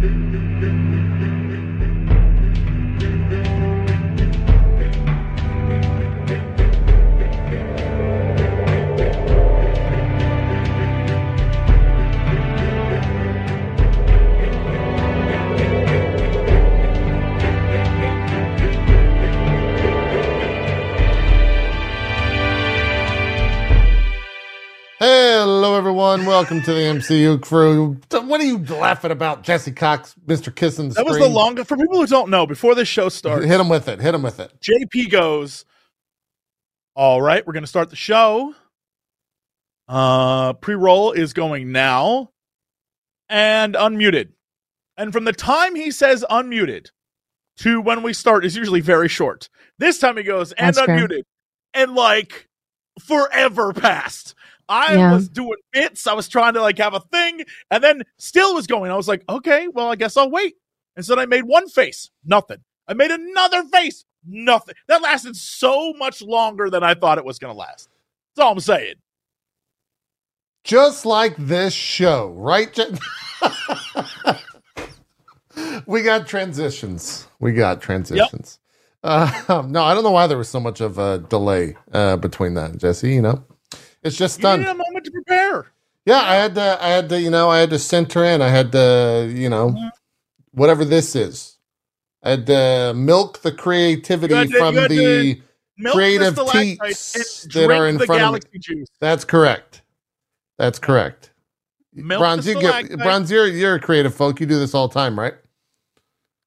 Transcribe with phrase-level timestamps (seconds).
[0.00, 0.10] Hello,
[0.62, 0.97] everyone.
[26.38, 27.98] Welcome to the MCU crew.
[28.12, 30.54] What are you laughing about, Jesse Cox, Mr.
[30.54, 32.46] Kissing That was the longest for people who don't know.
[32.46, 34.00] Before this show starts, Hit him with it.
[34.00, 34.52] Hit him with it.
[34.60, 35.64] JP goes,
[36.94, 38.54] All right, we're going to start the show.
[39.88, 42.30] Uh, Pre roll is going now
[43.28, 44.28] and unmuted.
[44.96, 46.90] And from the time he says unmuted
[47.56, 49.48] to when we start is usually very short.
[49.78, 51.00] This time he goes, And That's fair.
[51.00, 51.22] unmuted.
[51.74, 52.48] And like
[53.00, 54.36] forever passed.
[54.68, 55.12] I Yeah.
[55.12, 56.06] was doing bits.
[56.06, 58.90] I was trying to like have a thing and then still was going.
[58.90, 60.54] I was like, okay, well, I guess I'll wait.
[60.96, 62.58] And so then I made one face, nothing.
[62.88, 64.74] I made another face, nothing.
[64.88, 67.88] That lasted so much longer than I thought it was going to last.
[68.36, 68.94] That's all I'm saying.
[70.64, 72.76] Just like this show, right?
[75.86, 77.26] We got transitions.
[77.40, 78.58] We got transitions.
[79.02, 82.54] Uh, no, I don't know why there was so much of a delay uh, between
[82.54, 83.12] that, Jesse.
[83.14, 83.44] You know,
[84.02, 84.60] it's just You done.
[84.60, 85.72] need a moment to prepare.
[86.04, 86.78] Yeah, I had to.
[86.82, 87.20] I had to.
[87.20, 88.40] You know, I had to center in.
[88.42, 89.32] I had to.
[89.34, 89.88] You know, mm-hmm.
[90.52, 91.58] whatever this is.
[92.22, 95.40] I had to milk the creativity to- from the.
[95.92, 98.58] Creative teats that are in the front of me.
[98.58, 98.88] juice.
[98.98, 99.82] That's correct.
[100.56, 101.30] That's correct.
[101.94, 104.40] Milk Bronze, you get, Bronze, you're you're a creative folk.
[104.40, 105.34] You do this all the time, right?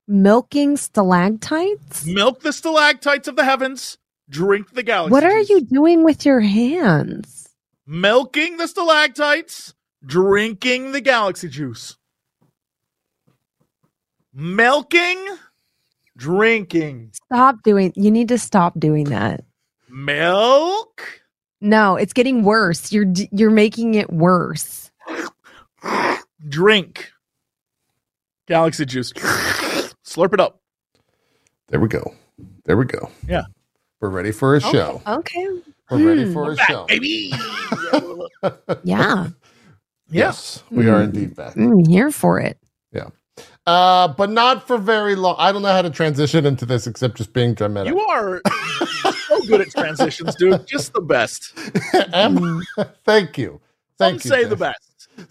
[0.07, 2.05] Milking stalactites?
[2.05, 3.97] Milk the stalactites of the heavens.
[4.29, 5.11] Drink the galaxy.
[5.11, 5.49] What are juice.
[5.49, 7.40] you doing with your hands?
[7.91, 9.73] Milking the stalactites.
[10.05, 11.97] Drinking the galaxy juice.
[14.33, 15.17] Milking.
[16.15, 17.11] Drinking.
[17.11, 17.91] Stop doing.
[17.97, 19.43] You need to stop doing that.
[19.89, 21.03] Milk.
[21.59, 22.93] No, it's getting worse.
[22.93, 24.89] You're you're making it worse.
[26.47, 27.11] Drink.
[28.47, 29.11] Galaxy juice.
[29.11, 30.61] Slurp it up.
[31.67, 32.15] There we go.
[32.63, 33.11] There we go.
[33.27, 33.43] Yeah.
[33.99, 35.01] We're ready for a show.
[35.05, 35.61] Okay.
[35.91, 36.33] We're ready Hmm.
[36.33, 36.85] for a Back, show.
[36.87, 37.33] baby.
[38.83, 39.27] Yeah.
[40.09, 41.03] Yes, we are Mm.
[41.05, 41.55] indeed back.
[41.55, 42.57] I'm here for it.
[42.91, 43.07] Yeah.
[43.67, 45.35] Uh, but not for very long.
[45.37, 47.93] I don't know how to transition into this except just being dramatic.
[47.93, 48.41] You are
[49.27, 50.65] so good at transitions, dude.
[50.67, 51.53] Just the best.
[52.13, 52.61] Am-
[53.05, 53.61] Thank you.
[53.97, 54.29] Some Thank you.
[54.31, 54.79] say the best.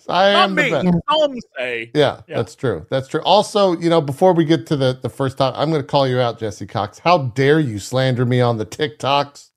[0.08, 0.70] I Not am the me.
[0.70, 0.88] best.
[1.10, 1.90] Some say.
[1.94, 2.36] Yeah, Yeah.
[2.36, 2.86] that's true.
[2.90, 3.20] That's true.
[3.22, 6.06] Also, you know, before we get to the the first time, I'm going to call
[6.06, 7.00] you out, Jesse Cox.
[7.00, 9.49] How dare you slander me on the TikToks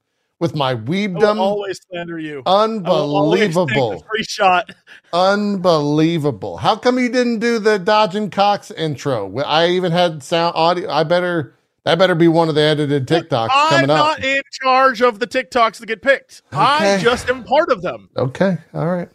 [0.43, 1.39] with my I will weebdom?
[1.39, 2.43] always slander you.
[2.45, 4.05] I will always take the Unbelievable.
[4.11, 4.69] Free shot.
[5.13, 6.57] Unbelievable.
[6.57, 9.35] How come you didn't do the Dodging Cox intro?
[9.39, 10.89] I even had sound audio.
[10.91, 11.55] I better
[11.85, 13.97] that better be one of the edited TikToks I'm coming up.
[14.19, 16.41] not in charge of the TikToks that get picked.
[16.51, 17.03] I Okay.
[17.03, 18.09] just am part of them.
[18.17, 19.09] Okay, all right.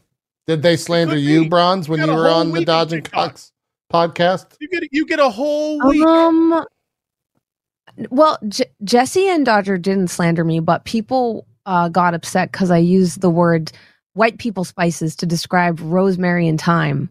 [0.46, 1.48] Did they slander you, be.
[1.48, 3.12] Bronze, when You you were on the Dodging TikToks.
[3.12, 3.52] Cox
[3.92, 4.46] podcast?
[4.60, 6.04] You get you get a whole week.
[6.06, 6.64] Um.
[8.10, 12.78] Well, J- Jesse and Dodger didn't slander me, but people uh, got upset because I
[12.78, 13.72] used the word
[14.14, 17.10] "white people spices" to describe rosemary and thyme.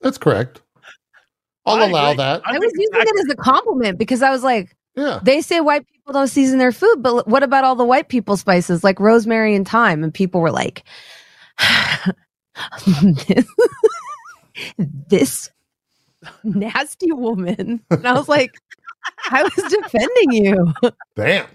[0.00, 0.60] That's correct.
[1.66, 2.16] I'll I allow agree.
[2.24, 2.42] that.
[2.44, 5.20] I, I was using exactly- it as a compliment because I was like, Yeah.
[5.22, 8.36] they say white people don't season their food, but what about all the white people
[8.36, 10.04] spices like rosemary and thyme?
[10.04, 10.84] And people were like,
[12.86, 13.46] this,
[15.08, 15.50] this
[16.44, 17.80] nasty woman.
[17.90, 18.54] And I was like,
[19.30, 20.74] I was defending you.
[21.16, 21.46] Damn.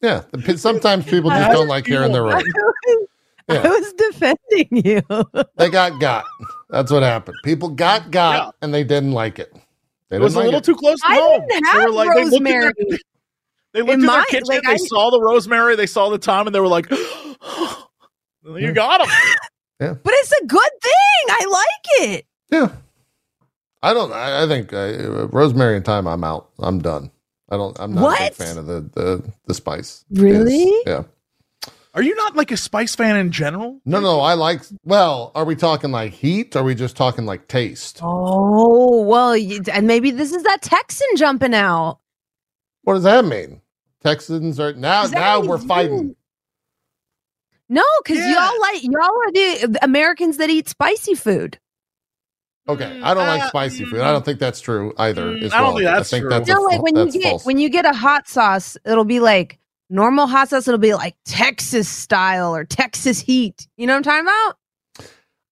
[0.00, 0.22] Yeah.
[0.56, 2.44] Sometimes people just don't like hearing their I right.
[2.44, 3.08] was,
[3.48, 5.02] I was defending you.
[5.56, 6.24] They got got.
[6.70, 7.36] That's what happened.
[7.44, 8.50] People got got Yeah.
[8.62, 9.52] and they didn't like it.
[10.08, 10.64] They It was didn't a like little it.
[10.64, 11.40] too close to I home.
[11.48, 12.98] didn't They have were like- they looked at their-
[13.72, 16.08] They looked In in, my- their kitchen, like, they I- saw the rosemary, they saw
[16.10, 16.90] the thyme, and they were like,
[18.44, 18.98] "You got
[19.78, 21.24] them." But it's a good thing.
[21.28, 22.26] I like it.
[22.50, 22.68] Yeah.
[23.82, 24.12] I don't.
[24.12, 26.06] I, I think uh, rosemary and thyme.
[26.06, 26.50] I'm out.
[26.58, 27.10] I'm done.
[27.50, 27.78] I don't.
[27.80, 30.04] I'm not a big fan of the the the spice.
[30.10, 30.62] Really?
[30.62, 31.02] It's- yeah.
[31.94, 33.78] Are you not like a spice fan in general?
[33.84, 34.20] No, no.
[34.20, 34.62] I like.
[34.84, 36.56] Well, are we talking like heat?
[36.56, 37.98] Or are we just talking like taste?
[38.02, 41.98] Oh, well, you, and maybe this is that Texan jumping out.
[42.84, 43.60] What does that mean?
[44.02, 45.04] Texans are now.
[45.06, 46.16] Now we're you- fighting.
[47.68, 48.32] No, because Yeah.
[48.50, 51.58] y'all like y'all are the Americans that eat spicy food.
[52.68, 54.00] Okay, I don't like Uh, spicy food.
[54.00, 55.32] I don't think that's true either.
[55.32, 55.76] Mm, as I don't well.
[55.78, 56.30] think that's I think true.
[56.30, 57.44] that's You a like fa- when you get false.
[57.44, 59.58] when you get a hot sauce, it'll be like
[59.90, 60.68] normal hot sauce.
[60.68, 63.66] It'll be like Texas style or Texas heat.
[63.76, 64.58] You know what I'm talking about?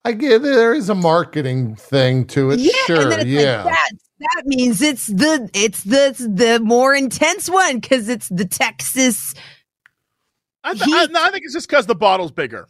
[0.04, 2.60] I get there is a marketing thing to it.
[2.60, 3.64] yeah, sure, and then it's yeah.
[3.64, 3.90] like that.
[4.36, 9.34] That means it's the it's the the more intense one because it's the Texas.
[10.62, 12.68] I, th- I, no, I think it's just because the bottle's bigger.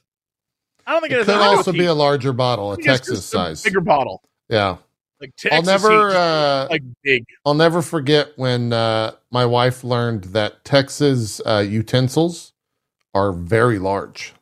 [0.87, 3.63] I don't think it, it could anything also be a larger bottle, a Texas size.
[3.63, 4.23] bigger bottle.
[4.51, 4.77] Yeah.
[5.21, 7.27] Like Texas I'll never uh, like big.
[7.45, 12.55] I'll never forget when uh, my wife learned that Texas uh, utensils
[13.15, 14.33] are very large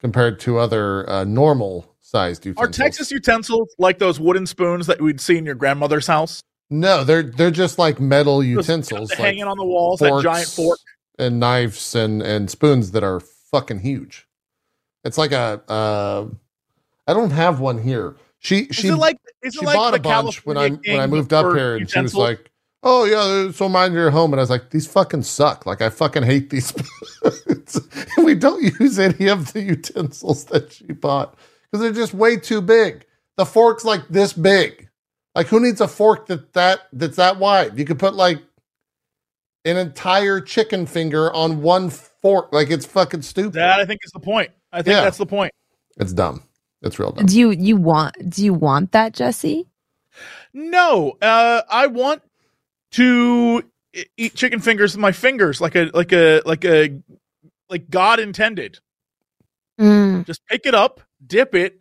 [0.00, 2.68] compared to other uh, normal sized utensils.
[2.68, 2.84] Are.
[2.84, 6.42] Texas utensils like those wooden spoons that we'd see in your grandmother's house?
[6.68, 10.48] No, they're they're just like metal Those utensils, like hanging on the walls, that giant
[10.48, 10.80] fork.
[11.16, 14.26] and knives and and spoons that are fucking huge.
[15.04, 16.26] It's like a uh,
[17.06, 18.16] I don't have one here.
[18.46, 21.00] She she like is she it like bought the a bunch when I California when
[21.00, 22.48] I moved up here, and she was like,
[22.84, 25.66] "Oh yeah, so mine your home." And I was like, "These fucking suck.
[25.66, 26.66] Like I fucking hate these."
[27.02, 27.80] spoons."
[28.18, 32.60] we don't use any of the utensils that she bought because they're just way too
[32.60, 33.04] big.
[33.36, 34.88] The fork's like this big.
[35.34, 37.76] Like who needs a fork that that that's that wide?
[37.76, 38.40] You could put like
[39.64, 42.52] an entire chicken finger on one fork.
[42.52, 43.54] Like it's fucking stupid.
[43.54, 44.52] that I think is the point.
[44.72, 45.02] I think Yeah.
[45.02, 45.52] that's the point.
[45.98, 46.44] it's dumb.
[46.82, 47.26] It's real dumb.
[47.26, 49.66] Do you you want do you want that, Jesse?
[50.52, 52.22] No, uh, I want
[52.92, 53.62] to
[54.16, 56.98] eat chicken fingers with my fingers, like a like a like a
[57.68, 58.78] like God intended.
[59.80, 60.24] Mm.
[60.26, 61.80] Just pick it up, dip it,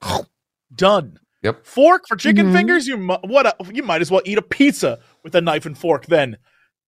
[0.74, 1.18] done.
[1.42, 1.64] Yep.
[1.64, 2.52] Fork for chicken Mhm.
[2.52, 2.86] fingers.
[2.88, 3.46] You mu- what?
[3.46, 6.06] A, you might as well eat a pizza with a knife and fork.
[6.06, 6.38] Then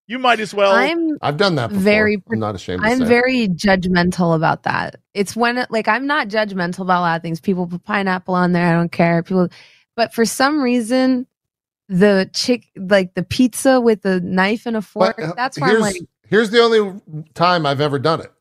[0.08, 0.72] you might as well.
[0.74, 1.82] I'm I've done that before.
[1.82, 3.04] Very- I'm not ashamed I'm say.
[3.04, 4.96] very judgmental about that.
[5.14, 7.40] It's when like I'm not judgmental about a lot of things.
[7.40, 9.22] People put pineapple on there, I don't care.
[9.22, 9.48] People
[9.94, 11.26] but for some reason
[11.88, 15.76] the chick like the pizza with the knife and a fork, But, uh, that's where
[15.76, 15.96] I'm like
[16.28, 17.00] here's the only
[17.34, 18.32] time I've ever done it.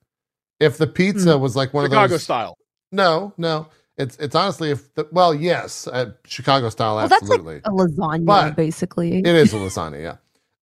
[0.59, 2.57] If the pizza was like one Chicago of those, Chicago style.
[2.91, 3.67] no, no,
[3.97, 7.69] it's it's honestly if the, well, yes, uh, Chicago style, well, that's like absolutely, a
[7.71, 9.19] lasagna But basically.
[9.19, 10.01] it is a lasagna.
[10.01, 10.15] Yeah,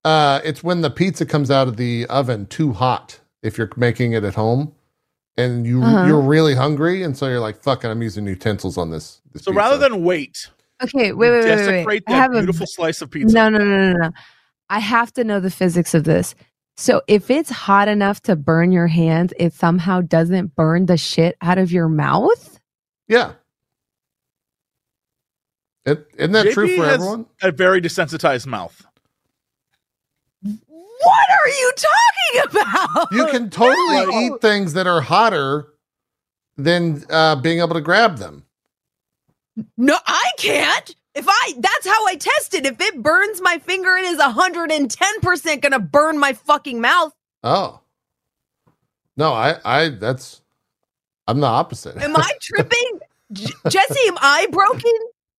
[0.06, 3.20] uh, it's when the pizza comes out of the oven too hot.
[3.44, 4.74] If you're making it at home,
[5.38, 6.06] and you Uh-huh.
[6.08, 9.52] you're really hungry, and so you're like, "Fucking, I'm using utensils on this." this So
[9.52, 10.50] pizza." rather than wait,
[10.82, 12.04] okay, wait, wait, wait, wait, wait.
[12.08, 13.36] I that have a beautiful slice of pizza.
[13.36, 14.12] No, no, no, no, no.
[14.70, 16.34] I have to know the physics of this.
[16.78, 21.38] So if it's hot enough to burn your hands, it somehow doesn't burn the shit
[21.42, 22.60] out of your mouth?
[23.08, 23.34] yeah,
[25.86, 27.28] it, isn't that true for has- everyone?
[27.44, 28.86] A very desensitized mouth.
[31.06, 33.12] What are you talking about?
[33.12, 34.20] You can totally No.
[34.36, 35.68] eat things that are hotter
[36.58, 38.44] than uh, being able to grab them.
[39.78, 40.96] No, I can't.
[41.14, 42.66] If I, that's how I test it.
[42.66, 47.14] If it burns my finger, it is 110% going to burn my fucking mouth.
[47.44, 47.80] Oh.
[49.16, 50.42] No, I, I, that's,
[51.28, 51.96] I'm the opposite.
[51.98, 53.00] Am I tripping?
[53.32, 54.92] J- Jesse, am I broken?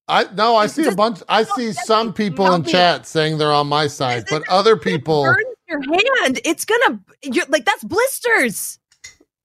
[0.08, 3.66] I, no, I see a bunch, I see some people in chat saying they're on
[3.66, 6.40] my side, but other people, burns your hand.
[6.44, 8.78] It's gonna, you're like, that's blisters.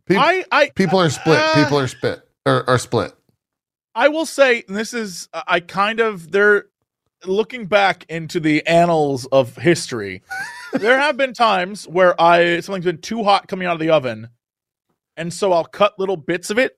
[0.06, 1.40] people, I, I, people are split.
[1.40, 3.14] uh, People are split, or are split.
[3.94, 6.66] I will say this is I kind of they're
[7.26, 10.22] looking back into the annals of history.
[10.74, 14.30] there have been times where I something's been too hot coming out of the oven,
[15.18, 16.78] and so I'll cut little bits of it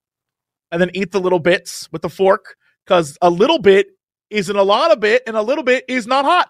[0.71, 2.55] and then eat the little bits with the fork
[2.85, 3.87] because a little bit
[4.31, 6.49] isn't a lot of bit, and a little bit is not hot.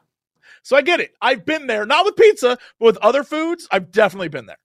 [0.64, 1.14] So I get it.
[1.22, 3.68] I've been there, not with pizza, but with other foods.
[3.72, 4.58] I've definitely been there.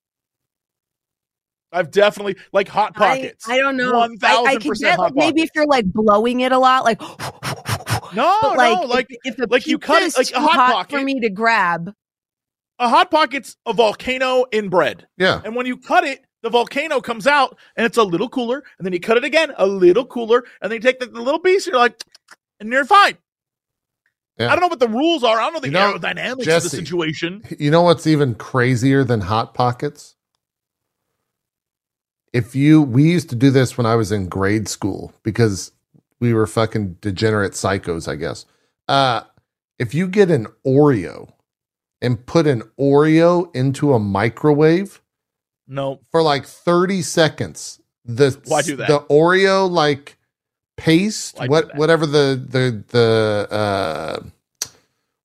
[1.71, 3.47] I've definitely like hot pockets.
[3.47, 3.91] I, I don't know.
[3.93, 6.57] One I, I thousand can percent get like, maybe if you're like blowing it a
[6.59, 7.01] lot, like,
[8.13, 10.33] No, but like, no, like if, if the like you cut it- is like a
[10.33, 11.03] too Hot hot for Pocket.
[11.03, 11.93] me to grab.
[12.79, 15.41] a hot pocket's a volcano in bread, Yeah.
[15.43, 18.85] and when you cut it, the volcano comes out, and it's a little cooler, and
[18.85, 21.39] then you cut it again, a little cooler, and then you take the, the little
[21.39, 22.01] piece, and you're like,
[22.61, 23.17] and you're fine.
[24.37, 24.51] Yeah.
[24.51, 25.39] I don't know what the rules are.
[25.39, 27.43] I don't know the You know, aerodynamics of the situation.
[27.57, 30.15] You know what's even crazier than hot pockets?
[32.33, 35.71] If you, we used to do this when I was in grade school because
[36.19, 38.45] we were fucking degenerate psychos, I guess.
[38.87, 39.21] Uh,
[39.79, 41.31] if you get an Oreo
[42.01, 45.01] and put an Oreo into a microwave
[45.67, 48.87] No, for like 30 seconds, the, Why do that?
[48.87, 50.16] the Oreo like
[50.77, 51.75] paste, do what, that?
[51.75, 54.19] whatever the, the, the, uh,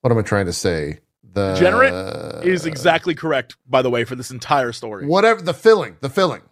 [0.00, 0.98] what am I trying to say?
[1.22, 5.06] The Degenerate is exactly correct, by the way, for this entire story.
[5.06, 6.42] whatever the filling, the filling,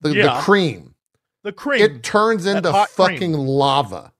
[0.00, 0.94] the, the cream.
[1.42, 1.82] The cream.
[1.82, 3.08] It turns into hot cream.
[3.08, 4.12] fucking lava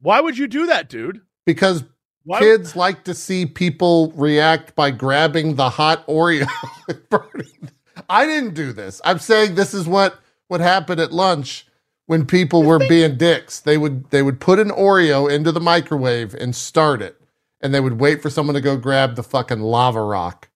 [0.00, 1.22] Why would you do that, dude?
[1.46, 1.84] because
[2.24, 2.40] Why?
[2.40, 6.46] kids like to see people react by grabbing the hot Oreo.
[6.88, 7.70] and burning.
[8.08, 9.00] I didn't do this.
[9.04, 11.66] I'm saying this is what what happened at lunch
[12.06, 13.60] when people were being dicks.
[13.60, 17.20] They would they would put an Oreo into the microwave and start it,
[17.60, 20.48] and they would wait for someone to go grab the fucking lava rock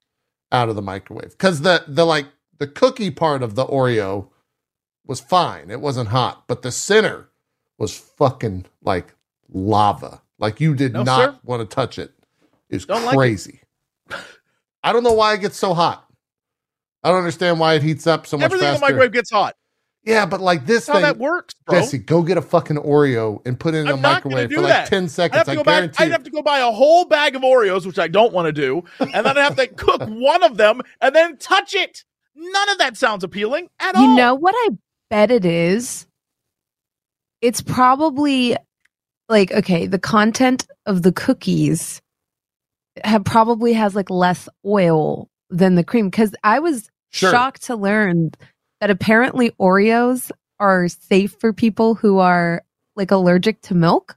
[0.52, 2.26] out of the microwave because the the like
[2.58, 4.28] the cookie part of the Oreo
[5.06, 5.70] was fine.
[5.70, 7.28] It wasn't hot, but the center
[7.78, 9.14] was fucking like
[9.52, 10.20] lava.
[10.38, 11.38] Like you did No, not sir.
[11.44, 12.12] want to touch it.
[12.70, 13.16] It's Don't like it.
[13.16, 13.60] crazy.
[14.82, 16.04] I don't know why it gets so hot.
[17.02, 19.54] I don't understand why it heats up so much Everything in the microwave gets hot.
[20.08, 21.78] Yeah, but like this That's how thing, that works, bro.
[21.80, 24.50] Jesse, go get a fucking Oreo and put it in the I'm not gonna microwave
[24.50, 24.88] do for like that.
[24.88, 25.36] ten I'd seconds.
[25.38, 25.74] have to I go back.
[25.74, 26.04] guarantee.
[26.04, 28.52] I'd have to go buy a whole bag of Oreos, which I don't want to
[28.52, 32.04] do, and then I'd have to cook one of them and then touch it.
[32.34, 34.02] None of that sounds appealing at all.
[34.02, 34.70] You know what I
[35.10, 36.06] bet it is?
[37.40, 38.56] It's probably
[39.28, 42.00] like okay, the content of the cookies
[43.04, 47.30] have probably has like less oil than the cream cuz I was Sure.
[47.30, 48.32] shocked to learn
[48.80, 50.30] that apparently Oreos
[50.60, 52.62] are safe for people who are
[52.96, 54.16] like allergic to milk.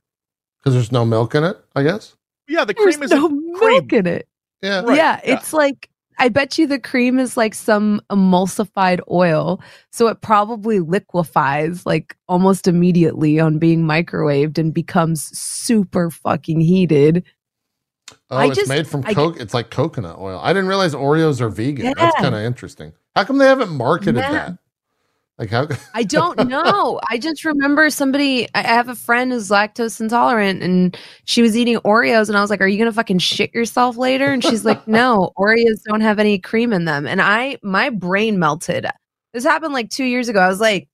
[0.60, 1.58] because there's no milk in it.
[1.76, 2.16] I guess.
[2.48, 3.74] yeah, the There's cream is no cream.
[3.74, 4.28] milk in it.
[4.62, 4.82] Yeah.
[4.82, 5.36] Right, yeah, yeah.
[5.36, 5.90] it's like
[6.20, 9.60] I bet you the cream is like some emulsified oil,
[9.92, 17.24] so it probably liquefies like almost immediately on being microwaved and becomes super fucking heated.
[18.30, 19.40] Oh, I it's just- made from I- coke.
[19.40, 20.40] It's like coconut oil.
[20.44, 21.94] I didn't realize Oreos are vegan.
[21.98, 22.94] That's kind of interesting.
[23.16, 24.32] How come they haven't marketed Yeah.
[24.32, 24.58] that?
[25.38, 25.68] Like how?
[25.96, 27.02] I don't know.
[27.10, 28.48] I just remember somebody.
[28.54, 32.52] I have a friend who's lactose intolerant, and she was eating Oreos, and I was
[32.52, 36.20] like, "Are you gonna fucking shit yourself later?" And she's like, "No, Oreos don't have
[36.20, 38.86] any cream in them." And I, my brain melted.
[39.34, 40.40] This happened like two years ago.
[40.40, 40.90] I was like,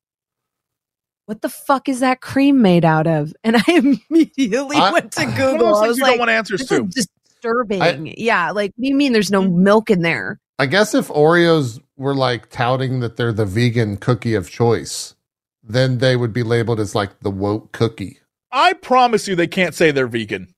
[1.25, 3.63] "What the fuck is that cream made out of?" And I
[4.09, 5.75] immediately I- went to One of One of Google.
[5.75, 6.85] I was you like, don't want answers "This to.
[6.85, 9.11] is disturbing." yeah, like, what do you mean?
[9.11, 9.63] There's no mm-hmm.
[9.63, 10.39] milk in there?
[10.57, 15.15] I guess if Oreos were like touting that they're the vegan cookie of choice,
[15.63, 18.19] then they would be labeled as like the woke cookie.
[18.51, 20.53] I promise you, they can't say they're vegan.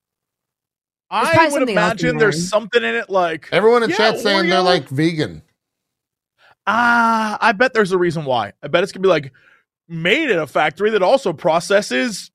[1.10, 2.31] I would something else in imagine there.
[2.31, 5.41] there's something in it like Everyone in Yeah, chat saying they're like vegan.
[6.67, 7.38] ah.
[7.41, 8.53] I bet there's a reason why.
[8.62, 9.31] I bet it's gonna be like
[9.88, 12.29] made in a factory that also processes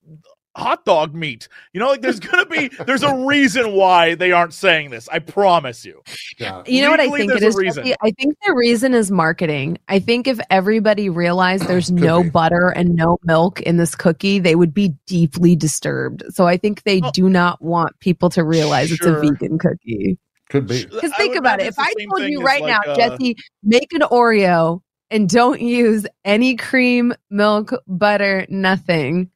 [0.57, 1.49] hot dog meat.
[1.73, 5.09] You know, like there's gonna be there's a reason why they aren't saying this.
[5.09, 6.03] I promise you.
[6.39, 6.63] Yeah.
[6.67, 7.85] You know what I think it there's a reason.
[7.85, 7.97] Jesse?
[8.03, 9.79] I think the reason is marketing.
[9.89, 12.31] I think if everybody realized there's no be.
[12.31, 16.23] butter and no milk in this cookie, they would be deeply disturbed.
[16.31, 17.11] So I think they Oh.
[17.13, 20.19] do not want people to realize it's a vegan cookie.
[20.51, 20.85] Could be.
[20.85, 21.67] Because think about it.
[21.67, 24.81] If I told you right like, now, uh, Jesse, make an Oreo
[25.11, 29.31] and don't use any cream, milk, butter, nothing,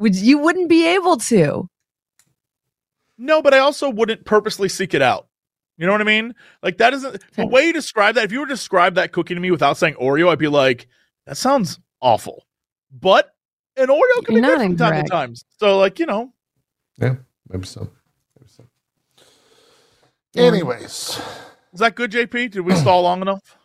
[0.00, 1.68] would you wouldn't be able to?
[3.16, 5.28] No, but I also wouldn't purposely seek it out.
[5.76, 6.34] You know what I mean?
[6.62, 8.24] Like that isn't the way you describe that.
[8.24, 10.88] If you were to describe that cookie to me without saying Oreo, I'd be like,
[11.26, 12.44] that sounds awful.
[12.92, 13.30] But
[13.76, 15.10] an Oreo can You're be good not from time to incorrect.
[15.10, 15.34] time.
[15.58, 16.32] So, like you know,
[16.98, 17.14] Yeah,
[17.48, 17.90] Maybe so.
[18.38, 18.64] Maybe so.
[20.34, 20.40] Hmm.
[20.40, 21.20] Anyways,
[21.72, 22.50] is that good, JP?
[22.52, 23.56] Did we stall long enough?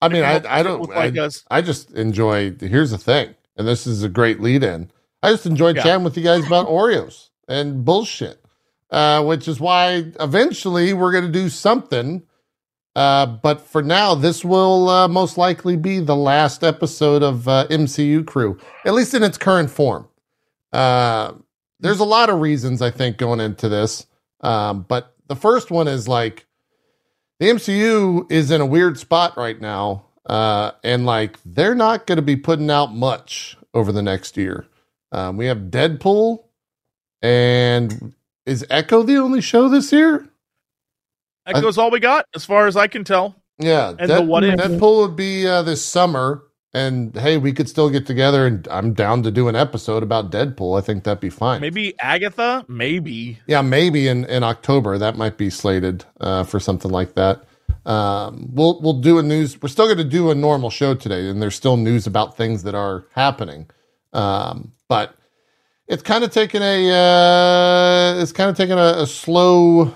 [0.00, 0.88] I mean, I, Look I don't.
[0.90, 1.44] like I, us.
[1.50, 2.54] I just enjoy.
[2.60, 4.90] Here's the thing, and this is a great lead in.
[5.22, 5.82] I just enjoyed Yeah.
[5.82, 8.42] chatting with you guys about Oreos and bullshit,
[8.90, 12.22] uh, which is why eventually we're going to do something.
[12.96, 17.66] Uh, but for now, this will uh, most likely be the last episode of uh,
[17.68, 20.08] MCU Crew, at least in its current form.
[20.72, 21.32] Uh,
[21.80, 24.06] there's a lot of reasons I think going into this,
[24.40, 26.46] um, but the first one is like
[27.38, 32.16] the MCU is in a weird spot right now, uh, and like they're not going
[32.16, 34.66] to be putting out much over the next year.
[35.12, 36.44] Um, we have Deadpool,
[37.22, 38.14] and
[38.46, 40.28] is Echo the only show this year?
[41.46, 43.34] Echo's all we got, as far as I can tell.
[43.58, 44.54] Yeah, And the what if?
[44.58, 48.92] Deadpool would be uh, this summer, and hey, we could still get together, and I'm
[48.92, 50.78] down to do an episode about Deadpool.
[50.78, 51.60] I think that'd be fine.
[51.60, 53.38] Maybe Agatha, maybe.
[53.46, 57.44] Yeah, maybe in, in October that might be slated uh, for something like that.
[57.86, 59.60] Um, we'll we'll do a news.
[59.60, 62.62] We're still going to do a normal show today, and there's still news about things
[62.64, 63.70] that are happening.
[64.12, 65.14] Um, but
[65.86, 69.94] it's kind of taken a uh, it's kind of taken a, a slow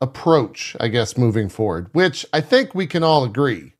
[0.00, 1.88] approach, I guess, moving forward.
[1.92, 3.74] Which I think we can all agree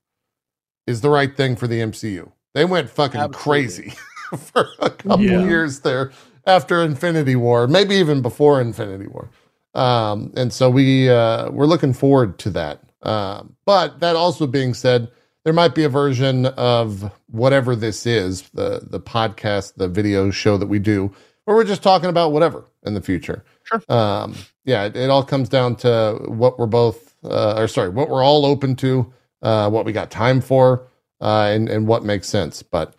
[0.86, 2.32] is the right thing for the MCU.
[2.54, 3.42] They went fucking Absolutely.
[3.42, 3.92] crazy
[4.38, 5.40] for a couple Yeah.
[5.42, 6.12] years there
[6.46, 9.30] after Infinity War, maybe even before Infinity War.
[9.74, 12.82] Um, and so we uh, we're looking forward to that.
[13.02, 15.10] Um, but that also being said,
[15.48, 20.58] there might be a version of whatever this is the the podcast, the video show
[20.58, 21.10] that we do,
[21.46, 23.42] where we're just talking about whatever in the future.
[23.62, 23.80] Sure.
[23.88, 24.34] Um,
[24.66, 28.22] yeah, it, it all comes down to what we're both, uh, or sorry, what we're
[28.22, 30.86] all open to, uh, what we got time for,
[31.22, 32.62] uh, and and what makes sense.
[32.62, 32.94] But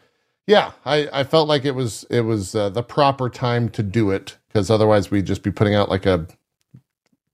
[0.48, 4.10] yeah, I, I felt like it was it was uh, the proper time to do
[4.10, 6.25] it because otherwise we'd just be putting out like a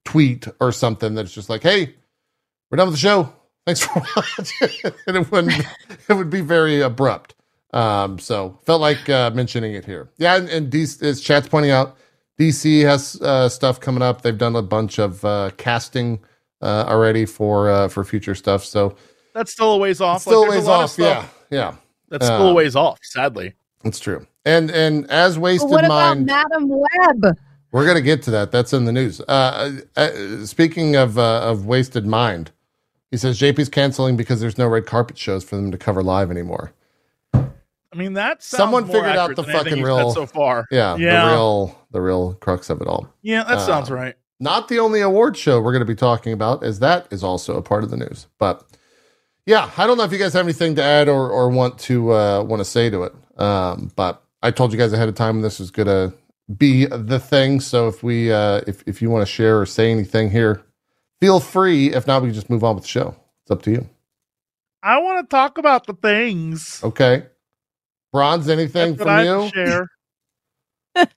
[0.03, 1.95] tweet or something that's just like, "Hey,
[2.69, 3.31] we're done with the show.
[3.65, 5.65] Thanks for watching," and it wouldn't
[6.10, 7.36] it would be very abrupt.
[7.74, 10.10] Um, so felt like uh, mentioning it here.
[10.17, 11.98] Yeah, and, and DC, as chat's pointing out,
[12.39, 14.22] DC has uh, stuff coming up.
[14.22, 16.19] They've done a bunch of uh, casting
[16.62, 18.63] uh, already for uh, for future stuff.
[18.63, 18.95] So
[19.34, 20.22] That's still a ways off.
[20.22, 20.91] still Like, ways a lot of off.
[20.91, 21.75] stuff Yeah, yeah,
[22.10, 23.53] That's still a ways off, sadly.
[23.84, 24.25] it's true.
[24.45, 26.25] And and as But wasted what about mind.
[26.27, 27.38] Madame Web?
[27.72, 28.51] We're gonna get to that.
[28.51, 29.19] That's in the news.
[29.22, 32.51] Uh, uh, speaking of uh, of wasted mind,
[33.12, 36.31] he says JP's canceling because there's no red carpet shows for them to cover live
[36.31, 36.71] anymore.
[37.33, 40.65] I mean, that sounds Someone figured out the fucking real- so far.
[40.69, 41.25] Yeah, Yeah.
[41.27, 43.07] the real the real crux of it all.
[43.21, 44.15] Yeah, that Uh, sounds right.
[44.38, 47.55] Not the only award show we're going to be talking about, as that is also
[47.55, 48.27] a part of the news.
[48.38, 48.63] But
[49.45, 52.12] yeah, I don't know if you guys have anything to add or or want to
[52.12, 53.13] uh, want to say to it.
[53.39, 56.13] Um, but I told you guys ahead of time this was going to
[56.57, 57.62] be the thing.
[57.62, 60.62] So if we uh, if if you want to share or say anything here,
[61.19, 61.93] feel free.
[61.93, 63.15] If not, we can just move on with the show.
[63.43, 63.89] It's up to you.
[64.84, 66.81] I want to talk about the things.
[66.84, 67.25] Okay.
[68.13, 69.50] Bronze, anything That's I from you?
[69.50, 69.88] share.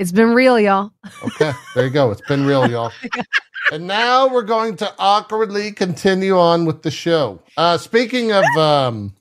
[0.00, 0.92] It's been real, y'all.
[1.22, 2.10] Okay, there you go.
[2.10, 2.90] It's been real, y'all.
[3.72, 7.38] and now we're going to awkwardly continue on with the show.
[7.58, 9.14] Uh, speaking of um,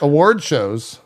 [0.00, 1.00] award shows,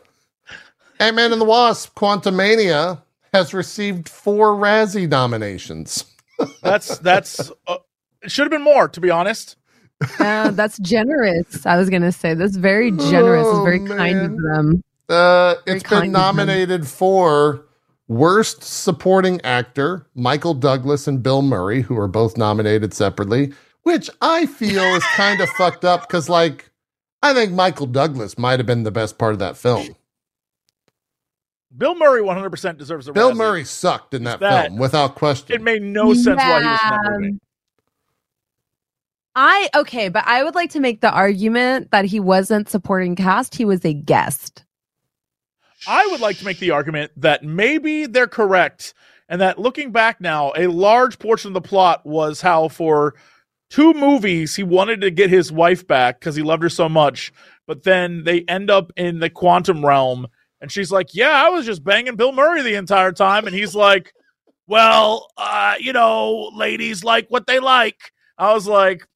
[1.01, 3.01] Ant Man and the Wasp: Quantumania
[3.33, 6.05] has received four Razzie nominations.
[6.63, 7.51] That's that's.
[7.67, 7.79] Uh,
[8.23, 9.55] it should have been more, to be honest.
[10.19, 11.65] Uh, that's generous.
[11.65, 13.45] I was gonna say that's very generous.
[13.47, 14.83] Oh, it's very kind of them.
[15.09, 16.21] Uh, Very it's been kind of them.
[16.21, 17.65] nominated for
[18.07, 24.45] Worst Supporting Actor, Michael Douglas and Bill Murray, who are both nominated separately, which I
[24.45, 26.71] feel is kind of fucked up because, like,
[27.21, 29.95] I think Michael Douglas might have been the best part of that film.
[31.77, 33.37] Bill Murray 100% deserves a Bill Razzie.
[33.37, 35.55] Murray sucked in that, That- film without question.
[35.55, 37.39] It made no sense why he was in that movie.
[39.35, 43.55] I okay, but I would like to make the argument that he wasn't supporting cast;
[43.55, 44.65] he was a guest.
[45.87, 48.93] I would like to make the argument that maybe they're correct,
[49.29, 53.15] and that looking back now, a large portion of the plot was how for
[53.69, 57.31] two movies he wanted to get his wife back because he loved her so much,
[57.67, 60.27] but then they end up in the quantum realm,
[60.59, 63.75] and she's like, "Yeah, I was just banging Bill Murray the entire time," and he's
[63.75, 64.13] like,
[64.67, 69.07] "Well, uh, you know, ladies like what they like." I was like.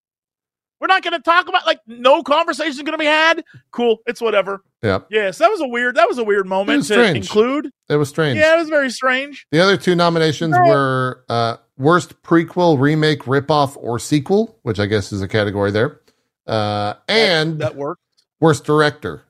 [0.80, 3.44] We're not going to talk about like no conversation going to be had.
[3.72, 4.62] Cool, it's whatever.
[4.84, 5.00] Yeah.
[5.10, 5.96] Yes, that was a weird.
[5.96, 7.18] That was a weird moment to strange.
[7.18, 7.72] include.
[7.90, 8.38] It was strange.
[8.38, 9.48] Yeah, it was very strange.
[9.52, 15.12] The other two nominations were uh, Worst Prequel, Remake, Ripoff, or Sequel, which I guess
[15.12, 16.02] is a category there,
[16.48, 18.02] uh, and that worked.
[18.42, 19.24] Worst Director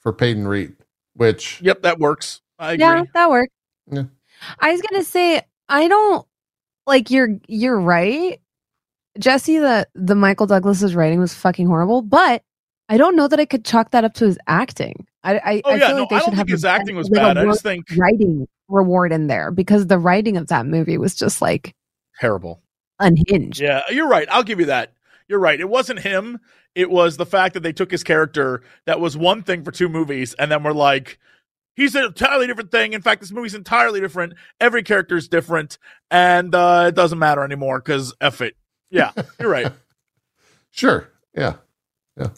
[0.00, 0.74] for Peyton Reed,
[1.14, 2.40] which Yep, that works.
[2.58, 2.86] I agree.
[2.86, 3.52] Yeah, that worked.
[3.90, 4.04] Yeah.
[4.60, 6.26] I was gonna say I don't
[6.86, 8.40] like you're you're right,
[9.18, 9.58] Jesse.
[9.58, 12.42] That the Michael Douglas's writing was fucking horrible, but
[12.88, 15.06] I don't know that I could chalk that up to his acting.
[15.24, 16.64] I I, Oh I yeah, feel no, like they I should don't have think his
[16.64, 17.38] acting was like bad.
[17.38, 21.40] I just think writing reward in there because the writing of that movie was just
[21.42, 21.74] like
[22.20, 22.62] terrible.
[23.00, 23.60] unhinged.
[23.60, 24.28] Yeah, you're right.
[24.30, 24.92] I'll give you that.
[25.28, 25.60] You're right.
[25.60, 26.40] It wasn't him.
[26.74, 29.88] It was the fact that they took his character that was one thing for two
[29.88, 31.18] movies, and then we're like,
[31.74, 32.92] he's an entirely different thing.
[32.92, 34.34] In fact, this movie's entirely different.
[34.60, 35.78] Every character is different,
[36.10, 38.56] and uh, it doesn't matter anymore because F it.
[38.90, 39.72] Yeah, you're right.
[40.72, 41.08] Sure.
[41.34, 41.54] Yeah.
[42.18, 42.28] Yeah.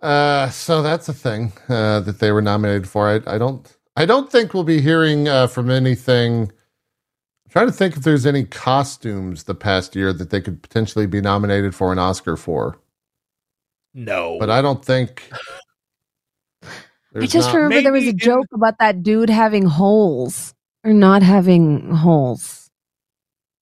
[0.00, 3.06] Uh, so that's a thing uh, that they were nominated for.
[3.06, 3.70] I, I don't.
[3.96, 6.44] I don't think we'll be hearing uh, from anything.
[6.44, 11.06] I'm trying to think if there's any costumes the past year that they could potentially
[11.06, 12.78] be nominated for an Oscar for,
[13.92, 15.30] No, but I don't think.
[16.62, 21.22] I just not- remember there was a joke about that dude having holes or not
[21.22, 22.70] having holes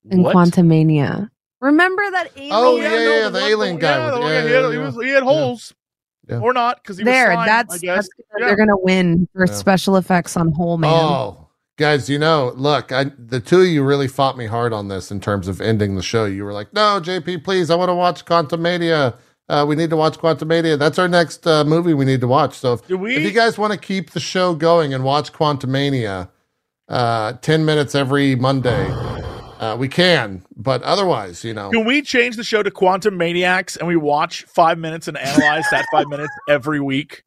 [0.09, 0.37] in What?
[0.37, 1.31] Quantumania.
[1.61, 2.53] Remember that alien?
[2.53, 2.91] Oh, no, yeah,
[3.23, 5.11] yeah, the one- alien guy Yeah, with- the yeah, he, had, yeah, he was, he
[5.11, 5.75] had holes,
[6.29, 6.39] Yeah.
[6.41, 7.97] or not because he was there, slime, that's, I guess.
[7.97, 8.47] that's Yeah.
[8.47, 9.53] they're gonna win for Yeah.
[9.55, 10.91] special effects on Hole Man.
[10.93, 14.89] Oh, guys, you know, look, I the two of you really fought me hard on
[14.89, 16.25] this in terms of ending the show.
[16.27, 19.15] You were like, "No, JP, please, I want to watch Quantumania.
[19.49, 20.77] Uh, we need to watch Quantum Quantumania.
[20.79, 23.15] That's our next uh, movie we need to watch." So if, Do we?
[23.17, 26.29] if you guys want to keep the show going and watch Quantumania,
[26.89, 28.91] uh, ten minutes every Monday,
[29.59, 30.45] uh, we can.
[30.57, 34.45] But otherwise, you know, Can we change the show to Quantum Maniacs and we watch
[34.45, 37.23] five minutes and analyze that five minutes every week?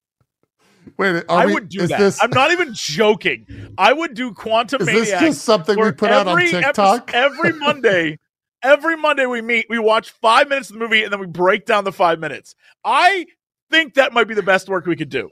[0.97, 1.99] wait, I we- would do that.
[1.99, 3.45] This, I'm not even joking.
[3.77, 7.11] I would do Quantum is this just something we put out on TikTok?
[7.13, 8.19] every Monday.
[8.61, 11.65] Every Monday we meet, we watch five minutes of the movie, and then we break
[11.65, 12.55] down the five minutes.
[12.83, 13.25] I
[13.71, 15.29] think that might be the best work we could do.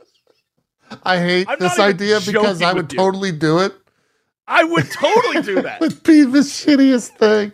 [1.04, 2.98] I hate I'm this idea because I would you.
[2.98, 3.74] totally do it.
[4.48, 5.80] I would totally do that.
[5.82, 7.52] Would be the shittiest thing.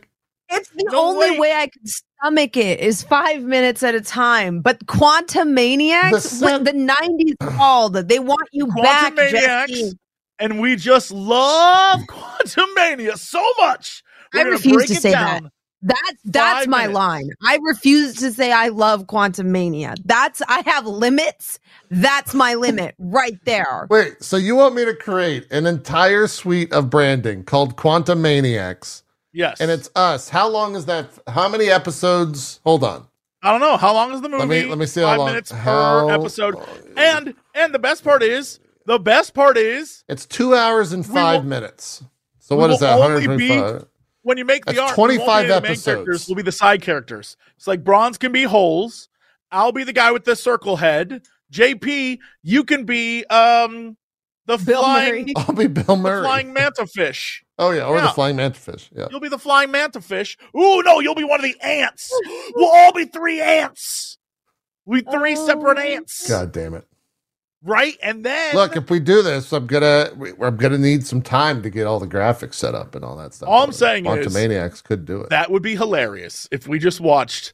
[0.50, 1.40] It's the No only way.
[1.40, 4.62] way I can stomach it is five minutes at a time.
[4.62, 9.96] But Quantum Maniacs, The sen- the nineties called, they want you back, Quantum Maniacs,
[10.40, 14.04] and we just love Quantumania so much.
[14.34, 15.50] We're I gonna refuse break to it say down.
[15.86, 16.96] That's that's Five my minutes.
[16.96, 17.30] line.
[17.46, 19.96] I refuse to say I love Quantumania.
[20.06, 21.60] That's I have limits.
[21.91, 23.88] That's my limit right there.
[23.89, 29.04] Wait, so you want me to create an entire suite of branding called Quantum Maniacs,
[29.34, 30.30] Yes, and it's us?
[30.30, 31.10] How long is that?
[31.28, 32.62] How many episodes?
[32.63, 33.08] Hold on.
[33.41, 34.39] I don't know how long is the movie.
[34.39, 35.28] Let me let me see how Five long.
[35.28, 36.56] minutes how- per episode.
[36.96, 41.41] And and the best part is the best part is it's two hours and five
[41.41, 42.04] will- minutes.
[42.39, 42.98] So what is that?
[43.00, 43.86] only be 125.
[44.24, 44.98] When you make the That's art.
[44.98, 45.86] we won't 25 the main episodes.
[45.86, 46.28] characters.
[46.28, 47.38] Will be the side characters.
[47.58, 49.10] It's like Bronze can be holes.
[49.52, 51.22] I'll be the guy with the circle head.
[51.52, 53.96] JP, you can be um
[54.46, 55.34] the Bill flying Murray.
[55.38, 56.24] I'll be Bill the Murray.
[56.24, 57.42] flying mantafish.
[57.60, 58.12] oh yeah, or the Yeah.
[58.14, 58.90] flying mantifish.
[58.96, 59.08] Yeah.
[59.12, 60.38] You'll be the flying mantafish.
[60.58, 62.12] Ooh, no, you'll be one of the ants.
[62.56, 64.18] We'll all be three ants.
[64.86, 65.82] We three separate Oh.
[65.82, 66.28] ants.
[66.28, 66.86] God damn it.
[67.65, 67.97] Right?
[68.04, 70.10] And then Look, if we do this, I'm gonna
[70.41, 73.34] I'm gonna need some time to get all the graphics set up and all that
[73.34, 73.47] stuff.
[73.47, 75.30] All I'm saying Quantum is- Maniacs could do it.
[75.30, 77.54] that would be hilarious if we just watched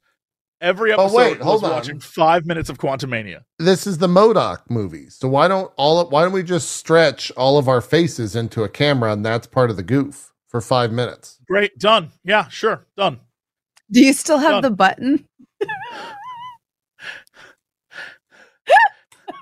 [0.61, 1.15] every oh, episode.
[1.15, 1.69] Oh, episode wait, was hold on.
[1.71, 3.43] watching five minutes of Quantumania.
[3.59, 5.09] this is the MODOK movie.
[5.09, 8.69] So why don't all why don't we just stretch all of our faces into a
[8.69, 11.39] camera and that's part of the goof for five minutes?
[11.47, 11.77] Great.
[11.77, 12.11] Done.
[12.23, 12.87] Yeah, sure.
[12.97, 13.19] Done.
[13.91, 14.61] Do you still have Done.
[14.63, 15.27] the button?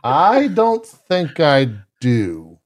[0.07, 1.69] I don't think I
[2.01, 2.59] do.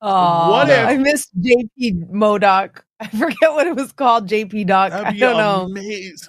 [0.00, 2.80] Oh, What if- I missed JP MODOK.
[3.00, 4.28] I forget what it was called.
[4.28, 4.90] JP Doc.
[4.90, 5.64] That'd I be don't know.
[5.66, 6.28] amazing.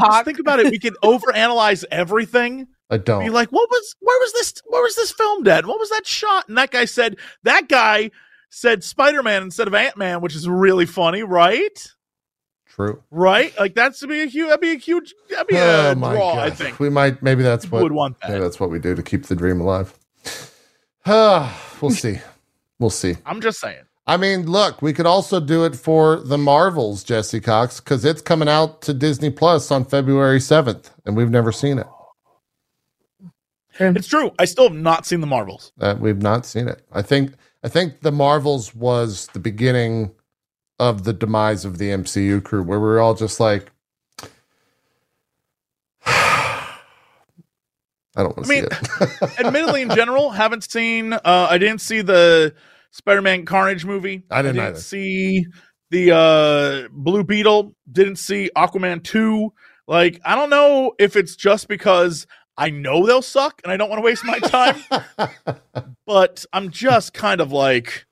[0.00, 0.70] Just think about it.
[0.70, 2.68] We could overanalyze everything.
[2.90, 3.24] I don't.
[3.24, 5.64] Be like, what was where was this where was this filmed at?
[5.66, 6.48] What was that shot?
[6.48, 8.10] And that guy said that guy
[8.50, 11.90] said Spider-Man instead of Ant-Man, which is really funny, right?
[12.74, 13.02] True.
[13.10, 13.52] Right?
[13.58, 16.14] Like that's to be a huge that'd be a huge that'd be a Oh my
[16.14, 16.46] draw, god.
[16.46, 16.80] I think.
[16.80, 18.30] We might maybe that's People what would want That.
[18.30, 19.92] maybe that's what we do to keep the dream alive.
[21.06, 22.18] we'll see.
[22.78, 23.16] We'll see.
[23.26, 23.82] I'm just saying.
[24.06, 28.20] I mean, look, we could also do it for the Marvels, Jesse Cox, because it's
[28.20, 31.86] coming out to Disney Plus on February 7th, and we've never seen it.
[33.78, 34.32] It's true.
[34.40, 35.72] I still have not seen the Marvels.
[35.80, 36.84] Uh, we've not seen it.
[36.92, 37.32] I think
[37.64, 40.10] I think the Marvels was the beginning
[40.78, 43.70] of the demise of the MCU crew, where we're all just like,
[46.06, 46.76] I
[48.16, 49.40] don't want to I mean, see it.
[49.46, 51.12] Admittedly, in general, haven't seen.
[51.12, 52.54] Uh, I didn't see the
[52.90, 54.24] Spider-Man Carnage movie.
[54.30, 54.80] I didn't didn't either.
[54.80, 55.46] see
[55.90, 57.74] the uh, Blue Beetle.
[57.90, 59.52] Didn't see Aquaman two.
[59.86, 63.88] Like, I don't know if it's just because I know they'll suck and I don't
[63.88, 64.76] want to waste my time,
[66.06, 68.06] but I'm just kind of like,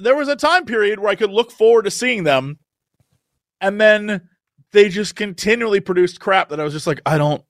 [0.00, 2.58] there was a time period where I could look forward to seeing them,
[3.60, 4.28] and then
[4.72, 7.42] they just continually produced crap that I was just like, I don't.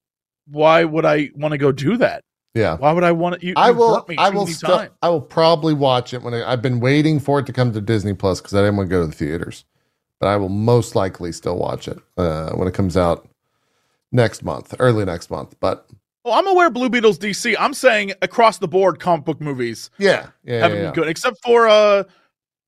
[0.46, 2.24] Why would I want to go do that?
[2.54, 2.76] yeah.
[2.76, 3.46] Why would I want to?
[3.46, 4.04] You, I will.
[4.18, 4.88] I will still.
[5.02, 7.80] I will probably watch it when I, I've been waiting for it to come to
[7.80, 9.64] Disney Plus because I didn't want to go to the theaters.
[10.18, 13.28] But I will most likely still watch it uh, when it comes out
[14.12, 15.54] next month, early next month.
[15.60, 15.88] But
[16.24, 17.54] Well, I'm aware Blue Beetle's DC.
[17.58, 20.84] I'm saying across the board, comic book movies yeah, yeah, yeah, haven't yeah.
[20.86, 22.04] been good, except for uh,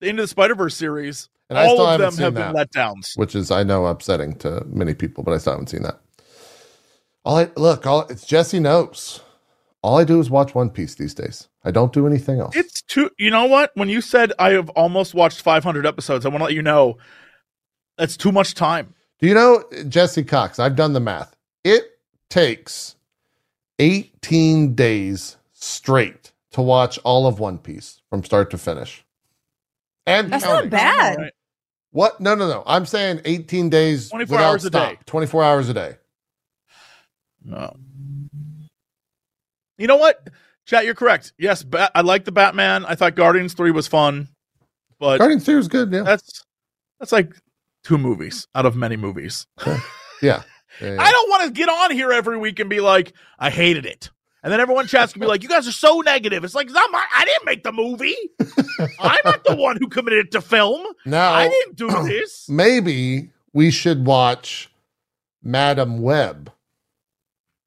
[0.02, 1.28] the Into the Spider Verse series.
[1.48, 2.52] And I All still of them have that.
[2.54, 3.16] been letdowns.
[3.16, 6.00] which is I know upsetting to many people, but I still haven't seen that.
[7.24, 9.20] All I look, all it's Jesse knows.
[9.82, 11.48] All I do is watch One Piece these days.
[11.64, 12.56] I don't do anything else.
[12.56, 13.10] It's too.
[13.18, 13.70] You know what?
[13.74, 16.98] When you said I have almost watched 500 episodes, I want to let you know
[17.98, 18.94] that's too much time.
[19.20, 20.58] Do you know Jesse Cox?
[20.58, 21.36] I've done the math.
[21.64, 21.84] It
[22.30, 22.96] takes
[23.78, 29.04] 18 days straight to watch all of One Piece from start to finish.
[30.06, 30.70] And That's counting.
[30.70, 31.16] not bad.
[31.16, 31.32] All right.
[31.92, 32.20] What?
[32.20, 32.62] No, no, no.
[32.66, 34.98] I'm saying 18 days 24 without hours a day.
[35.06, 35.96] 24 hours a day.
[37.44, 37.76] No.
[39.78, 40.28] You know what?
[40.64, 41.32] Chat, you're correct.
[41.38, 42.84] Yes, Bat- I like the Batman.
[42.86, 44.28] I thought Guardians 3 was fun,
[44.98, 46.02] but Guardians 3 was good, yeah.
[46.02, 46.44] that's
[47.00, 47.34] that's like
[47.82, 49.46] two movies out of many movies.
[49.66, 49.80] Yeah.
[50.22, 50.42] Yeah,
[50.80, 50.96] yeah.
[51.00, 54.10] I don't want to get on here every week and be like, I hated it.
[54.42, 56.42] And then everyone chats can be like, you guys are so negative.
[56.42, 58.16] It's like, it's not my, I didn't make the movie.
[58.98, 60.84] I'm not the one who committed it to film.
[61.06, 62.48] No, I didn't do this.
[62.48, 64.68] maybe we should watch
[65.44, 66.50] Madame Web.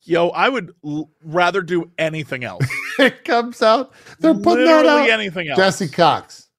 [0.02, 2.66] Yo, I would l- rather do anything else.
[3.00, 3.94] it comes out.
[4.20, 5.20] They're putting Literally that out.
[5.20, 5.58] anything else.
[5.58, 6.50] Jesse Cox,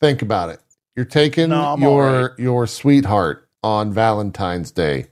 [0.00, 0.60] think about it.
[0.96, 2.38] You're taking No, your right.
[2.38, 5.06] your sweetheart on Valentine's Day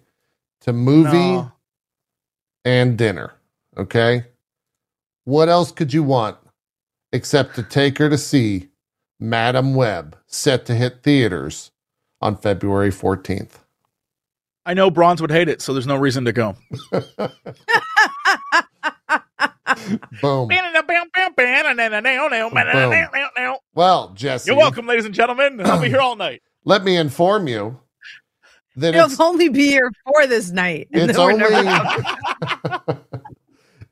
[0.63, 1.53] to movie No.
[2.65, 3.33] and dinner.
[3.77, 4.27] Okay,
[5.25, 6.37] what else could you want
[7.13, 8.69] except to take her to see
[9.21, 11.71] Madame Web set to hit theaters
[12.21, 13.59] on February 14th?
[14.65, 16.57] I know Bronze would hate it, so there's no reason to go.
[20.21, 20.49] Boom.
[23.75, 25.61] Well, Jesse, You're welcome, ladies and gentlemen.
[25.65, 26.43] I'll be here all night.
[26.65, 27.81] let me inform you
[28.77, 30.89] that it's, only be here for this night.
[30.93, 31.45] and it's only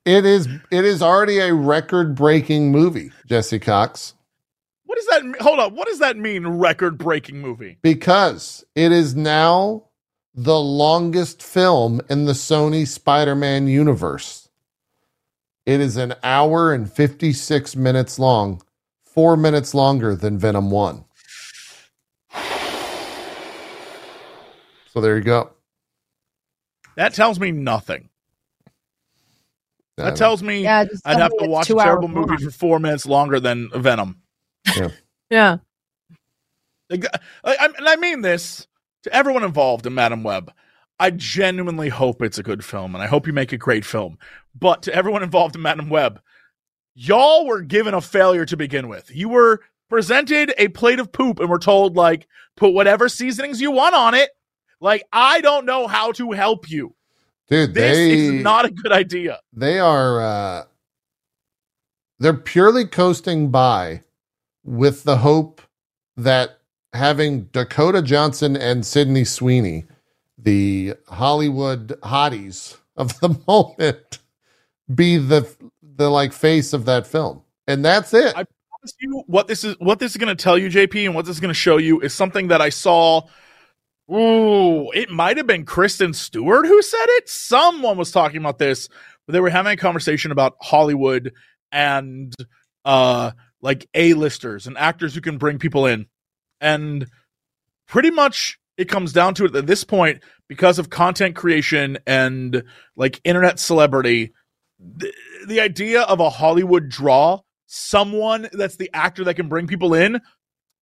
[0.05, 4.15] it is it is already a record breaking movie, Jesse Cox,
[4.87, 5.35] What does that mean?
[5.41, 5.75] Hold on.
[5.75, 7.79] What does that mean, record breaking movie?
[7.83, 9.85] because it is now
[10.35, 14.49] the longest film in the Sony Spider-Man universe.
[15.67, 18.63] It is an hour and 56 minutes long,
[19.05, 21.05] 4 minutes longer than Venom 1.
[24.93, 25.51] So there you go.
[26.97, 28.10] That tells me nothing.
[30.05, 32.39] That tells me Yeah, I'd have to watch a two hours terrible movie long.
[32.39, 34.21] for four minutes longer than Venom.
[35.31, 35.59] yeah.
[36.91, 37.05] Like,
[37.45, 38.67] I, I, and I mean this
[39.05, 40.53] to everyone involved in Madame Web.
[40.99, 44.19] I genuinely hope it's a good film, and I hope you make a great film.
[44.59, 46.21] But to everyone involved in Madame Web,
[46.95, 49.09] y'all were given a failure to begin with.
[49.15, 53.71] You were presented a plate of poop and were told, like, put whatever seasonings you
[53.71, 54.31] want on it.
[54.81, 56.95] Like, I don't know how to help you.
[57.51, 59.41] Dude, This they is not a good idea.
[59.53, 60.65] they are uh
[62.19, 64.03] they're purely coasting by
[64.65, 65.61] with the hope
[66.17, 66.59] that
[66.93, 69.85] having Dakota Johnson and Sydney Sweeney,
[70.37, 74.19] the Hollywood hotties of the moment,
[74.95, 75.49] be the
[75.83, 77.43] the like face of that film.
[77.67, 78.35] And that's it.
[78.37, 78.45] I-
[78.81, 81.27] promise you what this is what this is going to tell you jp and what
[81.27, 83.21] this is going to show you is something that i saw
[84.13, 87.29] ooh it might have been kristen stewart who said it.
[87.29, 88.89] Someone was talking about this.
[89.27, 91.33] But they were having a conversation about hollywood
[91.73, 92.35] and
[92.85, 96.07] uh like a-listers and actors who can bring people in.
[96.61, 97.07] And
[97.87, 102.65] pretty much it comes down to it at this point because of content creation and
[102.97, 104.33] like internet celebrity
[104.79, 105.13] the,
[105.47, 107.41] the idea of a hollywood draw
[107.73, 110.21] someone that's the actor that can bring people in,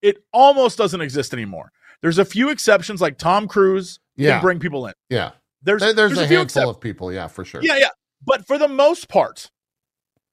[0.00, 1.70] it almost doesn't exist anymore.
[2.02, 4.34] There's a few exceptions, like Tom Cruise yeah.
[4.34, 4.94] can bring people in.
[5.08, 5.32] yeah.
[5.62, 7.60] There's There- There's, a, few handful of people, yeah, for sure.
[7.62, 7.88] yeah, yeah.
[8.24, 9.50] But for the most part,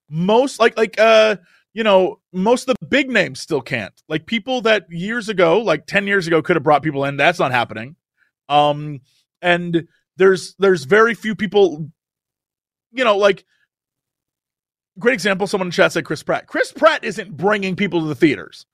[0.09, 1.37] most like like uh
[1.73, 3.93] you know most of the big names still can't.
[4.07, 7.17] Like people that years ago, like ten years ago, could have brought people in.
[7.17, 7.95] That's not happening.
[8.49, 9.01] Um,
[9.41, 11.89] and there's there's very few people.
[12.91, 13.45] You know, like
[14.99, 15.47] great example.
[15.47, 16.47] Someone in chat said Chris Pratt.
[16.47, 18.65] Chris Pratt isn't bringing people to the theaters.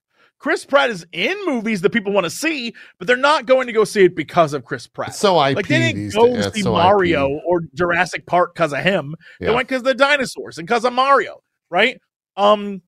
[0.41, 3.73] Chris Pratt is in movies that people want to see, but they're not going to
[3.73, 5.09] go see it because of Chris Pratt.
[5.09, 6.51] It's so IP Like they didn't these go days.
[6.51, 7.41] See so Mario IP.
[7.45, 9.13] or Jurassic Park because of him.
[9.39, 9.49] Yeah.
[9.49, 11.99] They went because of the dinosaurs and because of Mario, right?
[12.37, 12.81] Um,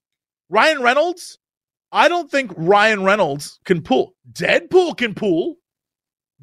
[0.49, 1.37] Ryan Reynolds.
[1.91, 4.15] I don't think Ryan Reynolds can pull.
[4.31, 5.57] Deadpool can pull.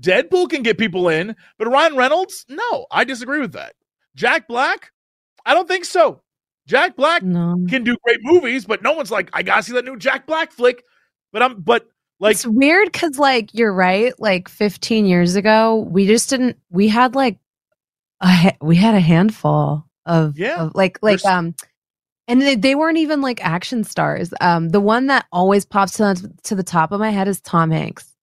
[0.01, 3.75] Deadpool can get people in, but Ryan Reynolds, no, I disagree with that.
[4.15, 4.93] Jack Black,
[5.45, 6.23] I don't think so.
[6.69, 7.57] Jack Black No.
[7.69, 10.53] can do great movies, but no one's like, I gotta see that new Jack Black
[10.53, 10.85] flick.
[11.33, 11.87] But I'm, but
[12.19, 16.89] like, it's weird because like you're right like 15 years ago we just didn't we
[16.89, 17.39] had like
[18.23, 20.65] a we had a handful of, Yeah.
[20.65, 21.55] of like like There's- um
[22.29, 26.31] and they, they weren't even like action stars um the one that always pops to,
[26.45, 28.15] to the top of my head is tom hanks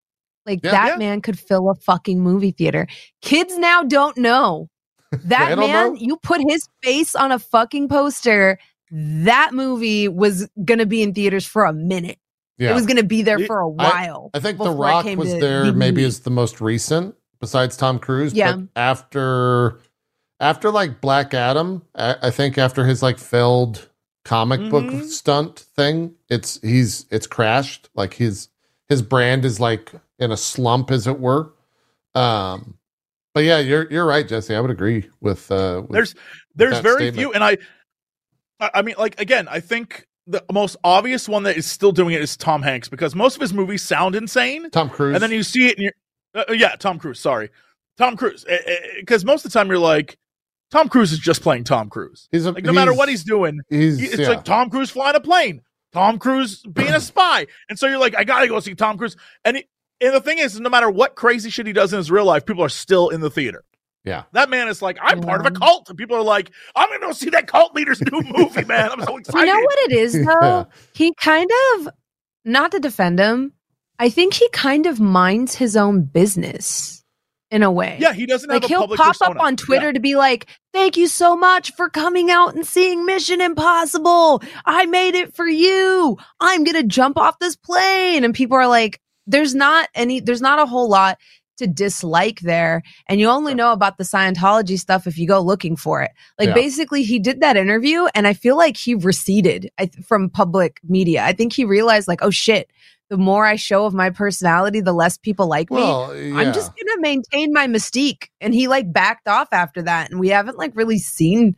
[0.45, 0.71] like Yeah.
[0.71, 0.95] that Yeah.
[0.97, 2.87] man could fill a fucking movie theater
[3.21, 4.69] kids now don't know
[5.11, 5.95] that don't man know?
[5.95, 8.59] you put his face on a fucking poster
[8.91, 12.19] that movie was gonna be in theaters for a minute
[12.57, 12.71] Yeah.
[12.71, 15.71] it was gonna be there for a while I think The Rock was to there
[15.73, 16.07] maybe DVD.
[16.07, 18.33] as the most recent besides Tom Cruise.
[18.33, 18.55] Yeah.
[18.55, 19.79] But after
[20.39, 23.89] after like Black Adam, I, I think after his like failed
[24.25, 25.05] comic book Mhm.
[25.07, 27.89] stunt thing, it's he's it's crashed.
[27.95, 28.49] Like his
[28.89, 31.53] his brand is like in a slump, as it were.
[32.15, 32.77] Um
[33.33, 34.55] but yeah, you're you're right, Jesse.
[34.55, 36.15] I would agree with uh with, there's
[36.55, 37.17] there's that very statement.
[37.17, 37.57] few and I,
[38.59, 42.13] I I mean like again i think the most obvious one that is still doing
[42.13, 44.69] it is tom hanks because most of his movies sound insane.
[44.69, 45.15] Tom Cruise.
[45.15, 45.93] and then you see it and you're
[46.35, 47.49] uh, uh, yeah tom cruise sorry.
[47.97, 48.45] Tom cruise
[48.99, 50.17] because most of the time you're like
[50.69, 52.27] tom cruise is just playing tom cruise.
[52.31, 54.29] He's a, like no matter what he's he's doing he's it's yeah.
[54.29, 55.61] like tom cruise flying a plane
[55.93, 57.47] tom cruise being a spy.
[57.69, 59.15] And so you're like i gotta go see tom cruise.
[59.45, 59.67] And he,
[60.01, 62.45] and the thing is no matter what crazy shit he does in his real life
[62.45, 63.63] people are still in the theater
[64.07, 64.23] Yeah.
[64.31, 65.89] that man is like, I'm part of a cult.
[65.89, 68.91] And people are like, I'm going to go see that cult leader's new movie, man.
[68.91, 69.39] I'm so excited.
[69.47, 70.39] You know what it is though?
[70.41, 70.63] Yeah.
[70.93, 71.89] He kind of
[72.45, 73.53] not to defend him.
[73.99, 77.03] I think he kind of minds his own business.
[77.49, 77.97] in a way.
[77.99, 79.31] Yeah, he doesn't like have a he'll public pop persona.
[79.31, 83.05] up on Twitter to be like, "Thank you so much for coming out and seeing
[83.05, 84.41] Mission Impossible.
[84.65, 86.17] I made it for you.
[86.41, 90.19] I'm gonna jump off this plane." And people are like, "There's not any.
[90.19, 91.17] There's not a whole lot."
[91.57, 95.75] To dislike there, and you only know about the Scientology stuff if you go looking
[95.75, 96.11] for it.
[96.37, 96.53] Like Yeah.
[96.53, 99.71] basically, he did that interview, and I feel like he receded
[100.05, 101.23] from public media.
[101.23, 102.69] I think he realized, like, oh shit,
[103.09, 105.81] the more I show of my personality, the less people like me.
[105.81, 106.35] Yeah.
[106.37, 108.25] I'm just gonna maintain my mystique.
[108.39, 111.55] And he like backed off after that, and we haven't like really seen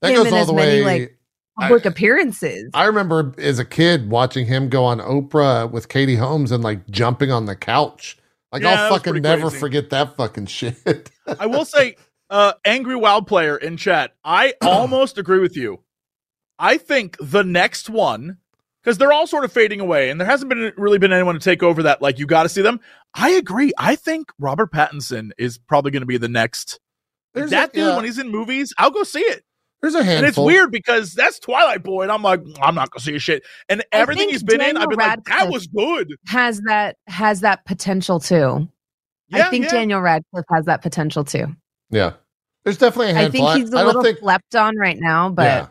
[0.00, 1.00] that him goes in all as the many, way.
[1.00, 1.18] like,
[1.60, 2.68] public I- appearances.
[2.74, 6.88] I remember as a kid watching him go on Oprah with Katie Holmes and like
[6.90, 8.18] jumping on the couch.
[8.52, 9.58] Like Yeah, I'll fucking never crazy.
[9.58, 11.10] forget that fucking shit.
[11.38, 11.96] I will say,
[12.30, 15.82] uh, Angry Wild Player in chat, I almost agree with you.
[16.58, 18.38] I think the next one,
[18.82, 21.40] because they're all sort of fading away, and there hasn't been really been anyone to
[21.40, 22.00] take over that.
[22.00, 22.80] Like you got to see them.
[23.14, 23.72] I agree.
[23.78, 26.80] I think Robert Pattinson is probably going to be the next.
[27.34, 29.44] There's that a, dude, yeah, when he's in movies, I'll go see it.
[29.86, 30.18] There's a handful.
[30.18, 33.18] And it's weird because that's Twilight Boy, and I'm like, I'm not gonna see a
[33.18, 33.44] shit.
[33.68, 36.14] And everything he's been in, I've been like, that was good.
[36.28, 38.68] has that has that potential too.
[39.28, 39.70] Yeah, I think yeah.
[39.72, 41.46] Daniel Radcliffe has that potential too.
[41.90, 42.12] Yeah,
[42.64, 43.46] there's definitely a I handful.
[43.46, 44.18] I think he's a I don't little think.
[44.18, 45.66] slept on right now, but yeah,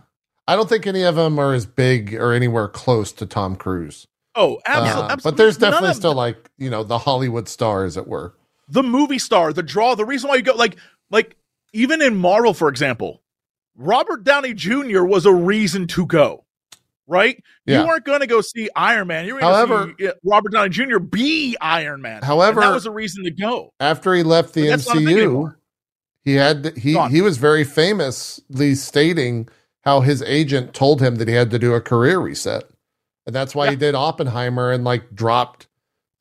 [0.48, 4.08] I don't think any of them are as big or anywhere close to Tom Cruise.
[4.38, 5.16] Oh, Uh, absolutely.
[5.24, 8.34] but there's definitely of still like you know the Hollywood star, as it were.
[8.68, 10.76] the movie star, the draw, the reason why you go like
[11.10, 11.38] like
[11.72, 13.22] even in Marvel, for example,
[13.76, 15.04] Robert Downey Jr.
[15.04, 16.44] was a reason to go.
[17.08, 17.44] Right?
[17.68, 17.82] Yeah.
[17.82, 19.26] You weren't going to go see Iron Man.
[19.26, 20.98] You were going However- to see Robert Downey Jr.
[20.98, 22.24] be Iron Man.
[22.24, 23.74] However- And that was a reason to go.
[23.80, 25.56] After he left the But that's not a thing MCU,
[26.24, 27.12] he had he Go on.
[27.12, 29.48] he was very famously stating
[29.84, 32.64] how his agent told him that he had to do a career reset,
[33.28, 35.68] and that's why he did Oppenheimer and like dropped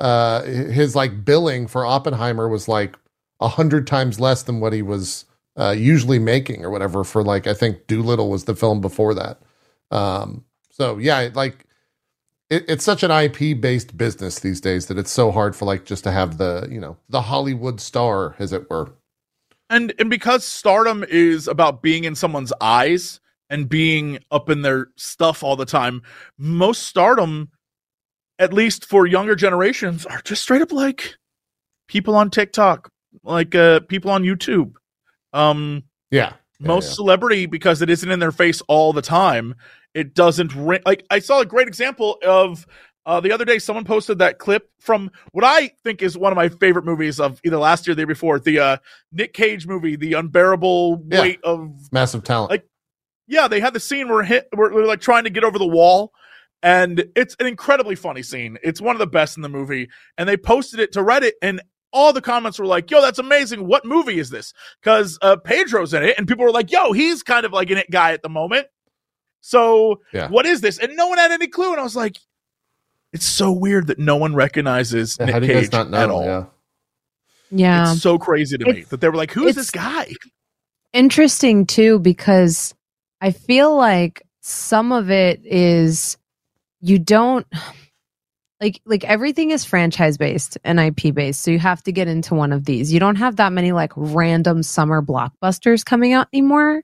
[0.00, 2.96] uh his like billing for Oppenheimer was like
[3.40, 5.24] a hundred times less than what he was
[5.58, 9.42] uh usually making or whatever for like I think Dolittle was the film before that.
[9.90, 11.66] Um so yeah, like
[12.50, 15.84] it, it's such an IP based business these days that it's so hard for like
[15.86, 18.90] just to have the you know the Hollywood star as it were.
[19.70, 24.88] and and because stardom is about being in someone's eyes and being up in their
[24.96, 26.02] stuff all the time
[26.38, 27.48] most stardom
[28.38, 31.14] at least for younger generations are just straight up like
[31.88, 32.90] people on tiktok
[33.24, 34.74] like uh people on youtube
[35.34, 36.32] um Yeah.
[36.60, 36.94] Yeah, most yeah.
[36.94, 39.54] celebrity because it isn't in their face all the time
[39.92, 42.64] it doesn't ring like i saw a great example of
[43.06, 46.36] uh, the other day someone posted that clip from what i think is one of
[46.36, 48.76] my favorite movies of either last year or the year before the uh,
[49.12, 51.20] nick cage movie the unbearable Yeah.
[51.20, 52.50] weight of massive talent.
[52.52, 52.68] Like-
[53.26, 55.66] yeah they had the scene where hit where they're like trying to get over the
[55.66, 56.12] wall
[56.62, 60.28] and it's an incredibly funny scene it's one of the best in the movie and
[60.28, 61.60] they posted it to reddit and
[61.94, 64.52] all the comments were like yo that's amazing what movie is this
[64.82, 67.78] because uh pedro's in it and people were like yo he's kind of like an
[67.78, 68.66] it guy at the moment
[69.40, 70.28] so Yeah.
[70.28, 72.18] what is this and no one had any clue and i was like
[73.12, 75.98] it's so weird that no one recognizes Yeah, Nick how do Cage not know?
[75.98, 76.24] at all.
[76.24, 76.44] Yeah.
[77.52, 77.92] yeah.
[77.92, 80.08] It's so crazy to me that they were like, "Who is this guy?"
[80.92, 82.74] interesting too because
[83.20, 86.16] I feel like some of it is
[86.80, 87.46] you don't
[88.64, 92.34] like like everything is franchise based and IP based so you have to get into
[92.34, 92.92] one of these.
[92.92, 96.82] You don't have that many like random summer blockbusters coming out anymore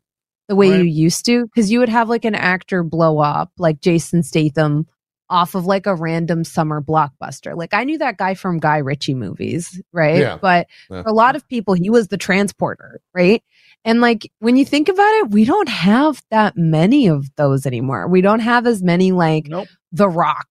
[0.48, 0.78] the way Right.
[0.80, 4.86] you used to cuz you would have like an actor blow up like Jason Statham
[5.30, 7.56] off of like a random summer blockbuster.
[7.56, 10.18] Like I knew that guy from Guy Ritchie movies, right?
[10.18, 10.38] Yeah.
[10.42, 11.02] But Yeah.
[11.04, 13.42] for a lot of people he was the transporter, right?
[13.84, 18.08] And like when you think about it, we don't have that many of those anymore.
[18.08, 19.68] We don't have as many like Nope.
[19.92, 20.48] The Rock.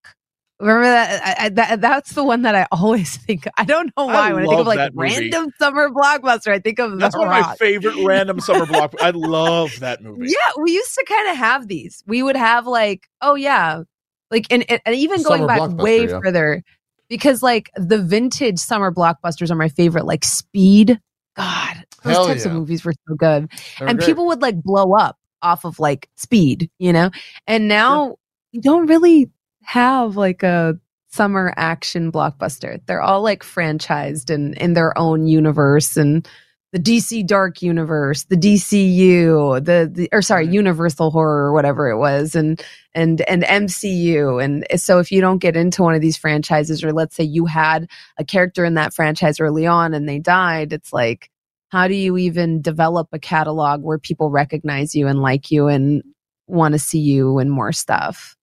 [0.59, 1.81] Remember that, I, I, that?
[1.81, 3.47] That's the one that I always think.
[3.55, 4.33] I don't know I why.
[4.33, 5.13] when I think of like that movie.
[5.13, 8.93] random summer blockbuster, I think of That's The one of my favorite random summer block.
[9.01, 10.27] I love that movie.
[10.27, 12.03] Yeah, we used to kind of have these.
[12.07, 13.83] We would have like, oh yeah,
[14.31, 16.19] like and and, and even going Summer back way yeah.
[16.19, 16.63] further,
[17.07, 20.05] because like the vintage summer blockbusters are my favorite.
[20.05, 20.99] Like Speed,
[21.37, 24.07] God, those Hell types of movies were so good, They were and great.
[24.07, 27.11] people would like blow up off of like Speed, you know.
[27.47, 28.17] And now
[28.51, 29.29] you don't really
[29.69, 30.75] have like a
[31.09, 32.81] summer action blockbuster.
[32.87, 36.27] They're all like franchised and in their own universe and
[36.73, 40.53] the DC Dark Universe, the DCU, the, the or sorry, Mhm.
[40.53, 42.63] Universal Horror or whatever it was, and
[42.95, 44.43] and and MCU.
[44.43, 47.45] And so if you don't get into one of these franchises, or let's say you
[47.45, 51.29] had a character in that franchise early on and they died, it's like
[51.71, 56.03] how do you even develop a catalog where people recognize you and like you and
[56.47, 58.35] want to see you and more stuff?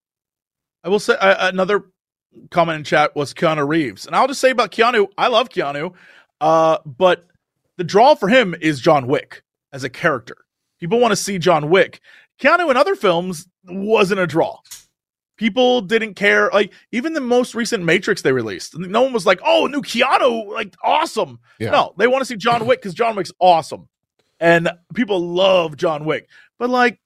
[0.86, 1.84] I will say uh, another
[2.52, 5.92] comment in chat was Keanu Reeves, and I'll just say about Keanu, I love Keanu,
[6.40, 7.26] uh, but
[7.76, 10.36] the draw for him is John Wick as a character.
[10.78, 12.00] People want to see John Wick.
[12.40, 14.58] Keanu in other films wasn't a draw.
[15.36, 16.50] People didn't care.
[16.52, 20.46] Like even the most recent Matrix they released, no one was like, "Oh, new Keanu,
[20.52, 21.70] like awesome." Yeah.
[21.70, 23.88] No, they want to see John Wick because John Wick's awesome,
[24.38, 26.28] and people love John Wick.
[26.60, 27.00] But like,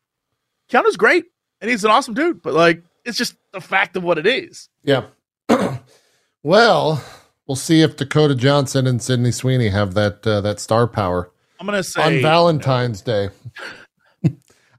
[0.71, 1.25] Keanu's great,
[1.63, 2.43] and he's an awesome dude.
[2.43, 4.69] But like, it's just the fact of what it is.
[4.83, 5.07] Yeah.
[6.43, 7.03] well,
[7.47, 11.67] we'll see if Dakota Johnson and Sydney Sweeney have that uh, that star power I'm
[11.67, 13.31] gonna say on Valentine's Day.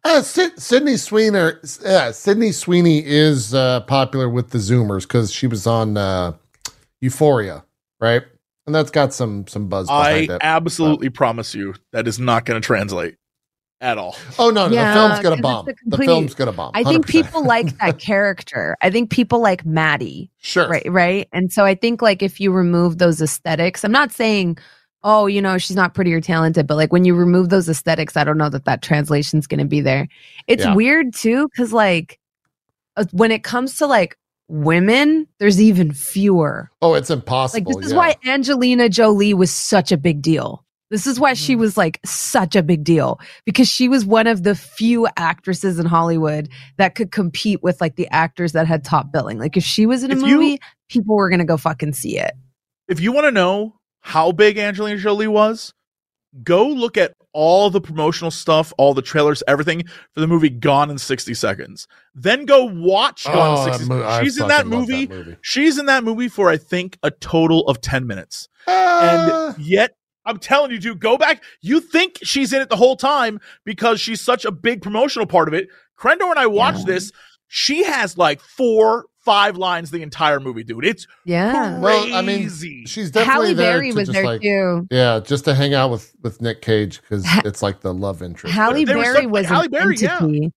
[0.04, 1.52] Uh, Sid- Sydney Sweeney,
[1.86, 6.34] uh, Sydney Sweeney is uh, popular with the Zoomers because she was on uh,
[7.02, 7.64] Euphoria,
[8.00, 8.24] right?
[8.66, 10.44] And that's got some some buzz I behind it.
[10.44, 13.18] I absolutely promise you that is not going to translate
[13.82, 14.16] at all.
[14.40, 15.68] Oh no, no Yeah, the film's gonna bomb.
[15.68, 16.72] it's a The film's gonna bomb.
[16.74, 18.78] I think people like that character.
[18.82, 20.30] I think people like Maddie.
[20.40, 21.28] sure, Right, right.
[21.34, 24.58] And so I think like if you remove those aesthetics, I'm not saying,
[25.04, 28.16] oh, you know, she's not pretty or talented, but like when you remove those aesthetics,
[28.16, 30.08] I don't know that that translation's going to be there.
[30.48, 30.76] It's Yeah.
[30.76, 32.20] weird too, because like
[32.98, 34.16] uh, when it comes to like
[34.48, 36.70] women, there's even fewer.
[36.84, 37.66] Oh, it's impossible.
[37.72, 37.98] Like this is yeah.
[37.98, 40.64] why Angelina Jolie was such a big deal.
[40.92, 44.44] This is why she was like such a big deal because she was one of
[44.44, 49.12] the few actresses in Hollywood that could compete with like the actors that had top
[49.12, 49.40] billing.
[49.40, 51.94] Like if she was in a If you- movie, people were going to go fucking
[51.94, 52.34] see it.
[52.90, 55.74] If you want to know how big Angelina Jolie was,
[56.44, 59.84] go look at all the promotional stuff, all the trailers, everything
[60.14, 61.88] for the movie Gone in 60 Seconds.
[62.14, 64.90] Then go watch Gone Oh, in that 60 mo- I She's in that fucking love
[64.90, 65.08] movie.
[65.08, 65.38] movie.
[65.42, 68.50] She's in that movie for I think a total of 10 minutes.
[68.68, 69.54] Ah.
[69.56, 69.96] And yet
[70.32, 71.44] I'm telling you, dude, go back.
[71.62, 75.48] You think she's in it the whole time because she's such a big promotional part
[75.48, 75.68] of it.
[76.00, 76.94] Crendor and I watched Yeah.
[76.96, 77.12] this.
[77.48, 80.86] She has like four, five lines the entire movie, dude.
[80.86, 81.78] It's Yeah.
[81.80, 82.86] Well, I mean, crazy.
[82.88, 84.88] she's definitely Halle there Berry to was just there like, too.
[84.90, 88.22] yeah, just to hang out with with Nick Cage because Ha- it's like the love
[88.24, 88.56] interest.
[88.56, 90.14] Halle They were Berry such- was Halle an Berry, yeah.
[90.22, 90.52] entity.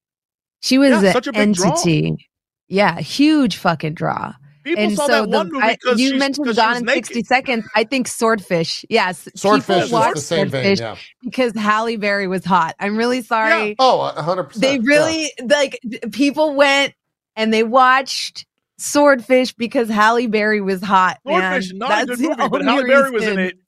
[0.63, 1.71] She was Yeah, an such a big draw.
[1.71, 2.29] entity.
[2.69, 4.33] Yeah, huge fucking draw.
[4.65, 6.77] People and saw so that the, one movie I, because you she's- mentioned 'cause Gone
[6.79, 7.07] in naked.
[7.07, 7.65] 60 seconds.
[7.75, 8.85] I think Swordfish.
[8.89, 9.29] Yes.
[9.37, 10.77] Swordfish people is watch the same vein.
[10.77, 10.97] Swordfish Yeah.
[11.23, 12.75] because Halle Berry was hot.
[12.81, 13.77] I'm really sorry.
[13.79, 14.63] Oh, hundred percent.
[14.63, 14.81] They yeah.
[14.85, 15.79] really like
[16.13, 16.95] people went
[17.37, 18.47] and they watched
[18.79, 21.19] Swordfish because Halle Berry was hot.
[21.25, 21.41] Man.
[21.41, 23.59] Swordfish, not That's a good movie, but Halle Berry was in reason.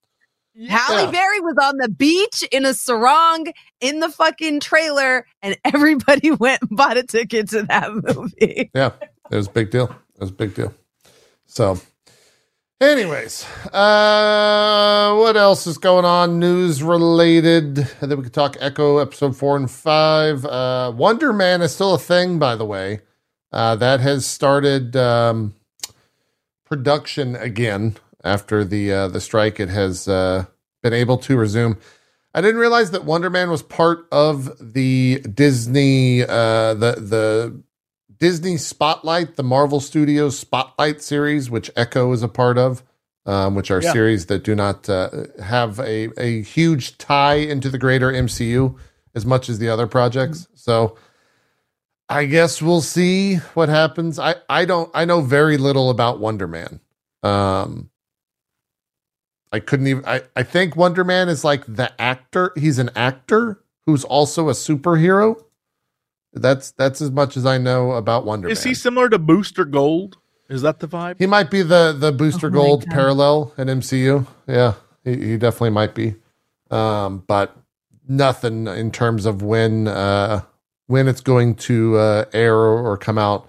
[0.58, 0.70] it.
[0.70, 3.44] Halle Berry was on the beach in a sarong
[3.82, 8.70] in the fucking trailer, and everybody went and bought a ticket to that movie.
[8.74, 8.92] Yeah,
[9.30, 9.84] it was a big deal.
[10.14, 10.72] It was a big deal.
[11.46, 11.80] So,
[12.80, 17.78] anyways, uh, what else is going on news related?
[18.00, 20.44] And then we could talk Echo episode four and five.
[20.44, 23.00] Uh, Wonder Man is still a thing, by the way.
[23.52, 25.54] Uh, that has started um,
[26.64, 29.58] production again after the uh, the strike.
[29.60, 30.46] It has uh,
[30.82, 31.78] been able to resume.
[32.34, 37.62] I didn't realize that Wonder Man was part of the Disney uh, the the
[38.18, 42.82] Disney Spotlight, the Marvel Studios Spotlight series, which Echo is a part of,
[43.26, 43.92] um, which are Yeah.
[43.92, 45.10] series that do not uh,
[45.42, 48.76] have a, a huge tie into the greater MCU
[49.14, 50.46] as much as the other projects.
[50.54, 50.96] So
[52.08, 54.18] I guess we'll see what happens.
[54.18, 56.80] I, I don't I know very little about Wonder Man.
[57.22, 57.90] Um,
[59.52, 62.52] I couldn't even I, I think Wonder Man is like the actor.
[62.56, 65.42] He's an actor who's also a superhero.
[66.36, 68.70] That's that's as much as I know about Wonder Is Man.
[68.70, 70.18] he similar to Booster Gold?
[70.48, 71.16] Is that the vibe?
[71.18, 72.94] He might be the the Booster Oh Gold God.
[72.94, 74.26] parallel in MCU.
[74.46, 74.74] Yeah,
[75.04, 76.14] he, he definitely might be.
[76.70, 77.56] Um, but
[78.08, 80.42] nothing in terms of when uh,
[80.86, 83.48] when it's going to uh, air or, or come out.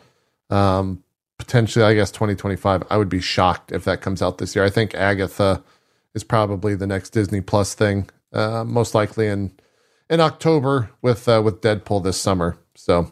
[0.50, 1.04] Um,
[1.38, 2.84] potentially, I guess 2025.
[2.90, 4.64] I would be shocked if that comes out this year.
[4.66, 5.62] I think Agatha
[6.16, 9.52] is probably the next Disney Plus thing, uh, most likely in
[10.10, 12.58] in October with uh, with Deadpool this summer.
[12.78, 13.12] So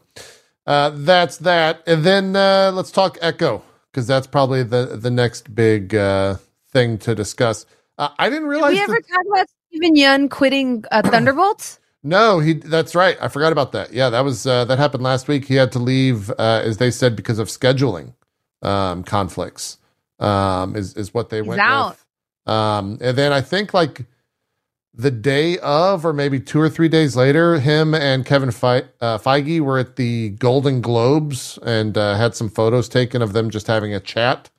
[0.68, 1.84] uh, that's that.
[1.88, 3.62] And then uh, let's talk Echo
[3.92, 6.36] because that's probably the the next big uh,
[6.72, 7.66] thing to discuss.
[7.98, 8.74] Uh, I didn't Did realize.
[8.74, 11.80] we ever that- talk about Steven Yeun quitting uh, Thunderbolts?
[12.04, 12.54] no, he.
[12.54, 13.18] That's right.
[13.22, 13.92] I forgot about that.
[13.94, 15.46] Yeah, that was uh, that happened last week.
[15.46, 18.14] He had to leave, uh, as they said, because of scheduling
[18.62, 19.78] um, conflicts.
[20.20, 21.98] Um, is is what they He's went out.
[22.46, 22.54] with.
[22.54, 24.06] Um, and then I think like
[24.98, 29.18] the day of, or maybe two or three days later, him and Kevin Fe- uh,
[29.18, 33.68] Feige were at the Golden Globes and uh, had some photos taken of them just
[33.68, 34.50] having a chat.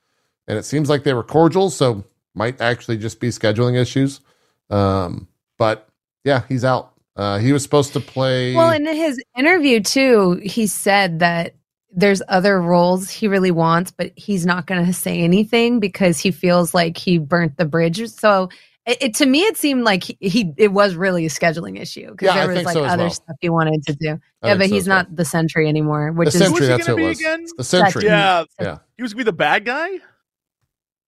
[0.46, 4.20] And it seems like they were cordial, so might actually just be scheduling issues.
[4.68, 5.26] Um,
[5.58, 5.88] but
[6.24, 6.92] yeah, he's out.
[7.16, 8.54] Uh, he was supposed to play.
[8.54, 11.54] Well, in his interview too, he said that
[11.90, 16.30] there's other roles he really wants, but he's not going to say anything because he
[16.30, 18.06] feels like he burnt the bridge.
[18.10, 18.50] So
[18.86, 22.10] it, it to me it seemed like he, he it was really a scheduling issue
[22.12, 23.10] because Yeah, there was like so other well.
[23.10, 24.18] stuff he wanted to do.
[24.42, 24.96] I yeah, think but so he's as well.
[24.98, 27.08] not the Sentry anymore, which The is Sentry, Who's he that's gonna who it be
[27.08, 27.20] was.
[27.20, 27.46] again?
[27.56, 28.04] The Sentry.
[28.04, 28.78] Yeah, Yeah.
[28.96, 29.98] he was gonna be the bad guy.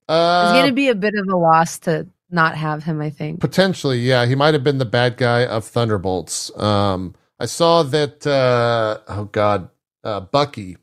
[0.09, 3.01] Uh, it's going to be a bit of a loss to not have him.
[3.03, 3.41] I think.
[3.41, 4.25] Potentially, yeah.
[4.25, 6.51] He might have been the bad guy of Thunderbolts.
[6.59, 8.27] Um, I saw that.
[8.27, 9.69] Uh, oh God,
[10.05, 10.79] uh, Bucky.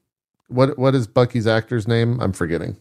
[0.47, 2.19] What what is Bucky's actor's name?
[2.21, 2.77] I'm forgetting.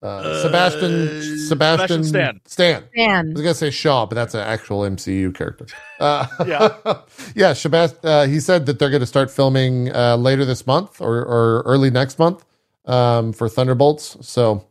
[0.00, 2.40] Uh, Uh, Sebastian Sebastian Sebastian Stan.
[2.46, 2.84] Stan.
[2.96, 5.66] I was gonna say Shaw, but that's an actual MCU character.
[5.98, 6.68] Uh, Yeah.
[7.34, 7.52] yeah.
[7.52, 11.18] Sebast- uh, he said that they're going to start filming uh, later this month or,
[11.24, 12.44] or early next month
[12.86, 14.16] um, for Thunderbolts.
[14.20, 14.64] So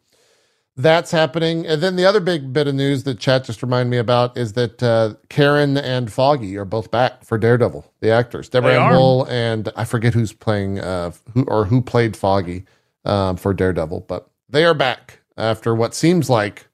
[0.78, 1.66] that's happening.
[1.68, 4.54] And then the other big bit of news that chat just reminded me about is
[4.54, 8.48] that uh, Karen and Foggy are both back for Daredevil, the actors.
[8.48, 8.98] Deborah Ann are.
[8.98, 12.64] Woll and I forget who's playing uh, who or who played Foggy
[13.04, 16.68] um, for Daredevil, but they are back after what seems like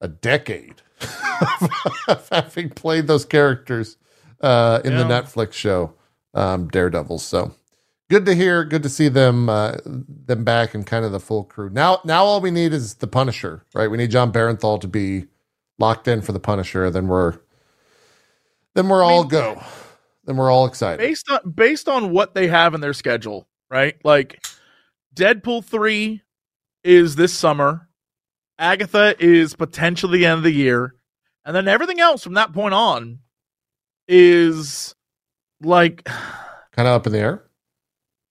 [0.00, 0.82] a decade
[2.08, 3.96] of having played those characters
[4.40, 5.94] uh, in the Netflix show
[6.34, 7.18] um, Daredevil.
[7.18, 7.54] So
[8.08, 8.64] good to hear.
[8.64, 11.70] Good to see them uh, them back and kind of the full crew.
[11.70, 13.90] Now, now all we need is the Punisher, right?
[13.90, 15.26] We need Jon Bernthal to be
[15.78, 16.90] locked in for the Punisher.
[16.90, 17.38] Then we're
[18.74, 19.62] then we're all go.
[20.24, 20.98] Then we're all excited.
[20.98, 23.96] based on based on what they have in their schedule, right?
[24.04, 24.42] Like
[25.14, 26.22] Deadpool 3
[26.84, 27.88] is this summer.
[28.58, 30.94] Agatha is potentially the end of the year.
[31.44, 33.20] And then everything else from that point on
[34.06, 34.94] is
[35.62, 36.04] like
[36.72, 37.44] Kind of up in the air.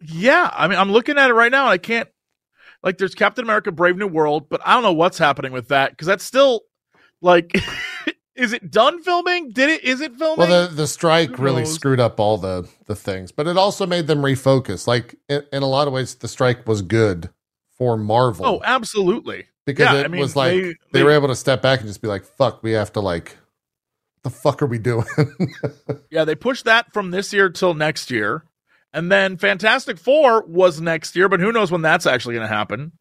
[0.01, 2.07] yeah, I mean I'm looking at it right now and I can't
[2.83, 5.97] like there's Captain America Brave New World, but I don't know what's happening with that
[5.97, 6.61] cuz that's still
[7.21, 7.51] like
[8.35, 9.51] is it done filming?
[9.51, 10.47] Did it is it filming?
[10.47, 14.07] Well, the the strike really screwed up all the the things, but it also made
[14.07, 14.87] them refocus.
[14.87, 17.29] Like in, in a lot of ways, the strike was good
[17.79, 18.45] for Marvel.
[18.45, 19.47] oh, absolutely.
[19.65, 21.79] because yeah, it I mean, was like they- they, they- were able to step back
[21.79, 23.35] and just be like, "Fuck, we have to like,
[24.23, 25.05] the fuck are we doing?"
[26.11, 28.43] Yeah, they pushed that from this year till next year.
[28.93, 32.53] And then Fantastic Four was next year, but who knows when that's actually going to
[32.55, 32.91] happen.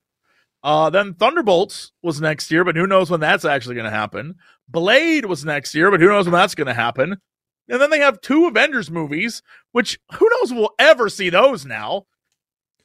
[0.63, 4.35] Uh, then Thunderbolts was next year, but who knows when that's actually going to happen.
[4.69, 7.17] Blade was next year, but who knows when that's going to happen.
[7.71, 12.05] And then they have two Avengers movies, which who knows we'll ever see those now.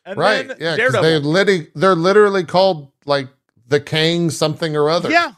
[0.05, 0.47] And right?
[0.47, 3.29] then Yeah, they literally they're literally called like
[3.67, 5.09] the Kang something or other.
[5.09, 5.33] Yeah.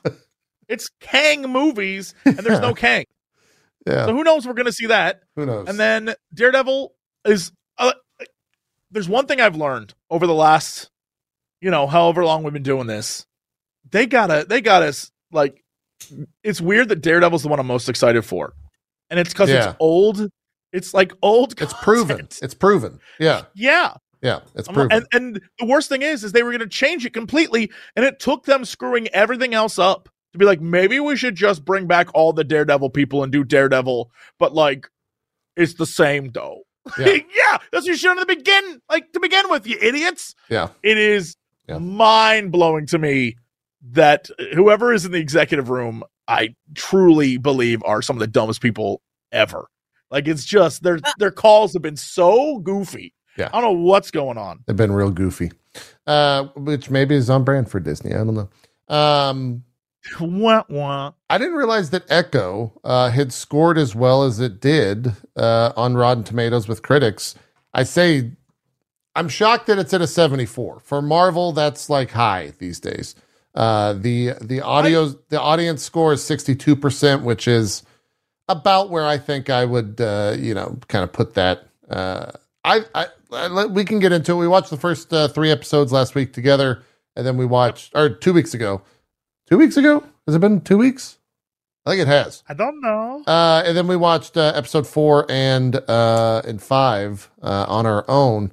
[0.67, 3.05] It's Kang movies, and there's no Kang.
[3.85, 4.05] yeah.
[4.07, 5.21] So who knows we're going to see that.
[5.35, 5.67] Who knows?
[5.69, 6.93] And then Daredevil
[7.25, 7.51] is.
[7.77, 7.93] Uh,
[8.91, 10.89] there's one thing I've learned over the last,
[11.61, 13.25] you know, however long we've been doing this.
[13.91, 15.61] They gotta, they got us like.
[16.43, 18.53] It's weird that Daredevil's the one I'm most excited for,
[19.09, 19.69] and it's because Yeah.
[19.69, 20.29] it's old.
[20.73, 21.59] It's like old.
[21.61, 22.27] it's proven.
[22.41, 22.99] It's proven.
[23.19, 23.93] Yeah, Yeah,
[24.25, 24.39] yeah.
[24.55, 24.91] It's um, proven.
[24.91, 28.03] and and the worst thing is, is they were going to change it completely, and
[28.05, 31.87] it took them screwing everything else up to be like, maybe we should just bring
[31.87, 34.87] back all the Daredevil people and do Daredevil, but like,
[35.55, 36.63] it's the same though.
[36.99, 37.05] Yeah.
[37.35, 40.35] Yeah, that's what you should in the begin, like to begin with, you idiots.
[40.49, 41.35] yeah, It is
[41.67, 41.77] Yeah.
[41.79, 43.37] mind blowing to me
[43.91, 48.61] that whoever is in the executive room, I truly believe are some of the dumbest
[48.61, 49.01] people
[49.31, 49.67] ever.
[50.11, 53.13] Like it's just their uh their calls have been so goofy.
[53.37, 53.49] Yeah.
[53.51, 54.63] I don't know what's going on.
[54.65, 55.51] they've been real goofy,
[56.07, 58.13] uh, which maybe is on brand for Disney.
[58.13, 58.95] I don't know.
[58.95, 59.63] Um,
[60.19, 61.11] wah, wah.
[61.29, 65.95] I didn't realize that Echo uh, had scored as well as it did uh, on
[65.95, 67.35] Rotten Tomatoes with critics.
[67.73, 68.31] I say,
[69.15, 71.51] I'm shocked that it's at a 74 for Marvel.
[71.51, 73.15] That's like high these days.
[73.53, 77.83] Uh, the the audio the audience score is 62 percent, which is
[78.49, 81.67] about where I think I would uh, you know kind of put that.
[81.89, 82.31] Uh,
[82.65, 83.07] I, I, I
[83.69, 84.35] we can get into it.
[84.35, 86.83] We watched the first uh, three episodes last week together,
[87.15, 88.81] and then we watched or two weeks ago.
[89.47, 90.03] Two weeks ago?
[90.25, 91.17] Has it been two weeks?
[91.85, 92.43] I think it has.
[92.49, 93.23] I don't know.
[93.27, 98.09] Uh, and then we watched uh, episode four and uh, and five uh, on our
[98.09, 98.51] own.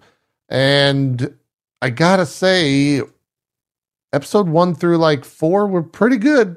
[0.51, 1.35] And
[1.80, 3.01] I gotta say,
[4.12, 6.57] episode one through like four were pretty good.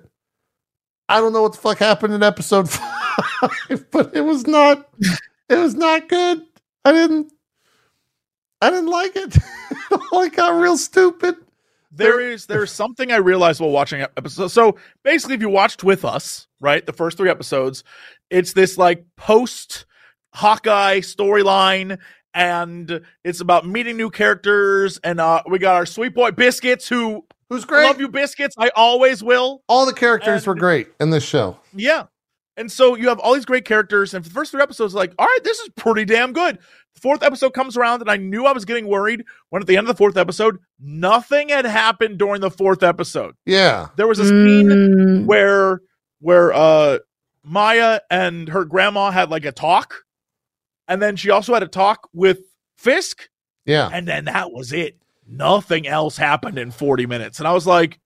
[1.07, 4.89] I don't know what the fuck happened in episode five, but it was not.
[5.47, 6.41] It was not good.
[6.83, 7.31] I didn't.
[8.61, 9.35] I didn't like it.
[9.91, 11.35] it got real stupid.
[11.91, 14.53] there is there's something I realized while watching episodes.
[14.53, 17.83] So basically, if you watched with us, right, the first three episodes,
[18.29, 19.85] it's this like post
[20.33, 21.99] Hawkeye storyline,
[22.33, 24.99] and it's about meeting new characters.
[25.03, 27.83] And uh, we got our sweet boy Biscuits, who Who's great?
[27.85, 28.55] love you, Biscuits.
[28.57, 29.63] I always will.
[29.69, 31.59] All the characters And- were great in this show.
[31.75, 32.05] Yeah.
[32.57, 35.13] And so you have all these great characters, and for the first three episodes, like,
[35.19, 36.57] all right, this is pretty damn good.
[36.95, 39.75] The fourth episode comes around, and I knew I was getting worried when at the
[39.75, 43.35] end of the fourth episode, nothing had happened during the fourth episode.
[43.45, 43.87] Yeah.
[43.97, 45.81] There was a scene Mm, where
[46.21, 46.99] where uh
[47.43, 49.93] Maya and her grandma had like a talk,
[50.87, 52.39] and then she also had a talk with
[52.77, 53.27] Fisk,
[53.65, 53.89] Yeah.
[53.91, 54.97] and then that was it.
[55.27, 57.39] Nothing else happened in 40 minutes.
[57.39, 57.99] And I was like,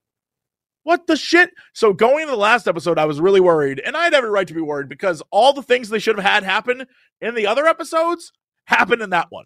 [0.89, 1.51] what the shit?
[1.71, 4.47] So going into the last episode, I was really worried, and I had every right
[4.47, 6.87] to be worried because all the things they should have had happen
[7.21, 8.33] in the other episodes
[8.65, 9.45] happened in that one.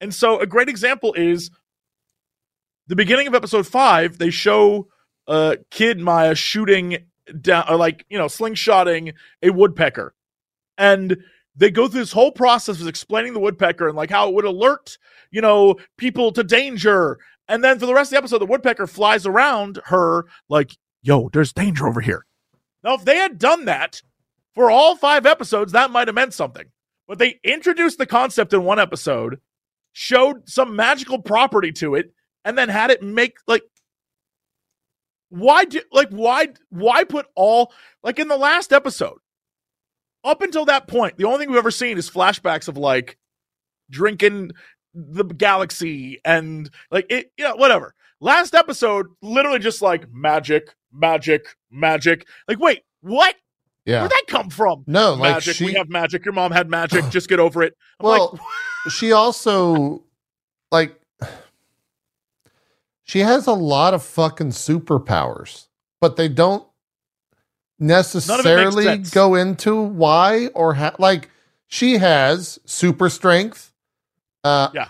[0.00, 1.50] And so a great example is
[2.86, 4.86] the beginning of episode five, they show
[5.26, 6.98] uh kid Maya shooting
[7.40, 10.14] down or like, you know, slingshotting a woodpecker.
[10.78, 11.16] And
[11.56, 14.44] they go through this whole process of explaining the woodpecker and like how it would
[14.44, 14.96] alert,
[15.32, 17.18] you know, people to danger.
[17.48, 21.28] And then for the rest of the episode, the woodpecker flies around her like, yo,
[21.32, 22.26] there's danger over here.
[22.82, 24.02] Now, if they had done that
[24.54, 26.66] for all five episodes, that might have meant something.
[27.06, 29.38] But they introduced the concept in one episode,
[29.92, 32.12] showed some magical property to it,
[32.44, 33.62] and then had it make like
[35.30, 39.18] why do like why why put all like in the last episode
[40.22, 43.18] up until that point the only thing we've ever seen is flashbacks of like
[43.90, 44.52] drinking
[44.94, 51.56] the galaxy and like it you know whatever last episode literally just like magic magic
[51.70, 53.34] magic like wait what
[53.84, 54.00] Yeah.
[54.00, 57.04] where'd that come from No, like magic she we have magic your mom had magic
[57.10, 58.30] just get over it I'm Well,
[58.86, 60.04] like she also
[60.72, 60.98] like
[63.04, 65.68] she has a lot of fucking superpowers,
[66.00, 66.66] but they don't
[67.78, 70.94] necessarily go into why or how.
[70.98, 71.30] Like
[71.66, 73.72] she has super strength.
[74.42, 74.88] Uh, Yeah.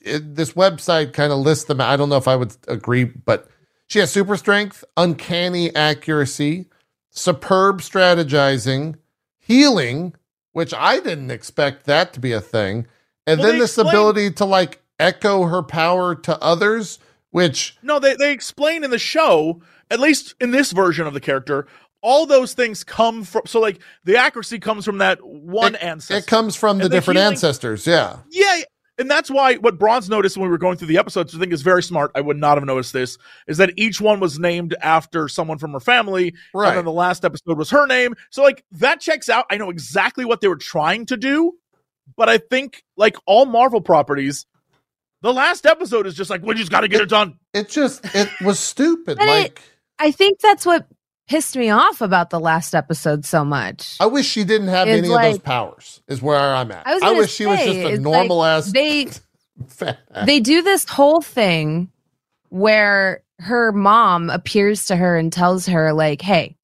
[0.00, 1.80] it- this website kind of lists them.
[1.80, 3.48] I don't know if I would agree, but
[3.94, 6.66] she has super strength, uncanny accuracy,
[7.10, 8.96] superb strategizing,
[9.38, 10.16] healing,
[10.50, 12.88] which I didn't expect that to be a thing,
[13.24, 16.98] and Well, then this explain- ability to like echo her power to others,
[17.30, 21.20] which No, they they explain in the show, at least in this version of the
[21.20, 21.68] character,
[22.02, 23.42] all those things come from.
[23.46, 26.16] So like the accuracy comes from that one ancestor.
[26.16, 27.86] it comes from the different healing- ancestors.
[27.86, 28.16] Yeah.
[28.28, 28.62] yeah,
[28.98, 31.52] and that's why what Bronze noticed when we were going through the episodes, I think
[31.52, 32.10] is very smart.
[32.14, 33.18] I would not have noticed this.
[33.46, 36.74] Is that each one was named after someone from her family, and Right.
[36.74, 38.14] then the last episode was her name.
[38.30, 39.46] So like that checks out.
[39.50, 41.52] I know exactly what they were trying to do,
[42.16, 44.46] but I think like all Marvel properties.
[45.22, 47.38] The last episode is just like we just got to get it done.
[47.54, 49.16] It just it was stupid.
[49.18, 49.62] But it- like
[49.98, 50.86] I think that's what
[51.28, 53.96] pissed me off about the last episode so much.
[54.00, 56.02] I wish she didn't have It's any of those powers.
[56.08, 56.86] Is where I'm at.
[56.86, 58.72] I I, wish she was just a normal ass.
[58.72, 59.08] They
[59.80, 59.96] ass.
[60.26, 61.90] they do this whole thing
[62.48, 66.56] where her mom appears to her and tells her like hey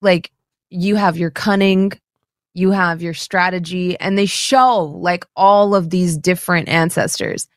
[0.00, 0.30] like
[0.70, 1.92] you have your cunning
[2.54, 7.48] you have your strategy and they show like all of these different ancestors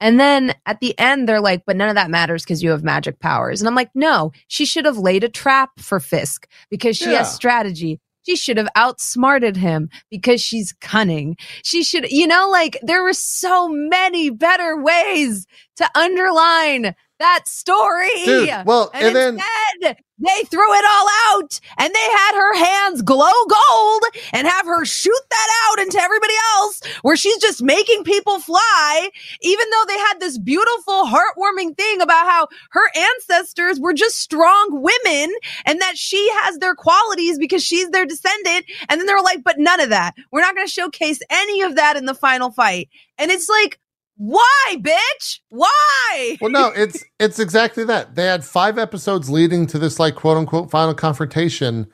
[0.00, 2.82] and then at the end they're like but none of that matters because you have
[2.84, 3.60] magic powers.
[3.60, 7.18] And i'm like no she should have laid a trap for fisk because she Yeah.
[7.18, 8.00] has strategy.
[8.26, 11.36] She should have outsmarted him because she's cunning.
[11.62, 15.46] She should you know like there were so many better ways
[15.76, 18.10] to underline that story.
[18.24, 19.40] Dude, well, and, and,
[19.80, 24.02] then they threw it all out and they had her hands glow gold
[24.32, 29.08] and have her shoot that out into everybody else where she's just making people fly
[29.40, 34.68] even though they had this beautiful heartwarming thing about how her ancestors were just strong
[34.72, 38.66] women and that she has their qualities because she's their descendant.
[38.90, 40.14] And then they were like but none of that.
[40.30, 42.90] We're not going to showcase any of that in the final fight.
[43.16, 43.79] And it's like
[44.22, 48.16] why bitch why well, no, it's it's exactly that.
[48.16, 51.86] They had five episodes leading to this like quote unquote final confrontation,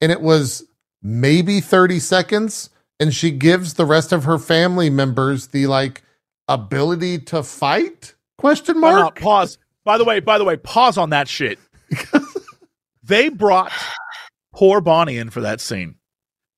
[0.00, 0.64] and it was
[1.02, 6.02] maybe thirty seconds, and she gives the rest of her family members the like
[6.48, 8.14] ability to fight?
[8.38, 9.00] Question Time out.
[9.00, 9.20] mark.
[9.20, 9.58] Pause.
[9.84, 11.58] By the way, by the way, pause on that shit.
[13.02, 13.72] they brought
[14.54, 15.96] poor Bonnie in for that scene.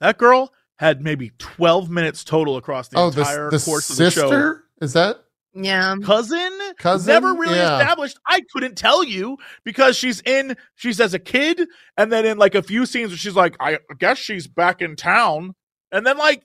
[0.01, 4.11] That girl had maybe 12 minutes total across the oh, entire the course of the
[4.11, 4.59] show.
[4.81, 5.23] Sister is that?
[5.55, 7.13] yeah Cousin, Cousin?
[7.15, 7.79] never really Yeah.
[7.81, 8.19] established.
[8.27, 11.67] I couldn't tell you because she's in, she's as a kid,
[11.97, 14.97] and then in like a few scenes where she's like, I guess she's back in
[14.97, 15.55] town.
[15.93, 16.43] And then like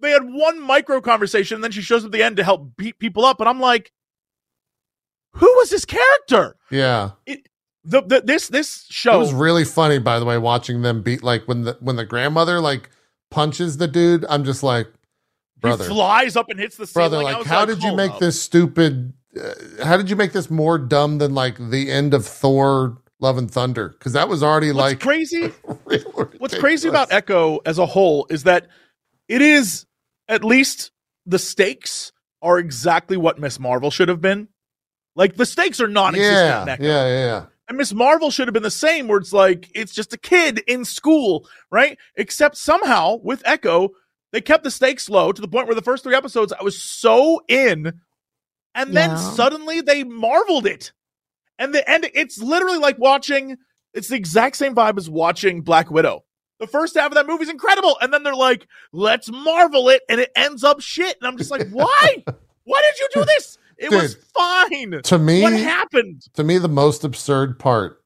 [0.00, 2.76] they had one micro conversation, and then she shows up at the end to help
[2.76, 3.40] beat people up.
[3.40, 3.90] And I'm like,
[5.34, 6.56] who was this character?
[6.70, 7.10] Yeah.
[7.86, 11.22] The, the this this It show was really funny, by the way, watching them beat
[11.22, 12.88] like when the when the grandmother like
[13.30, 14.24] punches the dude.
[14.30, 14.88] I'm just like,
[15.64, 17.10] brother, He flies up and hits the ceiling.
[17.10, 18.20] brother, I like, how did you make up.
[18.20, 19.12] this stupid?
[19.38, 19.52] Uh,
[19.84, 23.50] how did you make this more dumb than like the end of Thor Love and
[23.50, 25.46] Thunder because that was already What's like crazy?
[26.38, 27.12] What's crazy about.
[27.12, 28.68] Echo as a whole is that
[29.28, 29.86] it is
[30.28, 30.90] at least
[31.26, 32.12] the stakes
[32.42, 34.48] are exactly what Miss Marvel should have been.
[35.16, 37.44] Like the stakes are non-existent Yeah, yeah, yeah, yeah.
[37.68, 40.58] And Miss Marvel should have been the same, where it's like it's just a kid
[40.66, 41.96] in school, right?
[42.16, 43.90] Except somehow with Echo,
[44.34, 46.76] they kept the stakes low to the point where the first three episodes I was
[46.82, 48.00] so in,
[48.74, 49.16] and then Yeah.
[49.16, 50.92] suddenly they marveled it,
[51.56, 53.56] and the and it's literally like watching.
[53.92, 56.24] It's the exact same vibe as watching Black Widow.
[56.58, 60.02] The first half of that movie is incredible, and then they're like, "Let's marvel it,"
[60.08, 62.24] and it ends up shit, and I'm just like, "Why?
[62.64, 63.56] Why did you do this?
[63.78, 65.00] It was fine.
[65.02, 68.02] To me, What happened?" to me, the most absurd part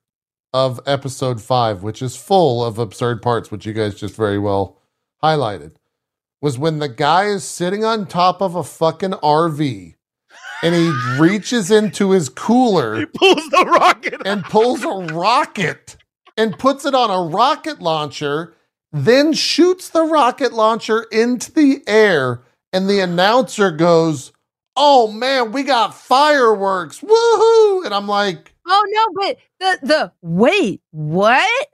[0.52, 4.78] of episode five, which is full of absurd parts, which you guys just very well
[5.22, 5.76] highlighted,
[6.41, 9.95] was when the guy is sitting on top of a fucking RV
[10.62, 12.97] and he reaches into his cooler.
[12.97, 15.97] He pulls the rocket and pulls a rocket
[16.36, 18.55] and puts it on a rocket launcher,
[18.93, 24.32] then shoots the rocket launcher into the air, and the announcer goes,
[24.76, 27.01] Oh man, we got fireworks.
[27.01, 27.84] Woohoo!
[27.84, 31.68] And I'm like, Oh no, but the the wait, what?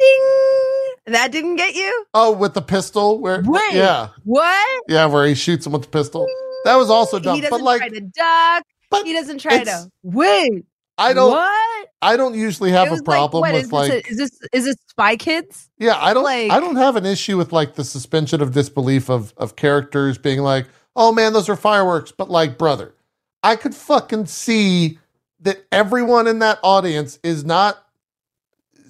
[0.00, 1.12] Ding!
[1.14, 2.04] That didn't get you?
[2.14, 3.18] Oh, with the pistol?
[3.20, 3.72] Where Wait.
[3.74, 4.08] yeah.
[4.24, 4.82] What?
[4.88, 6.26] Yeah, where he shoots him with the pistol.
[6.64, 7.34] That was also dumb.
[7.36, 8.64] He doesn't But like try to duck.
[8.90, 10.64] but He doesn't try to wait.
[10.98, 11.88] I don't What?
[12.02, 14.64] I don't usually have a problem what, with is like this a- is this is
[14.66, 15.70] this Spy Kids?
[15.78, 19.08] Yeah, I don't Like- I don't have an issue with like the suspension of disbelief
[19.10, 22.94] of of characters being like, "Oh man, those are fireworks." But like, brother,
[23.42, 24.98] I could fucking see
[25.40, 27.82] that everyone in that audience is not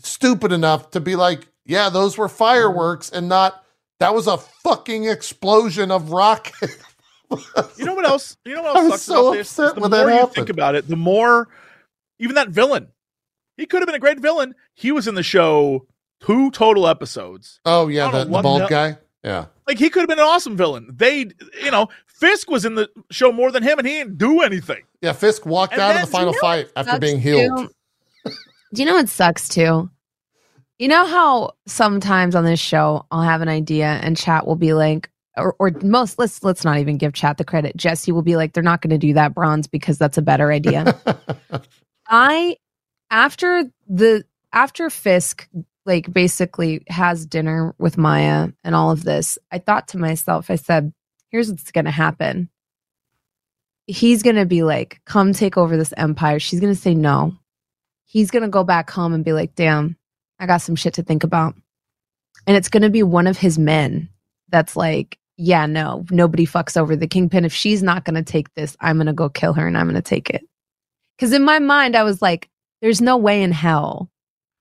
[0.02, 3.64] stupid enough to be like, "Yeah, those were fireworks," and not
[3.98, 6.54] that was a fucking explosion of rocket.
[7.76, 8.36] You know what else?
[8.44, 9.52] You know what I else was sucks so about this?
[9.52, 11.48] Is upset the when more that you think about it, the more
[12.18, 12.88] even that villain.
[13.56, 14.56] He could have been a great villain.
[14.74, 15.86] He was in the show
[16.20, 17.60] two total episodes.
[17.64, 18.98] oh yeah, the, the bald the- guy.
[19.22, 20.88] Yeah, Like he could have been an awesome villain.
[20.92, 21.26] They,
[21.62, 24.82] you know, Fisk was in the show more than him, and he didn't do anything.
[25.02, 25.12] yeah.
[25.12, 27.58] Fisk walked And out of the final fight after being healed.
[27.58, 27.70] too.
[28.72, 29.90] Do you know what sucks too?
[30.78, 34.72] You know how sometimes on this show I'll have an idea and chat will be
[34.72, 37.76] like, or, or most let's let's not even give chat the credit.
[37.76, 40.50] Jesse will be like, they're not going to do that bronze because that's a better
[40.50, 40.98] idea.
[42.08, 42.56] I
[43.10, 45.48] after the after Fisk
[45.86, 50.56] like basically has dinner with Maya and all of this, I thought to myself, I
[50.56, 50.92] said,
[51.30, 52.48] here's what's gonna happen.
[53.86, 56.38] He's gonna be like, come take over this empire.
[56.38, 57.36] She's gonna say no.
[58.10, 59.96] He's gonna go back home and be like, damn,
[60.40, 61.54] I got some shit to think about.
[62.48, 64.08] And it's gonna be one of his men
[64.48, 67.44] that's like, yeah, no, nobody fucks over the kingpin.
[67.44, 70.28] If she's not gonna take this, I'm gonna go kill her and I'm gonna take
[70.28, 70.44] it.
[71.16, 72.50] Because in my mind, I was like,
[72.82, 74.10] there's no way in hell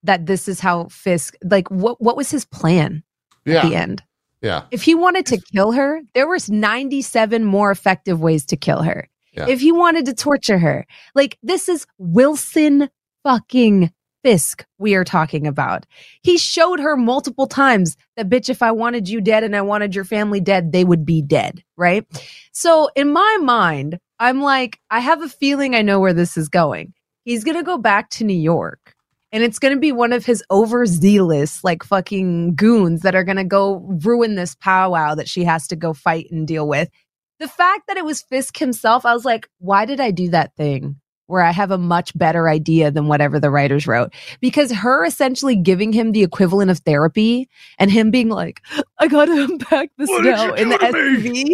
[0.03, 3.03] that this is how Fisk like what what was his plan
[3.47, 4.03] at the end?
[4.41, 4.65] yeah.
[4.69, 9.09] If he wanted to kill her, there was 97 more effective ways to kill her.
[9.33, 9.47] Yeah.
[9.47, 10.85] If he wanted to torture her,
[11.15, 12.89] like this is Wilson
[13.29, 13.91] fucking
[14.23, 15.85] Fisk we are talking about.
[16.23, 19.95] He showed her multiple times that bitch if I wanted you dead and I wanted
[19.95, 22.05] your family dead, they would be dead, right?
[22.51, 26.49] So in my mind, I'm like I have a feeling I know where this is
[26.49, 26.93] going.
[27.23, 28.93] He's going to go back to New York
[29.31, 33.37] and it's going to be one of his overzealous like fucking goons that are going
[33.37, 36.89] to go ruin this powwow that she has to go fight and deal with
[37.39, 40.55] the fact that it was fisk himself i was like why did i do that
[40.55, 40.99] thing
[41.29, 45.55] where i have a much better idea than whatever the writers wrote because her essentially
[45.55, 48.61] giving him the equivalent of therapy and him being like
[48.99, 51.51] i gotta unpack this What did now in the to suv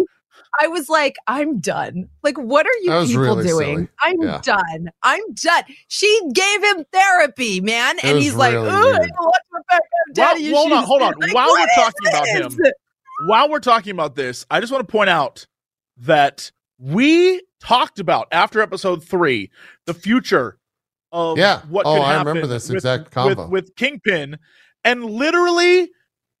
[0.58, 2.08] I was like, I'm done.
[2.22, 3.76] Like, what are you people really doing?
[3.76, 3.88] silly.
[4.00, 4.40] I'm Yeah.
[4.42, 4.88] done.
[5.02, 5.62] I'm done.
[5.88, 7.96] She gave him therapy, man.
[8.02, 11.02] and was he's like, really "Ugh, I want back up daddy Well, hold on, hold
[11.02, 11.14] on.
[11.20, 12.58] Like, While we're is talking about him,
[13.26, 15.46] While we're talking about this, I just want to point out
[15.98, 19.50] that we talked about after episode three
[19.86, 20.58] the future
[21.12, 21.62] of Yeah.
[21.68, 24.38] what Oh, could I remember this with, exact with, with Kingpin,
[24.84, 25.90] and literally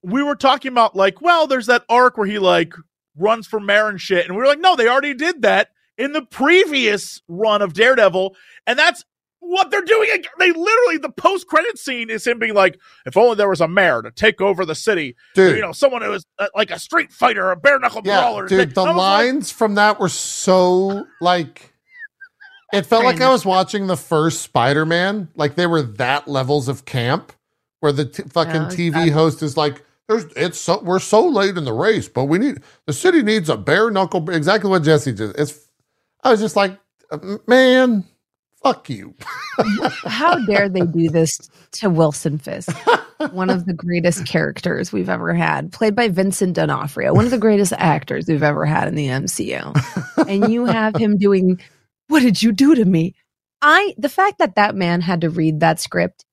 [0.02, 2.74] we were talking about like, well, there's that arc where he like
[3.16, 6.12] runs for mayor and shit, and we were like, no, they already did that in
[6.12, 9.04] the previous run of Daredevil, and that's
[9.48, 10.08] what they're doing.
[10.38, 13.68] They literally the post credit scene is him being like, if only there was a
[13.68, 16.78] mayor to take over the city, Dude, you know, someone who was uh, like a
[16.78, 18.46] street fighter, a bare knuckle yeah, brawler.
[18.48, 21.72] dude, the I was like, lines from that were so like.
[22.72, 25.28] It felt like I was watching the first Spider-Man.
[25.36, 27.32] Like they were that levels of camp,
[27.80, 29.12] where the t- fucking Yeah, it TV bad.
[29.12, 32.58] host is like, "There's it's so we're so late in the race, but we need
[32.86, 35.36] the city needs a bare knuckle." Exactly what Jesse did.
[35.38, 35.68] It's.
[36.24, 36.76] I was just like,
[37.46, 38.04] man,
[38.66, 39.14] Fuck you.
[40.06, 41.38] How dare they do this
[41.72, 42.76] to Wilson Fisk,
[43.30, 47.38] one of the greatest characters we've ever had, played by Vincent D'Onofrio, one of the
[47.38, 50.28] greatest actors we've ever had in the MCU.
[50.28, 51.60] And you have him doing,
[52.08, 53.14] "What did you do to me?"
[53.62, 56.24] I the fact that that man had to read that script,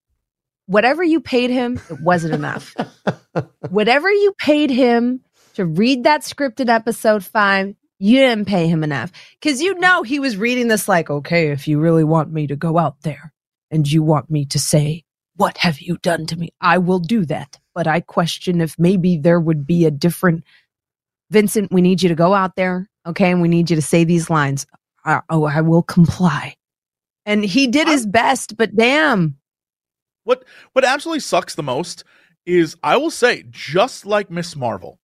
[0.65, 2.75] whatever you paid him, it wasn't enough.
[3.69, 5.21] whatever you paid him
[5.53, 10.03] to read that script in episode five, you didn't pay him enough because you know
[10.03, 13.31] he was reading this like, okay, if you really want me to go out there
[13.71, 15.05] and you want me to say,
[15.37, 16.49] what have you done to me?
[16.59, 17.57] I will do that.
[17.73, 20.43] But I question if maybe there would be a different
[21.31, 24.03] Vincent, we need you to go out there, okay, and we need you to say
[24.03, 24.67] these lines.
[25.05, 26.57] I, oh, I will comply.
[27.25, 29.37] And he did his best, but damn.
[30.25, 30.43] What
[30.73, 32.03] what absolutely sucks the most
[32.45, 34.99] is I will say, just like Miss Marvel,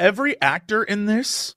[0.00, 1.54] every actor in this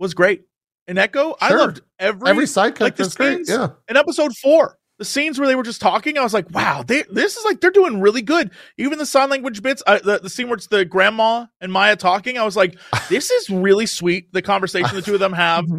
[0.00, 0.42] was great.
[0.88, 3.46] In Echo, I loved every Every side like the is great.
[3.46, 3.68] scenes Yeah.
[3.88, 4.76] in episode four.
[4.98, 7.60] The scenes where they were just talking, I was like, "Wow, they, this is like
[7.60, 10.68] they're doing really good." Even the sign language bits, uh, the, the scene where it's
[10.68, 12.76] the grandma and Maya talking, I was like,
[13.08, 15.64] "This is really sweet." The conversation the two of them have.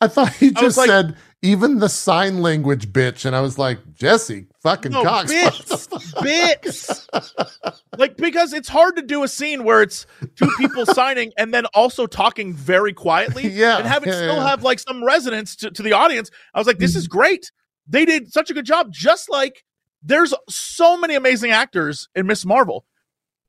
[0.00, 3.78] I thought he just like- said even the sign language bitch, and I was like,
[3.94, 5.32] Jesse, fucking No, Cox.
[5.32, 7.82] what the bits, bits.
[7.98, 11.64] like because it's hard to do a scene where it's two people signing and then
[11.66, 14.48] also talking very quietly Yeah, and have it yeah, still yeah.
[14.48, 16.30] have like some resonance to, to the audience.
[16.52, 17.18] I was like, this is mm-hmm.
[17.18, 17.52] great.
[17.86, 18.92] They did such a good job.
[18.92, 19.64] Just like
[20.02, 22.84] there's so many amazing actors in Miss Marvel,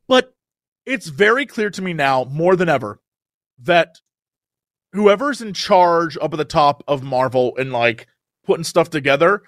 [0.08, 0.34] but
[0.86, 3.02] it's very clear to me now more than ever
[3.60, 3.98] that
[4.94, 8.08] whoever's in charge up at the top of Marvel and like
[8.46, 9.44] putting stuff together,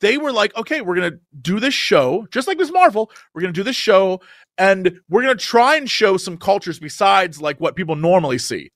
[0.00, 3.10] they were like, okay, we're gonna do this show, just like Miss Marvel.
[3.34, 4.20] We're gonna do this show,
[4.58, 8.70] and we're gonna try and show some cultures besides like what people normally see.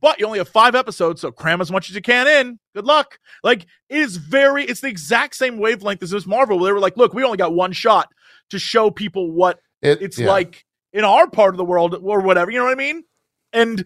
[0.00, 2.58] But you only have five episodes, so cram as much as you can in.
[2.74, 3.18] Good luck.
[3.42, 6.58] Like it is very, it's the exact same wavelength as Miss Marvel.
[6.58, 8.08] Where they were like, look, we only got one shot
[8.50, 10.28] to show people what It- it's yeah.
[10.28, 13.04] like in our part of the world or whatever you know what i mean
[13.52, 13.84] and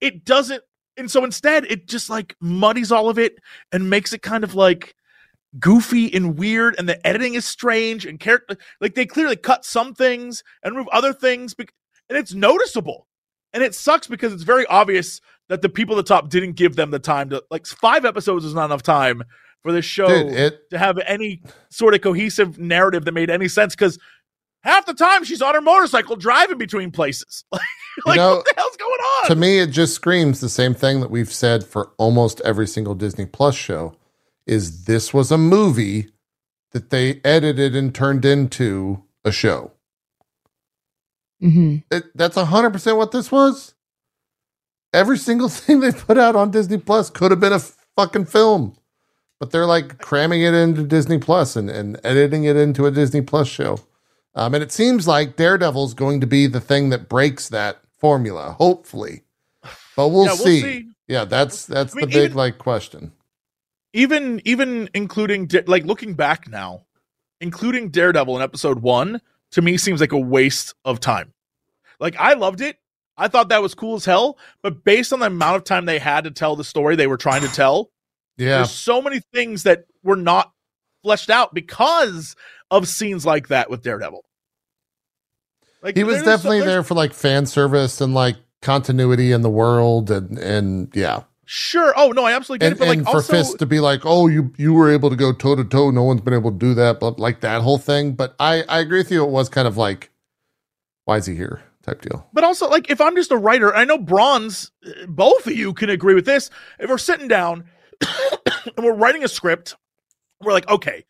[0.00, 0.62] it doesn't
[0.96, 3.38] and so instead it just like muddies all of it
[3.72, 4.94] and makes it kind of like
[5.58, 9.94] goofy and weird and the editing is strange and character like they clearly cut some
[9.94, 11.72] things and remove other things bec-
[12.08, 13.06] and it's noticeable.
[13.52, 16.76] And it sucks because it's very obvious that the people at the top didn't give
[16.76, 19.22] them the time to like five episodes is not enough time
[19.62, 23.48] for this show Dude, it to have any sort of cohesive narrative that made any
[23.48, 23.98] sense because
[24.66, 27.44] half the time she's on her motorcycle driving between places.
[27.52, 27.62] like,
[28.04, 29.28] like, know, what the hell's going on?
[29.28, 32.94] to me it just screams the same thing that we've said for almost every single
[32.94, 33.94] Disney Plus show
[34.46, 36.08] is this was a movie
[36.72, 39.72] that they edited and turned into a show.
[41.42, 41.84] Mhm.
[41.90, 43.74] It, that's 100% what this was.
[44.92, 47.60] Every single thing they put out on Disney Plus could have been a
[47.96, 48.76] fucking film.
[49.38, 53.20] But they're like cramming it into Disney Plus and, and editing it into a Disney
[53.20, 53.78] Plus show.
[54.36, 58.52] Um, and it seems like Daredevil's going to be the thing that breaks that formula,
[58.58, 59.22] hopefully.
[59.96, 60.60] But we'll, Yeah, we'll see.
[60.62, 60.88] see.
[61.08, 63.12] Yeah, that's that's I mean, the big even- like question.
[63.92, 66.84] even even including like looking back now,
[67.40, 69.20] including Daredevil in episode one
[69.52, 71.32] to me seems like a waste of time.
[71.98, 72.76] Like I loved it.
[73.16, 75.98] I thought that was cool as hell, but based on the amount of time they
[75.98, 77.90] had to tell the story they were trying to tell,
[78.36, 78.56] Yeah.
[78.56, 80.52] There's so many things that were not
[81.02, 82.36] fleshed out because
[82.70, 84.24] of scenes like that with Daredevil.
[85.86, 89.42] Like He was there's so- definitely there for like fan service and like continuity in
[89.42, 91.22] the world and and yeah.
[91.44, 91.94] Sure.
[91.96, 92.78] Oh no, I absolutely and, it.
[92.80, 95.16] But like and for also, Fisk to be like, oh, you you were able to
[95.16, 95.92] go toe to toe.
[95.92, 98.14] No one's been able to do that, but like that whole thing.
[98.14, 99.22] But I I agree with you.
[99.22, 100.10] It was kind of like,
[101.04, 101.62] why is he here?
[101.84, 102.26] Type deal.
[102.32, 104.72] but also like if I'm just a writer, I know Bronze,
[105.06, 106.50] both of you can agree with this.
[106.80, 107.66] If we're sitting down
[108.76, 109.76] and we're writing a script,
[110.40, 111.04] we're like, okay,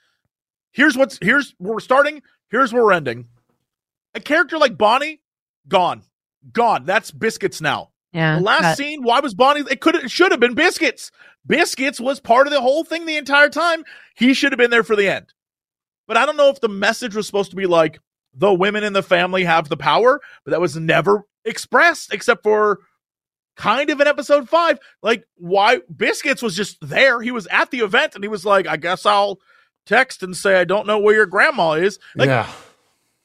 [0.72, 2.20] here's what's here's where we're starting.
[2.50, 3.28] Here's where we're ending.
[4.16, 5.20] A character like Bonnie,
[5.68, 6.02] gone,
[6.52, 6.86] gone.
[6.86, 7.90] That's biscuits now.
[8.12, 8.36] Yeah.
[8.36, 9.62] The last that- scene, why was Bonnie?
[9.70, 11.10] It could it should have been Biscuits.
[11.46, 13.84] Biscuits was part of the whole thing the entire time.
[14.16, 15.34] He should have been there for the end.
[16.08, 18.00] But I don't know if the message was supposed to be like
[18.32, 22.80] the women in the family have the power, but that was never expressed except for
[23.56, 24.78] kind of in episode five.
[25.02, 27.20] Like why Biscuits was just there.
[27.20, 29.38] He was at the event and he was like, I guess I'll
[29.84, 31.98] text and say I don't know where your grandma is.
[32.14, 32.50] Like yeah,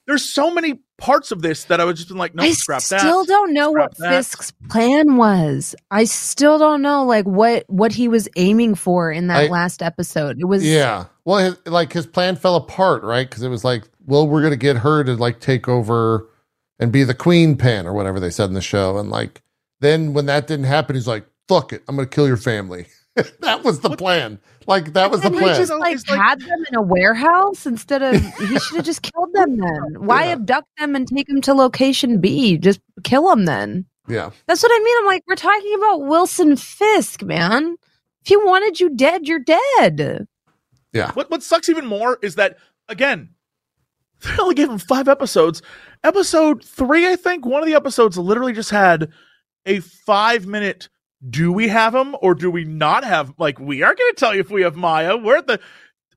[0.08, 2.84] there's so many parts of this that I was just been like, no, I scrap
[2.84, 2.96] that.
[2.96, 4.10] I still don't know Scrap what that.
[4.18, 5.76] Fisk's plan was.
[5.90, 9.82] I still don't know like what what he was aiming for in that I- last
[9.82, 10.40] episode.
[10.40, 11.06] It was yeah.
[11.26, 13.30] Well, his, like his plan fell apart, right?
[13.30, 16.28] Because it was like, well, we're gonna get her to like take over
[16.80, 19.42] and be the queen pen or whatever they said in the show, and like
[19.82, 22.88] then when that didn't happen, he's like, fuck it, I'm gonna kill your family.
[23.42, 24.40] that was the plan.
[24.68, 25.56] Like that was the And he plan.
[25.58, 29.02] just like It's like- had them in a warehouse instead of he should have just
[29.02, 29.96] killed them then.
[30.06, 30.32] Why Yeah.
[30.34, 32.58] abduct them and take them to location B?
[32.58, 33.86] Just kill them then.
[34.08, 34.30] yeah.
[34.48, 34.96] That's what I mean.
[35.00, 37.76] I'm like, we're talking about Wilson Fisk, man.
[38.24, 40.28] If he wanted you dead, you're dead.
[40.94, 41.12] Yeah.
[41.14, 42.58] What what sucks even more is that
[42.88, 43.30] again,
[44.22, 45.62] they only gave him five episodes.
[46.04, 49.10] Episode three, I think, one of the episodes literally just had
[49.66, 50.90] a five minute.
[51.30, 53.34] Do we have him or do we not have?
[53.38, 55.18] Like, we are going to tell you if we have Maya.
[55.18, 55.60] We're at the.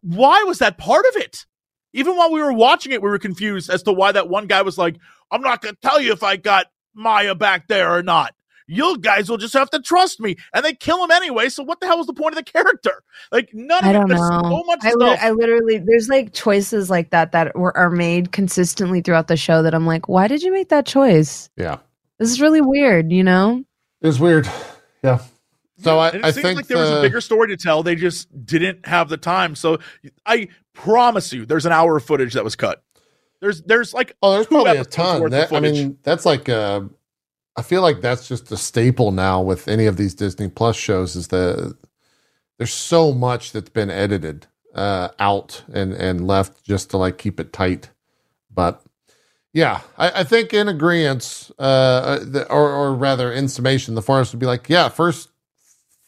[0.00, 1.44] Why was that part of it?
[1.92, 4.62] Even while we were watching it, we were confused as to why that one guy
[4.62, 4.96] was like,
[5.30, 8.34] "I'm not going to tell you if I got Maya back there or not."
[8.66, 11.50] You guys will just have to trust me, and they kill him anyway.
[11.50, 13.02] So what the hell was the point of the character?
[13.30, 14.40] Like none of I don't There's know.
[14.42, 15.00] so much I, stuff.
[15.00, 19.36] li- I literally, there's like choices like that that were, are made consistently throughout the
[19.36, 21.50] show that I'm like, why did you make that choice?
[21.58, 21.76] Yeah.
[22.18, 23.62] This is really weird, you know?
[24.00, 24.48] it's weird.
[25.04, 25.20] Yeah.
[25.78, 27.82] So I, it I seems think like there was a bigger story to tell.
[27.82, 29.54] They just didn't have the time.
[29.54, 29.78] So
[30.26, 32.82] I promise you, there's an hour of footage that was cut.
[33.40, 35.30] There's there's like Oh, there's probably a ton.
[35.30, 36.82] That, I mean, that's like uh
[37.56, 41.16] I feel like that's just a staple now with any of these Disney Plus shows
[41.16, 41.76] is the
[42.58, 47.40] there's so much that's been edited uh out and and left just to like keep
[47.40, 47.90] it tight.
[48.50, 48.82] But
[49.54, 54.32] yeah, I, I think in agreement, uh, the, or or rather in summation, the forest
[54.34, 55.30] would be like, yeah, first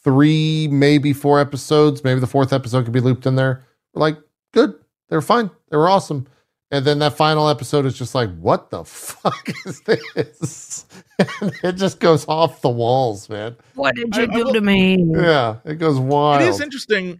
[0.03, 3.65] three, maybe four episodes, maybe the fourth episode could be looped in there.
[3.93, 4.17] We're like,
[4.53, 4.75] good,
[5.09, 6.27] they were fine, they were awesome.
[6.69, 10.85] And then that final episode is just like, what the fuck is this?
[11.41, 13.55] and it just goes off the walls, man.
[13.75, 14.97] What did you I do will- to me?
[15.13, 16.41] Yeah, it goes wild.
[16.41, 17.19] it is interesting.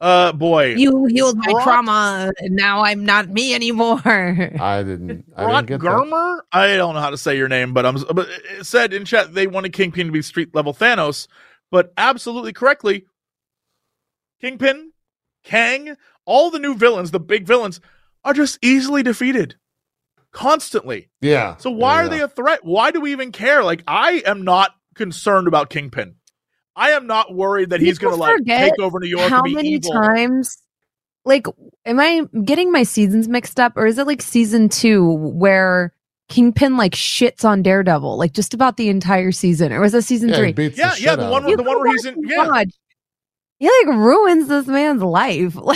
[0.00, 4.00] Uh, boy, You healed my Brock- trauma, and now I'm not me anymore.
[4.06, 5.26] I didn't.
[5.36, 5.90] I Rod didn't get that.
[5.94, 6.40] Germer.
[6.52, 7.96] I don't know how to say your name, but I'm.
[8.14, 8.28] But
[8.58, 11.28] it said in chat they wanted Kingpin to be street level Thanos,
[11.70, 13.04] but absolutely correctly,
[14.40, 14.92] Kingpin,
[15.44, 17.78] Kang, all the new villains, the big villains,
[18.24, 19.56] are just easily defeated,
[20.32, 21.10] constantly.
[21.20, 21.56] Yeah.
[21.58, 22.08] So why Yeah, are yeah.
[22.08, 22.60] they a threat?
[22.64, 23.62] Why do we even care?
[23.62, 26.14] Like I am not concerned about Kingpin.
[26.76, 29.28] I am not worried that he's going to like take over New York.
[29.28, 29.92] How and be many evil.
[29.92, 30.58] times?
[31.24, 31.46] Like,
[31.84, 35.92] am I getting my seasons mixed up, or is it like season two where
[36.28, 40.30] Kingpin like shits on Daredevil, like just about the entire season, or was that season
[40.30, 40.54] Yeah, three?
[40.74, 42.46] Yeah, the yeah, the one where- the one where he's in- Oh yeah.
[42.46, 42.68] God.
[43.58, 45.56] He like ruins this man's life.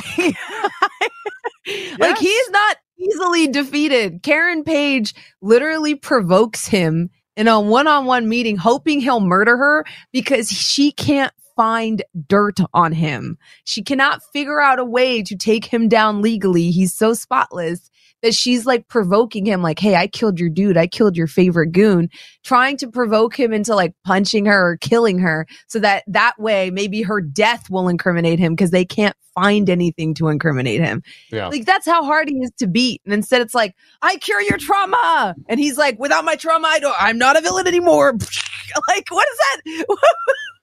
[1.67, 4.23] Like, like he's not easily defeated.
[4.23, 10.93] Karen Page literally provokes him in a one-on-one meeting, hoping he'll murder her because she
[10.93, 13.39] can't find dirt on him.
[13.65, 16.71] She cannot figure out a way to take him down legally.
[16.71, 17.91] He's so spotless
[18.25, 20.79] that she's like provoking him, like, Hey, I killed your dude.
[20.79, 22.09] I killed your favorite goon,
[22.43, 26.71] trying to provoke him into like punching her or killing her so that that way
[26.71, 31.03] maybe her death will incriminate him because they can't find anything to incriminate him.
[31.31, 31.49] Yeah.
[31.49, 33.03] Like that's how hard he is to beat.
[33.05, 35.35] And instead it's like, I cure your trauma.
[35.47, 38.13] And he's like, without my trauma, I don't, I'm not a villain anymore.
[38.89, 39.85] like, what is that?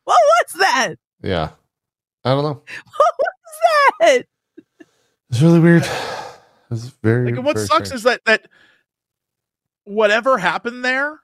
[0.03, 0.95] what was that?
[1.21, 1.49] Yeah.
[2.23, 2.63] I don't know.
[2.97, 3.35] What was
[3.99, 4.25] that?
[5.29, 5.87] It's really weird.
[6.71, 7.25] It's very.
[7.25, 7.97] Like, and what very sucks strange.
[7.99, 8.47] is that that
[9.83, 11.19] whatever happened there,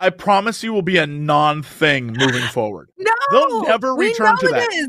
[0.00, 2.90] I promise you will be a non-thing moving forward.
[2.98, 4.88] No, They'll never we return to know this.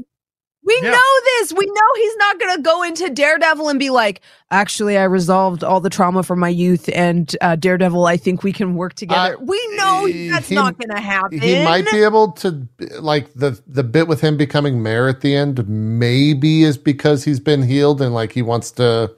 [0.63, 0.91] We Yeah.
[0.91, 1.53] know this.
[1.53, 5.63] We know he's not going to go into Daredevil and be like, actually, I resolved
[5.63, 9.35] all the trauma from my youth, and uh, Daredevil, I think we can work together.
[9.37, 11.39] Uh, we know he- that's he- not going to happen.
[11.39, 12.67] he might be able to
[12.99, 17.39] like the the bit with him becoming mayor at the end maybe is because he's
[17.39, 19.13] been healed and like he wants to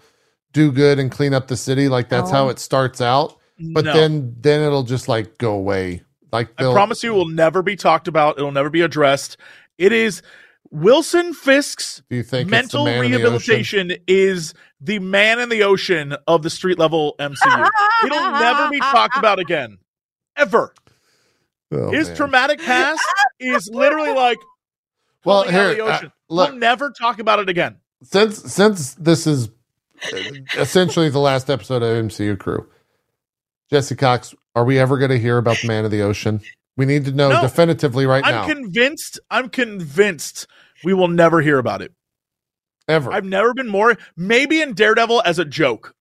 [0.53, 2.33] do good and clean up the city like that's Oh.
[2.33, 3.37] how it starts out
[3.73, 3.93] but No.
[3.93, 7.77] then then it'll just like go away like I promise you, it will never be
[7.77, 8.37] talked about.
[8.37, 9.37] It'll never be addressed.
[9.77, 10.21] It is
[10.71, 16.15] Wilson Fisk's do you think mental it's the rehabilitation is the man in the ocean
[16.27, 17.69] of the street level MCU.
[18.05, 19.77] It'll never be talked about again,
[20.35, 20.73] ever.
[21.71, 22.17] Oh, His man.
[22.17, 23.01] traumatic past
[23.39, 24.37] is literally like
[25.23, 27.77] well falling out of here uh, look we'll never talk about it again.
[28.03, 29.49] since since this is
[30.57, 32.67] essentially the last episode of MCU crew
[33.69, 36.41] Jesse Cox are we ever going to hear about the man of the ocean
[36.77, 37.41] we need to know No.
[37.41, 38.43] definitively right now.
[38.43, 39.19] I'm convinced.
[39.31, 40.47] I'm convinced
[40.83, 41.91] we will never hear about it.
[42.87, 43.97] ever I've never been more.
[44.15, 45.95] Maybe in Daredevil as a joke,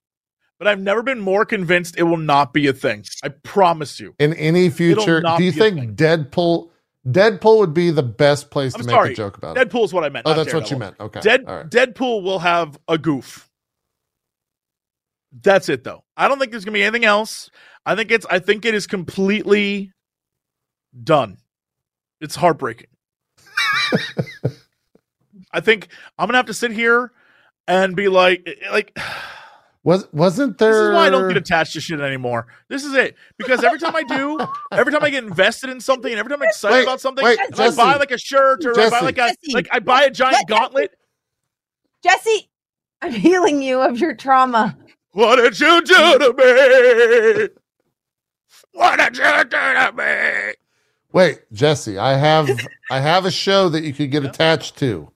[0.59, 3.05] but I've never been more convinced it will not be a thing.
[3.25, 4.15] I promise you.
[4.19, 6.71] in any future do you think deadpool
[7.09, 9.95] deadpool would be the best place I'm to make a joke about it Deadpool is
[9.95, 10.27] what I meant.
[10.27, 13.49] oh that's what you meant okay Dead right Deadpool will have a goof.
[15.43, 16.05] That's it though.
[16.17, 17.51] I don't think there's gonna be anything else.
[17.85, 19.93] I think it's I think it is completely
[21.03, 21.39] done.
[22.21, 22.89] It's heartbreaking.
[25.53, 27.13] I think I'm gonna have to sit here
[27.69, 28.97] and be like, eh, eh, like.
[29.85, 30.73] Was wasn't there?
[30.73, 30.91] This there?
[30.91, 32.49] is why I don't get attached to shit anymore.
[32.69, 33.15] This is it.
[33.39, 34.37] Because every time I do,
[34.73, 37.25] every time I get invested in something, and every time I'm excited Wait, about something,
[37.25, 37.81] wait, Jesse.
[37.81, 39.55] I buy like a shirt or I buy like a Jesse.
[39.55, 40.97] like I buy a giant Let- gauntlet.
[42.03, 42.51] Jesse,
[43.01, 44.77] I'm healing you of your trauma.
[45.17, 47.49] What did you do to me?
[48.73, 50.53] What did you do to me?
[51.11, 52.51] Wait, Jesse, I have
[52.91, 55.11] I have a show that you could get attached to.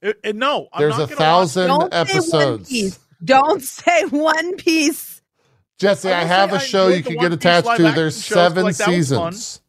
[0.00, 2.68] It- it- no, I'm There's not a gonna thousand don't say One episodes.
[2.68, 2.98] Piece.
[3.24, 5.22] Don't say One Piece.
[5.80, 7.90] Jesse, I I have say a I show you could get attached to.
[7.90, 9.32] There's seven like, that was fun.
[9.32, 9.60] seasons.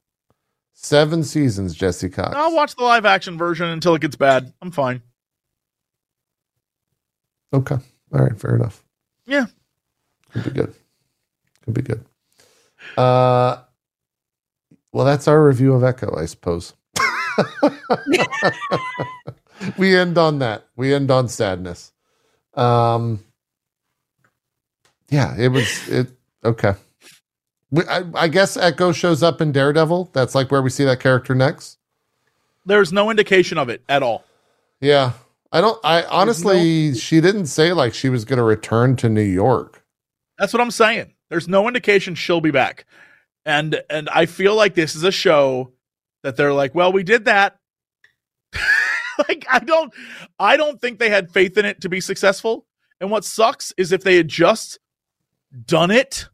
[0.73, 2.35] Seven seasons, Jesse Cox.
[2.35, 4.53] I'll watch the live action version until it gets bad.
[4.61, 5.01] I'm fine.
[7.51, 7.77] Okay.
[8.13, 8.39] All right.
[8.39, 8.83] Fair enough.
[9.27, 9.45] Yeah.
[10.31, 10.73] Could be good.
[11.63, 12.05] Could be good.
[12.97, 13.61] Uh,
[14.91, 16.73] well, that's our review of Echo, I suppose.
[19.77, 20.65] we end on that.
[20.75, 21.91] We end on sadness.
[22.53, 23.23] Um,
[25.09, 26.07] yeah, it was it.
[26.43, 26.73] Okay.
[27.69, 30.11] We, I, I guess Echo shows up in Daredevil.
[30.13, 31.77] That's like where we see that character next.
[32.65, 34.23] There's no indication of it at all.
[34.79, 35.13] Yeah.
[35.51, 39.21] I don't, I honestly, she didn't say like she was going to return to New
[39.21, 39.83] York.
[40.37, 41.13] That's what I'm saying.
[41.29, 42.85] There's no indication she'll be back.
[43.45, 45.71] And and I feel like this is a show
[46.23, 47.57] that they're like, well, we did that.
[49.27, 49.93] like I don't
[50.37, 52.65] I don't think they had faith in it to be successful.
[52.99, 54.79] And what sucks is if they had just
[55.65, 56.27] done it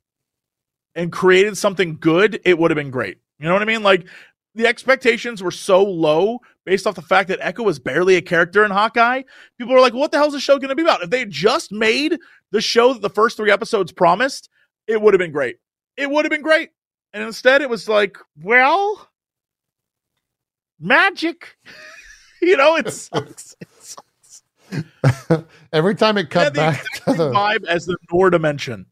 [0.96, 3.18] and created something good, it would have been great.
[3.40, 3.84] You know what I mean?
[3.84, 4.08] Like
[4.56, 8.64] the expectations were so low based off the fact that Echo was barely a character
[8.64, 9.24] in Hawkeye.
[9.58, 11.04] People were like, what the hell is the show going to be about?
[11.04, 12.18] If they had just made
[12.52, 14.50] the show that the first three episodes promised,
[14.88, 15.58] it would have been great.
[15.98, 16.70] It would have been great.
[17.14, 19.10] And instead, it was like, well,
[20.80, 21.58] magic.
[22.42, 23.56] you know, it sucks.
[23.62, 24.44] It sucks.
[25.74, 28.88] Every time it cut back to the vibe as the Nor dimension,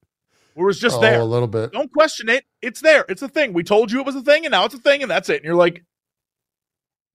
[0.53, 1.19] where it was just oh, there.
[1.19, 1.71] a little bit.
[1.71, 2.45] Don't question it.
[2.61, 3.05] It's there.
[3.09, 3.53] It's a thing.
[3.53, 5.37] We told you it was a thing, and now it's a thing, and that's it.
[5.37, 5.83] And you're like,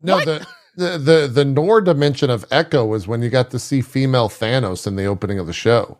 [0.02, 0.24] No, What?
[0.26, 4.28] the, the the the Nor dimension of Echo was when you got to see female
[4.28, 5.98] Thanos in the opening of the show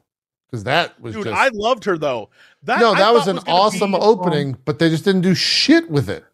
[0.51, 2.29] because that was dude, just I loved her though.
[2.63, 5.91] That, no, that was an gonna awesome be- opening, but they just didn't do shit
[5.91, 6.25] with it.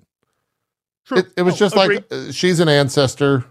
[1.06, 1.18] True.
[1.18, 2.04] It, it was Oh, just agreed.
[2.10, 3.44] like uh, she's an ancestor.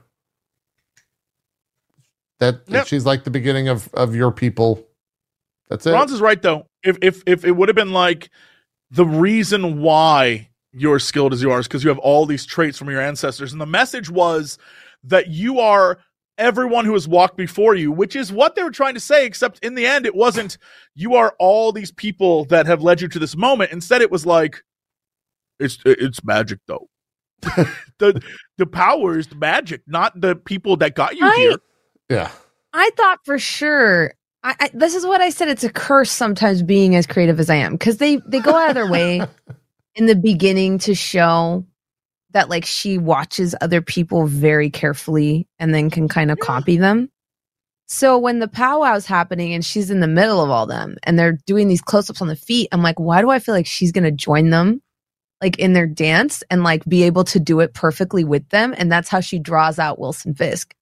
[2.40, 2.88] That Yep.
[2.88, 4.86] she's like the beginning of of your people.
[5.70, 5.92] That's it.
[5.92, 6.68] Bronze is right though.
[6.84, 8.30] If if if it would have been like
[8.90, 12.46] the reason why you're as skilled as you are is because you have all these
[12.46, 14.58] traits from your ancestors, and the message was
[15.04, 16.00] that you are
[16.38, 19.26] everyone who has walked before you, which is what they were trying to say.
[19.26, 20.58] Except in the end, it wasn't
[20.96, 23.72] you are all these people that have led you to this moment.
[23.72, 24.64] Instead, it was like
[25.60, 26.88] it's it's magic though.
[27.98, 28.22] the
[28.58, 31.56] the power is the magic, not the people that got you I- here.
[32.10, 32.32] yeah.
[32.74, 34.14] I thought for sure.
[34.44, 35.50] I, I, this is what I said.
[35.50, 38.70] It's a curse sometimes being as creative as I am because they they go out
[38.70, 39.22] of their way
[39.96, 41.66] in the beginning to show
[42.32, 47.10] that like she watches other people very carefully and then can kind of copy them.
[47.88, 51.38] So when the powwow's happening and she's in the middle of all them and they're
[51.46, 54.12] doing these close-ups on the feet, I'm like, why do I feel like she's gonna
[54.12, 54.82] join them
[55.42, 58.74] like in their dance and like be able to do it perfectly with them?
[58.78, 60.74] And that's how she draws out Wilson Fisk.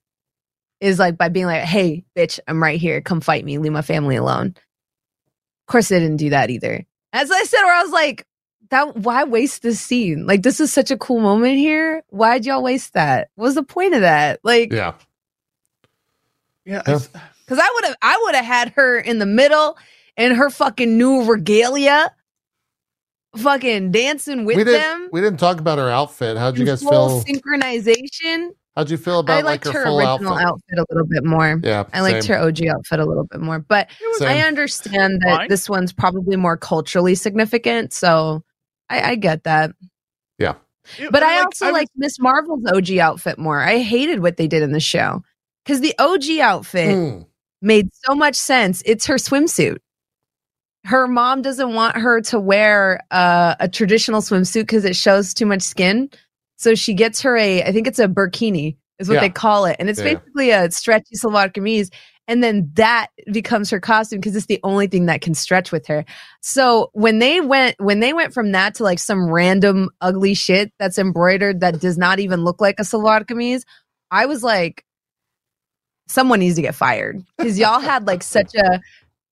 [0.82, 3.02] Is like by being like, hey, bitch, I'm right here.
[3.02, 3.58] Come fight me.
[3.58, 4.48] Leave my family alone.
[4.48, 6.86] Of course, they didn't do that either.
[7.12, 8.26] As I said, where I was like,
[8.70, 10.26] that why waste this scene?
[10.28, 12.04] Like, this is such a cool moment here.
[12.10, 13.30] Why'd y'all waste that?
[13.36, 14.40] What was the point of that?
[14.44, 14.94] Like, Yeah.
[16.66, 17.00] Yeah, Yeah.
[17.46, 19.76] Because I would have, I would have had her in the middle
[20.18, 22.12] in her fucking new regalia,
[23.38, 25.10] fucking dancing with we didn't them.
[25.12, 26.38] we didn't talk about her outfit.
[26.38, 27.36] How'd you guys full feel?
[27.36, 28.52] synchronization.
[28.76, 30.48] How'd you feel about I like liked her, her, full original outfit?
[30.48, 30.80] outfit.
[30.80, 31.60] a little bit more.
[31.64, 31.86] Yeah.
[31.92, 32.36] I liked same.
[32.38, 35.48] her OG outfit a little bit more, but it I understand that Fine.
[35.50, 37.94] this one's probably more culturally significant.
[37.94, 38.44] So
[38.90, 39.72] I, I get that.
[40.38, 40.56] Yeah.
[41.12, 43.60] But I like, also was- like Miss Marvel's OG outfit more.
[43.60, 45.24] I hated what they did in the show
[45.66, 47.22] because the OG outfit Hmm.
[47.62, 48.82] made so much sense.
[48.86, 49.78] It's her swimsuit.
[50.86, 55.46] Her mom doesn't want her to wear uh, a traditional swimsuit because it shows too
[55.46, 56.10] much skin.
[56.58, 59.22] So she gets her a, I think it's a burkini, is what Yeah.
[59.22, 59.76] they call it.
[59.80, 60.16] And it's Yeah.
[60.16, 61.90] basically a stretchy salwar kameez.
[62.30, 65.88] And then that becomes her costume because it's the only thing that can stretch with
[65.88, 66.06] her.
[66.42, 70.72] So when they went, when they went from that to like some random ugly shit
[70.78, 73.64] that's embroidered that does not even look like a salwar kameez,
[74.12, 74.86] I was like,
[76.08, 78.80] someone needs to get fired because y'all had like such a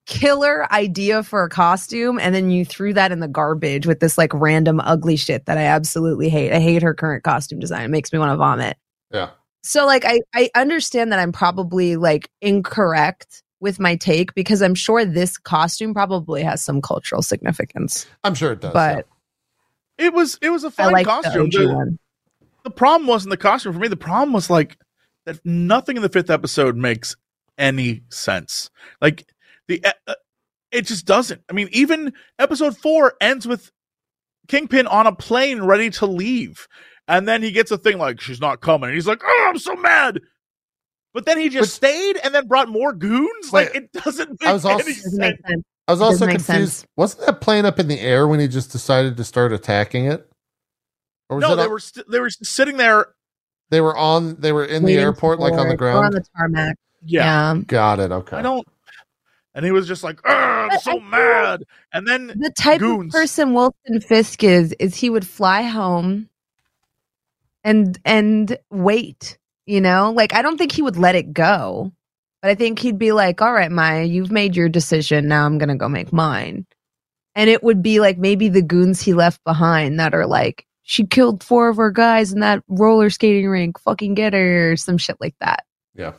[0.08, 4.18] killer idea for a costume and then you threw that in the garbage with this
[4.18, 6.52] like random ugly shit that I absolutely hate.
[6.52, 7.84] I hate her current costume design.
[7.84, 8.76] It makes me want to vomit.
[9.14, 9.30] Yeah.
[9.68, 14.76] So like I I understand that I'm probably like incorrect with my take because I'm
[14.76, 18.08] sure this costume probably has some cultural significance.
[18.24, 18.72] I'm sure it does.
[18.72, 19.08] But
[19.98, 21.50] It was it was a fine like costume.
[21.50, 21.98] the The,
[22.64, 23.90] the problem wasn't the costume for me.
[23.90, 24.78] The problem was like
[25.26, 27.18] that nothing in the fifth episode makes
[27.58, 28.70] any sense.
[29.02, 29.28] Like
[29.68, 30.14] the uh,
[30.72, 31.42] it just doesn't.
[31.50, 33.70] I mean, even episode four ends with
[34.48, 36.70] Kingpin on a plane ready to leave,
[37.08, 38.90] and then he gets a thing like she's not coming.
[38.90, 40.20] And he's like, "Oh, I'm so mad."
[41.14, 43.52] But then he just stayed and then brought more goons.
[43.52, 45.18] Like it doesn't make I was also- any sense.
[45.18, 45.64] make sense.
[45.88, 46.46] I was also confused.
[46.46, 46.86] sense.
[46.98, 50.30] Wasn't that plane up in the air when he just decided to start attacking it?
[51.30, 53.08] Or was No, it they up- were st- they were sitting there.
[53.70, 55.82] they were on they were in the Waiting airport like on for the it.
[55.82, 56.14] Or on ground?
[56.14, 56.76] the tarmac.
[57.04, 57.62] Yeah, Yeah.
[57.68, 58.12] Got it.
[58.12, 58.38] Okay.
[58.38, 58.68] I don't.
[59.56, 61.64] And he was just like, "Ugh, I'm so I mad.
[61.94, 63.16] And then The type Goons.
[63.16, 66.30] of person Wilson Fisk is is he would fly home
[67.68, 70.12] and and wait, you know?
[70.16, 71.92] Like I don't think he would let it go.
[72.42, 75.28] But I think he'd be like, "All right, Maya, you've made your decision.
[75.28, 76.66] Now I'm going to go make mine."
[77.36, 81.06] And it would be like maybe the goons he left behind that are like, "She
[81.06, 83.80] killed four of her guys in that roller skating rink.
[83.80, 85.66] Fucking get her," or some shit like that.
[85.94, 86.14] Yeah.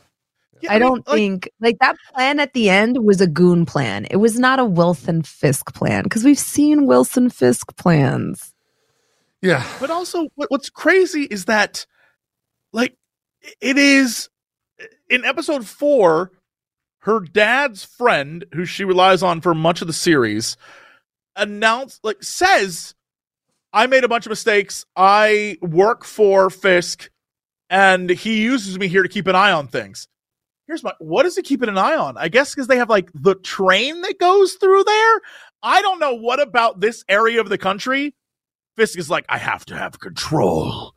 [0.61, 3.65] Yeah, I, mean, don't like, think like that plan at the end was a goon
[3.65, 4.05] plan.
[4.11, 8.53] It was not a Wilson Fisk plan because we've seen Wilson Fisk plans.
[9.41, 9.65] Yeah.
[9.79, 11.85] But also, what, what's crazy is that,
[12.73, 12.97] like,
[13.61, 14.29] it is
[15.09, 16.31] in episode four,
[16.99, 20.57] her dad's friend, who she relies on for much of the series,
[21.35, 22.95] announced, like, says,
[23.71, 24.85] I made a bunch of mistakes.
[24.95, 27.09] I work for Fisk,
[27.69, 30.07] and he uses me here to keep an eye on things.
[30.67, 32.15] Here's my what is he keeping an eye on?
[32.17, 35.21] I guess because they have like the train that goes through there.
[35.63, 38.13] I don't know what about this area of the country
[38.79, 40.93] Fisk is like, I have to have control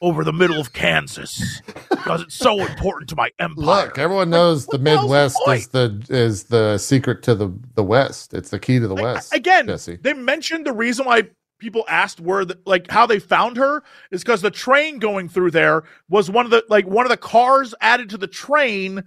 [0.00, 3.64] over the middle of Kansas because it's so important to my empire.
[3.64, 7.52] Look, everyone knows what the hell's the Midwest is the is the secret to the
[7.74, 8.34] the West.
[8.34, 9.34] It's the key to the Like, West.
[9.34, 9.96] again, Jesse.
[10.00, 11.24] they mentioned the reason why
[11.58, 13.82] people asked where the, like how they found her
[14.12, 17.16] is because the train going through there was one of the like one of the
[17.16, 19.02] cars added to the train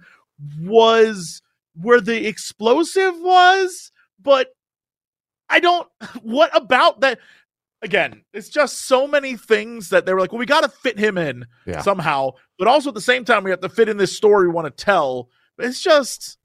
[0.60, 1.40] was
[1.80, 4.48] where the explosive was but
[5.48, 5.88] i don't
[6.22, 7.18] what about that
[7.82, 10.98] again it's just so many things that they were like well we got to fit
[10.98, 11.80] him in Yeah.
[11.82, 14.52] somehow but also at the same time we have to fit in this story we
[14.54, 15.28] want to tell
[15.58, 16.38] it's just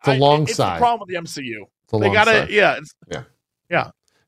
[0.00, 0.78] It's a I- long it's the side.
[0.78, 2.50] problem with the mcu It's a they long gotta side.
[2.50, 2.94] yeah it's,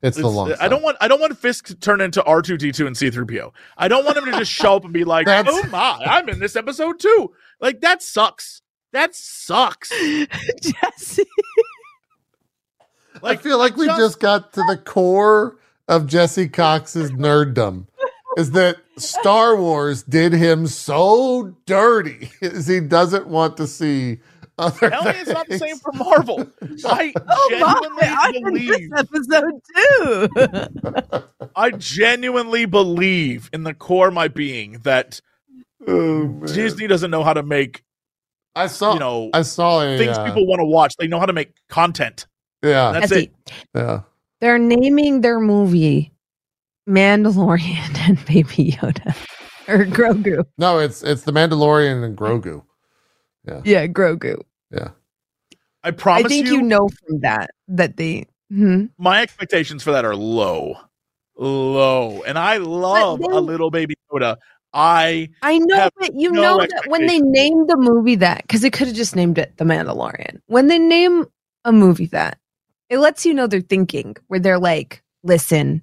[0.01, 0.53] It's the long.
[0.61, 2.95] I don't want I don't want Fisk to turn into R two D two and
[2.95, 3.51] C three PO.
[3.77, 6.29] I don't want him to just show up and be like, That's- "Oh my, I'm
[6.29, 8.61] in this episode too." Like that sucks.
[8.93, 9.89] That sucks.
[10.61, 11.23] Jesse.
[13.23, 17.87] Like I feel like we just got to the core of Jesse Cox's nerddom.
[18.37, 24.19] Is that Star Wars did him so dirty is he doesn't want to see
[24.57, 25.71] other Tell me it's not the things.
[25.71, 26.45] same for Marvel.
[26.85, 29.31] I Oh my, I'm genuinely in this believe.
[29.31, 31.23] episode too.
[31.55, 35.21] I genuinely believe in the core of my being that
[35.87, 36.27] Oh.
[36.45, 37.83] Disney doesn't know how to make
[38.53, 38.93] I saw.
[38.93, 40.93] you know I saw a things uh, people want to watch.
[40.99, 42.27] They know how to make content.
[42.63, 43.51] Yeah, That's Jesse, it.
[43.75, 44.01] yeah.
[44.41, 46.11] They're naming their movie
[46.87, 49.15] Mandalorian and Baby Yoda
[49.67, 50.43] or Grogu.
[50.57, 52.63] No, it's it's the Mandalorian and Grogu.
[53.47, 54.41] Yeah, Yeah, Grogu.
[54.71, 54.89] Yeah,
[55.83, 58.25] I promise I think you, know from that that they.
[58.51, 58.85] Hmm.
[58.97, 60.75] my expectations for that are low,
[61.37, 64.37] low, and I love then- a little baby Yoda.
[64.73, 68.43] I I know, have but you no know that when they named the movie that,
[68.43, 70.41] because they could have just named it The Mandalorian.
[70.45, 71.25] When they name
[71.65, 72.37] a movie that,
[72.89, 74.15] it lets you know they're thinking.
[74.27, 75.81] Where they're like, "Listen,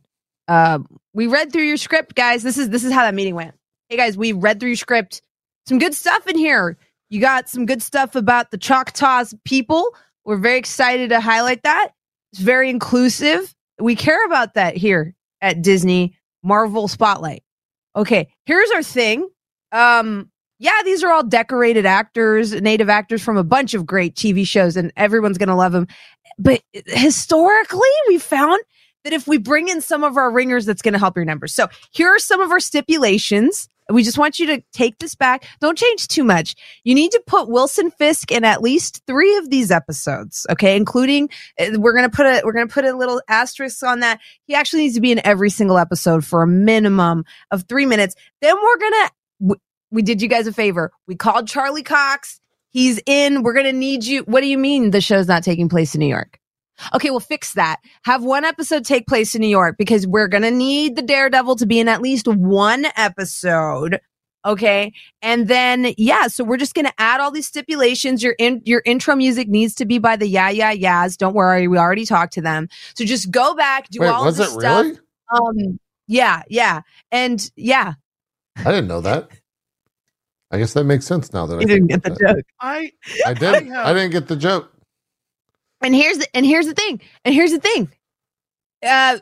[0.48, 0.78] uh,
[1.14, 2.42] we read through your script, guys.
[2.42, 3.54] This is this is how that meeting went.
[3.88, 5.22] Hey, guys, we read through your script.
[5.66, 6.76] Some good stuff in here.
[7.08, 9.94] You got some good stuff about the Choctaws people.
[10.24, 11.92] We're very excited to highlight that.
[12.32, 13.54] It's very inclusive.
[13.78, 17.42] We care about that here at Disney Marvel Spotlight.
[17.94, 19.28] Okay, here's our thing.
[19.72, 24.46] Um, yeah, these are all decorated actors, native actors from a bunch of great TV
[24.46, 25.86] shows, and everyone's gonna love them.
[26.38, 28.60] But historically, we found
[29.04, 31.54] that if we bring in some of our ringers, that's gonna help your numbers.
[31.54, 33.68] So here are some of our stipulations.
[33.88, 35.46] We just want you to take this back.
[35.60, 36.56] Don't change too much.
[36.82, 40.76] You need to put Wilson Fisk in at least three of these episodes, okay?
[40.76, 41.30] Including
[41.60, 44.18] uh, we're gonna put a we're gonna put a little asterisk on that.
[44.46, 48.16] He actually needs to be in every single episode for a minimum of three minutes.
[48.42, 49.56] Then we're gonna
[49.92, 50.90] we did you guys a favor.
[51.06, 52.40] We called Charlie Cox.
[52.76, 53.42] He's in.
[53.42, 54.20] We're gonna need you.
[54.24, 56.38] What do you mean the show's not taking place in New York?
[56.92, 57.78] Okay, we'll fix that.
[58.04, 61.64] Have one episode take place in New York because we're gonna need the Daredevil to
[61.64, 63.98] be in at least one episode.
[64.44, 64.92] Okay.
[65.22, 68.22] And then, yeah, so we're just going to add all these stipulations.
[68.22, 71.16] Your in, your intro music needs to be by the Yeah, Yeah, Yeahs.
[71.16, 71.66] Don't worry.
[71.66, 72.68] We already talked to them.
[72.94, 74.84] So just go back, do Wait, all was this it stuff.
[74.84, 74.98] really?
[75.32, 76.82] Um, yeah, yeah.
[77.10, 77.94] And yeah,
[78.58, 79.30] I didn't know that.
[80.50, 82.20] I guess that makes sense now that I didn't get the that.
[82.36, 82.44] joke.
[82.60, 82.92] I
[83.26, 83.54] I did.
[83.54, 84.72] I have- I didn't get the joke.
[85.82, 87.00] And here's the, and here's the thing.
[87.24, 87.90] And here's the thing.
[88.86, 89.18] Uh,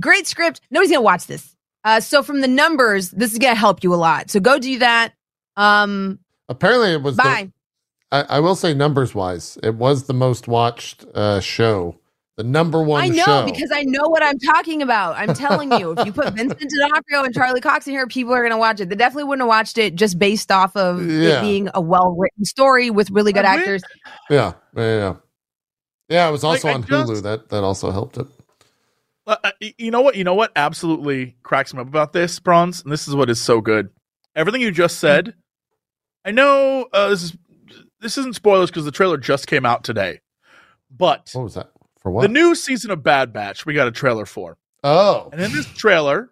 [0.00, 0.60] great script.
[0.70, 1.54] Nobody's gonna watch this.
[1.84, 4.30] Uh, so from the numbers, this is gonna help you a lot.
[4.30, 5.12] So go do that.
[5.56, 6.18] Um,
[6.48, 7.16] Apparently, it was.
[7.16, 7.52] The, bye.
[8.10, 11.96] I, I will say, numbers wise, it was the most watched uh, show,
[12.36, 13.44] the number one I know show.
[13.46, 15.16] because I know what I'm talking about.
[15.16, 18.40] I'm telling you, if you put Vincent D'Onofrio and Charlie Cox in here, people are
[18.40, 18.88] going to watch it.
[18.88, 21.38] They definitely wouldn't have watched it just based off of Yeah.
[21.38, 23.82] it being a well written story with really good I wish- actors.
[24.30, 25.14] yeah, yeah, yeah.
[26.08, 27.22] Yeah, it was also Like, I on Hulu.
[27.22, 28.26] That that also helped it.
[29.26, 30.16] Uh, uh, you know what?
[30.16, 32.82] You know what absolutely cracks me up about this, Bronze?
[32.82, 33.88] And this is what is so good.
[34.36, 35.32] Everything you just said,
[36.24, 37.36] I know uh, this is
[38.00, 40.20] this isn't spoilers because the trailer just came out today.
[40.90, 41.70] But What was that
[42.04, 42.12] for?
[42.12, 42.22] What?
[42.22, 44.56] the new season of Bad Batch, we got a trailer for.
[44.84, 46.30] oh, And in this trailer,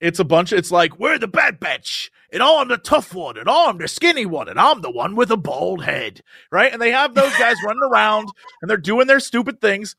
[0.00, 0.52] it's a bunch.
[0.52, 4.26] It's like we're the Bad Batch, and I'm the tough one, and I'm the skinny
[4.26, 6.20] one, and I'm the one with a bald head,
[6.52, 6.70] right?
[6.70, 8.28] And they have those guys running around,
[8.60, 9.96] and they're doing their stupid things.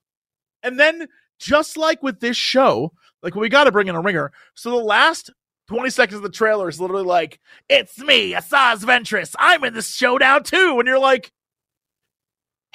[0.61, 1.07] And then,
[1.39, 2.91] just like with this show,
[3.23, 4.31] like we got to bring in a ringer.
[4.53, 5.31] So the last
[5.69, 7.39] 20 seconds of the trailer is literally like,
[7.69, 9.33] "It's me, Asajj Ventress.
[9.39, 11.31] I'm in this showdown too," and you're like.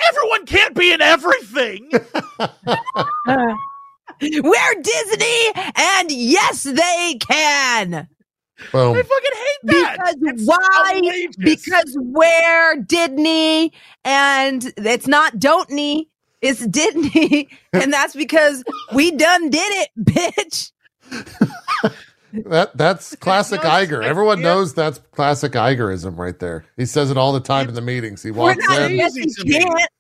[0.09, 1.91] Everyone can't be in everything.
[4.23, 8.09] We're Disney, and yes, they can.
[8.73, 8.97] boom.
[8.97, 9.97] I fucking hate that.
[9.99, 11.03] Because It's why?
[11.03, 11.37] outrageous.
[11.39, 13.73] Because we're Disney,
[14.05, 16.07] and it's not don't-ney,
[16.43, 18.63] it's Disney, and that's because
[18.93, 20.73] we done did it, bitch.
[22.33, 24.05] That that's classic No, Iger.
[24.05, 26.65] Everyone can't- knows that's classic Igerism right there.
[26.77, 28.23] He says it all the time in the meetings.
[28.23, 28.99] He walks We're walks not in.
[28.99, 29.65] Jesse- Jesse to me.
[29.65, 29.91] can't.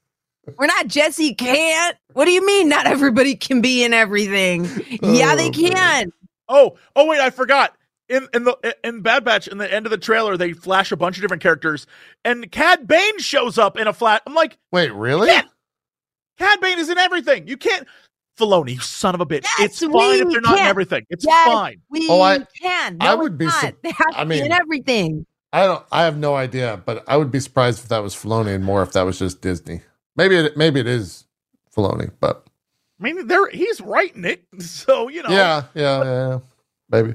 [0.58, 1.96] We're not Jesse can't.
[2.14, 2.68] What do you mean?
[2.68, 4.64] Not everybody can be in everything.
[5.02, 6.12] yeah, they Oh, can.
[6.48, 7.76] Oh, oh wait, I forgot.
[8.08, 10.96] In in the in Bad Batch, in the end of the trailer, they flash a
[10.96, 11.86] bunch of different characters,
[12.24, 14.22] and Cad Bane shows up in a flat.
[14.26, 15.30] I'm like, Wait, really?
[16.38, 17.46] Cad Bane is in everything.
[17.46, 17.86] You can't,
[18.40, 19.44] Filoni, you son of a bitch.
[19.58, 20.68] Yes, it's fine if we they're not in can.
[20.68, 21.46] every It's Yes.
[21.48, 21.80] fine.
[21.90, 22.96] We Oh, I- can.
[23.00, 23.74] I would be it's not.
[23.82, 25.26] They have I to be in mean- everything.
[25.52, 25.84] I don't.
[25.90, 28.82] I have no idea, but I would be surprised if that was Filoni and more
[28.82, 29.80] if that was just Disney.
[30.16, 30.56] Maybe it.
[30.56, 31.26] Maybe it is
[31.76, 32.46] Filoni, but
[33.00, 35.30] I mean, there he's writing it, so you know.
[35.30, 36.38] yeah, yeah, yeah, yeah.
[36.88, 37.14] maybe.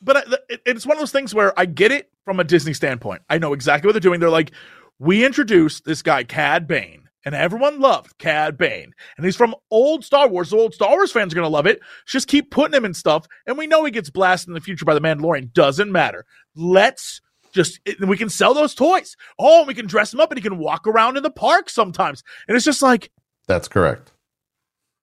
[0.00, 2.44] but uh, I- it, it's one of those things where I get it from a
[2.44, 3.22] Disney standpoint.
[3.28, 4.20] I know exactly what they're doing.
[4.20, 4.52] They're like,
[5.00, 10.04] we introduced this guy Cad Bane, and everyone loved Cad Bane, and he's from old
[10.04, 10.50] Star Wars.
[10.50, 11.80] The old Star Wars fans are gonna love it.
[12.06, 14.84] Just keep putting him in stuff, and we know he gets blasted in the future
[14.84, 15.52] by the Mandalorian.
[15.52, 16.24] Doesn't matter.
[16.54, 17.20] Let's
[17.52, 19.16] just it- we can sell those toys.
[19.38, 22.22] Oh, we can dress him up, and he can walk around in the park sometimes.
[22.48, 23.10] And it's just like,
[23.48, 24.12] That's correct.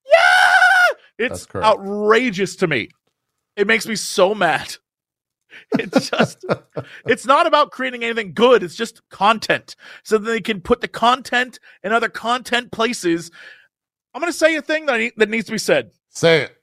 [0.10, 1.65] yeah, it's correct.
[1.68, 2.89] outrageous to me.
[3.56, 4.76] It makes me so mad.
[5.79, 6.45] It's just,
[7.05, 8.63] it's not about creating anything good.
[8.63, 9.75] It's just content.
[10.03, 13.31] So that they can put the content in other content places.
[14.13, 15.91] I'm going to say a thing that, I need, that needs to be said.
[16.09, 16.57] Say it.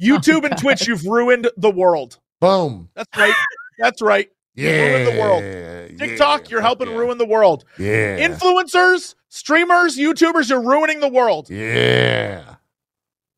[0.00, 2.18] YouTube Oh, and Twitch, you've ruined the world.
[2.40, 2.90] Boom.
[2.94, 3.34] That's right.
[3.78, 4.30] That's right.
[4.54, 4.70] Yeah.
[4.70, 5.98] ruined the world.
[5.98, 6.96] TikTok, yeah, you're helping yeah.
[6.96, 7.64] ruin the world.
[7.78, 8.18] Yeah.
[8.18, 11.50] Influencers, streamers, YouTubers, you're ruining the world.
[11.50, 12.55] yeah.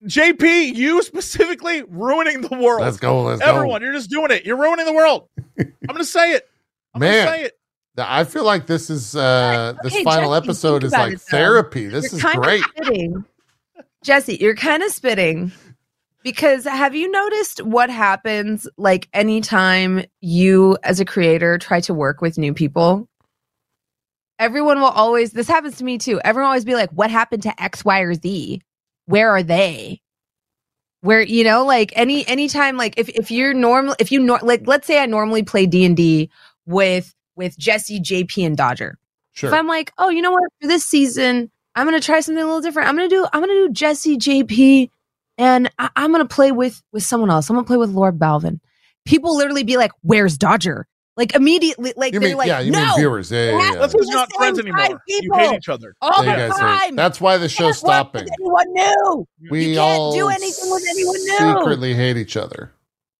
[0.06, 2.82] JP, you specifically ruining the world.
[2.82, 3.22] Let's go.
[3.22, 4.44] Let's Everyone, you're just doing it.
[4.44, 5.28] You're ruining the world.
[5.58, 6.48] I'm going to say it.
[6.94, 7.10] I'm Man.
[7.10, 7.54] going to say it.
[8.00, 11.36] I feel like this is uh this Okay, final Jesse, episode is like it, though.
[11.36, 11.86] therapy.
[11.86, 12.62] This You're is kind great.
[12.62, 13.24] Spitting.
[14.04, 15.50] Jesse, you're kind of spitting.
[16.22, 22.20] Because have you noticed what happens like anytime you as a creator try to work
[22.20, 23.08] with new people?
[24.38, 26.20] Everyone will always this happens to me too.
[26.20, 28.62] Everyone will always be like, what happened to X, Y, or Z?
[29.08, 30.02] Where are they?
[31.00, 34.66] Where you know, like any anytime, like if if you're normal, if you nor- like,
[34.66, 36.28] let's say I normally play D and D
[36.66, 38.98] with with Jesse, JP, and Dodger.
[39.32, 39.48] Sure.
[39.48, 40.42] If I'm like, oh, you know what?
[40.60, 42.90] For this season, I'm gonna try something a little different.
[42.90, 44.90] I'm gonna do I'm gonna do Jesse JP,
[45.38, 47.48] and I, I'm gonna play with with someone else.
[47.48, 48.60] I'm gonna play with Lord Balvin.
[49.06, 50.86] People literally be like, "Where's Dodger?"
[51.18, 53.30] Like immediately, like you they're mean like, yeah, you "No, mean viewers.
[53.30, 53.74] Yeah, yeah, yeah.
[53.80, 55.00] That's We're who's not friends five anymore.
[55.08, 55.94] You hate each other.
[56.00, 58.24] all Yeah, the time." hate- That's why the show's Can't work stopping.
[58.24, 61.58] with anyone new, We You can't all do anything with anyone new.
[61.60, 62.72] secretly hate each other.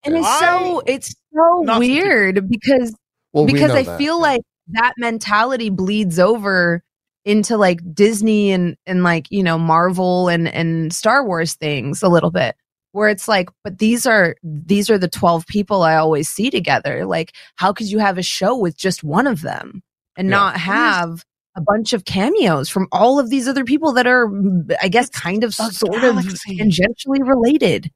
[0.05, 0.39] and it's Why?
[0.41, 2.95] so it's so Not weird because
[3.33, 4.23] Well, because know I that, feel yeah.
[4.23, 6.83] like that mentality bleeds over
[7.25, 12.09] into like Disney and and like you know Marvel and and Star Wars things a
[12.09, 12.55] little bit.
[12.93, 17.05] Where it's like, but these are these are the 12 people I always see together.
[17.05, 19.83] Like, how could you have a show with just one of them
[20.17, 20.37] and Yeah.
[20.37, 21.25] not have
[21.57, 25.09] a bunch of cameos from all of these other people that are, mm, I guess,
[25.11, 26.53] kind of sort galaxy.
[26.53, 27.91] of tangentially related?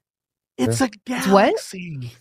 [0.59, 1.47] It's a It's what?
[1.47, 2.13] galaxy.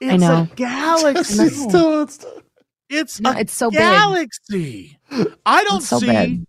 [0.00, 0.42] It's I know.
[0.42, 1.42] a galaxy.
[1.44, 2.42] It's still, it's still,
[2.88, 3.80] It's No, a it's so big.
[3.80, 4.98] galaxy.
[5.46, 6.46] I don't so see bad.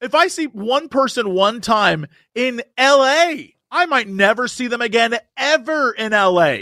[0.00, 3.34] if I see one person one time in LA,
[3.72, 6.56] I might never see them again ever in LA.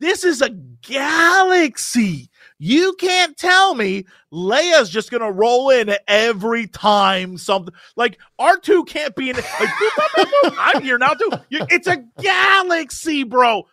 [0.00, 2.28] This is a galaxy.
[2.58, 9.14] You can't tell me Leia's just gonna roll in every time something like R2 can't
[9.14, 9.36] be in.
[9.36, 10.56] Like, boop, boop, boop.
[10.58, 11.30] I'm here now too.
[11.50, 13.66] It's a galaxy, bro.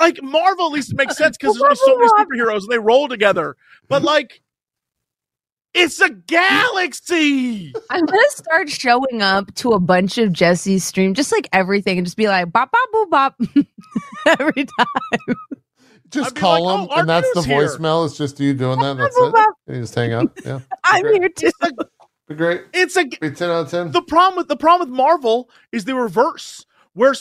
[0.00, 3.56] Like Marvel at least makes sense because there's so many superheroes and they roll together.
[3.88, 4.42] But like
[5.74, 7.72] it's a galaxy.
[7.90, 12.06] I'm gonna start showing up to a bunch of Jesse's stream, just like everything, and
[12.06, 13.40] just be like bop bop boop bop
[14.40, 15.36] every time.
[16.10, 18.06] just call like, him, "Oh, and that's the here." voicemail.
[18.06, 18.92] It's just you doing that.
[18.92, 19.34] and That's it.
[19.66, 20.26] And you just hang up.
[20.44, 21.20] Yeah, I'm Great.
[21.20, 21.50] here too.
[22.28, 22.62] be great.
[22.72, 23.92] It's a Be ten out of ten.
[23.92, 26.64] the problem with the problem with Marvel is the reverse,
[26.94, 27.14] where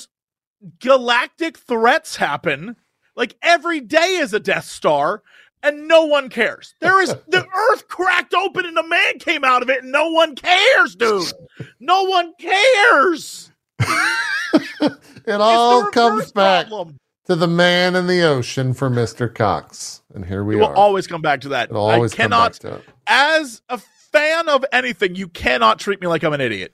[0.79, 2.75] galactic threats happen.
[3.15, 5.23] Like every day is a Death Star,
[5.63, 6.75] and no one cares.
[6.79, 10.09] There is the Earth cracked open and a man came out of it, and no
[10.09, 11.31] one cares, dude.
[11.79, 13.51] No one cares.
[13.79, 14.91] it
[15.27, 16.97] all comes back problem.
[17.25, 20.57] to the man in the ocean for Mister Cox, and here we are.
[20.57, 20.75] We will are.
[20.75, 21.69] always come back to that.
[21.69, 22.83] It'll always I come cannot back to it.
[23.07, 26.73] as a fan of anything, you cannot treat me like I'm an idiot.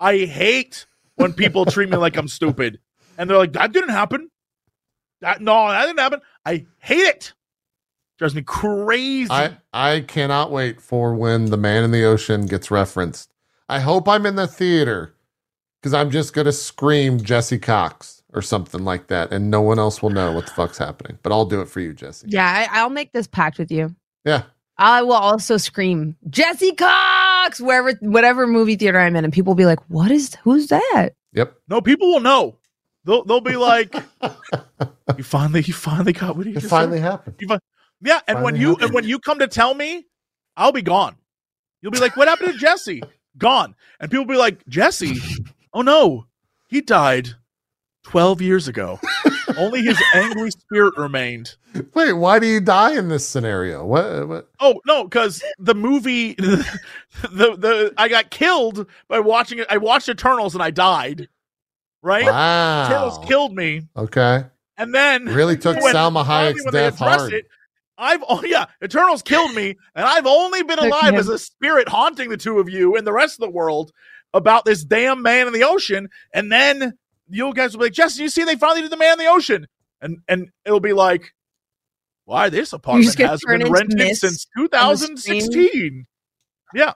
[0.00, 0.86] I hate
[1.16, 2.78] when people treat me like I'm stupid.
[3.18, 4.30] And they're like, that didn't happen.
[5.20, 6.20] That no, that didn't happen.
[6.44, 7.32] I hate it.
[8.22, 9.32] Drives me crazy.
[9.32, 13.32] I I cannot wait for when the man in the ocean gets referenced.
[13.68, 15.16] I hope I'm in the theater
[15.80, 20.02] because I'm just gonna scream Jesse Cox or something like that, and no one else
[20.02, 21.18] will know what the fuck's happening.
[21.24, 22.28] But I'll do it for you, Jesse.
[22.30, 23.92] Yeah, I, I'll make this pact with you.
[24.24, 24.44] Yeah.
[24.78, 29.56] I will also scream Jesse Cox wherever, whatever movie theater I'm in, and people will
[29.56, 30.36] be like, "What is?
[30.44, 31.56] Who's that?" Yep.
[31.66, 32.56] no, people will know.
[33.04, 33.96] They'll they'll be like,
[35.18, 37.10] You finally you finally got what you It just finally said?
[37.10, 37.60] happened.
[38.02, 38.84] Yeah, and when you happened.
[38.84, 40.06] and when you come to tell me,
[40.56, 41.16] I'll be gone.
[41.80, 43.02] You'll be like, "What happened to Jesse?"
[43.38, 45.16] Gone, and people will be like, "Jesse,
[45.72, 46.26] oh no,
[46.68, 47.30] he died
[48.04, 48.98] twelve years ago.
[49.56, 51.56] Only his angry spirit remained."
[51.94, 53.86] Wait, why do you die in this scenario?
[53.86, 54.28] What?
[54.28, 54.48] what?
[54.60, 56.66] Oh no, because the movie, the,
[57.30, 59.66] the I got killed by watching it.
[59.70, 61.28] I watched Eternals and I died.
[62.04, 62.86] Right, Wow.
[62.86, 64.44] Eternals killed me, Okay.
[64.76, 67.32] and then Really took when- Salma Hayek's death hard.
[67.32, 67.46] It,
[68.02, 72.28] I've oh yeah, Eternals killed me, and I've only been alive as a spirit haunting
[72.30, 73.92] the two of you and the rest of the world
[74.34, 76.08] about this damn man in the ocean.
[76.34, 76.94] And then
[77.28, 79.30] you guys will be like, Jesse, you see they finally did the man in the
[79.30, 79.66] ocean,
[80.00, 81.32] and and it'll be like,
[82.24, 86.06] why this apartment just hasn't been rented since 2016.
[86.74, 86.92] Yeah,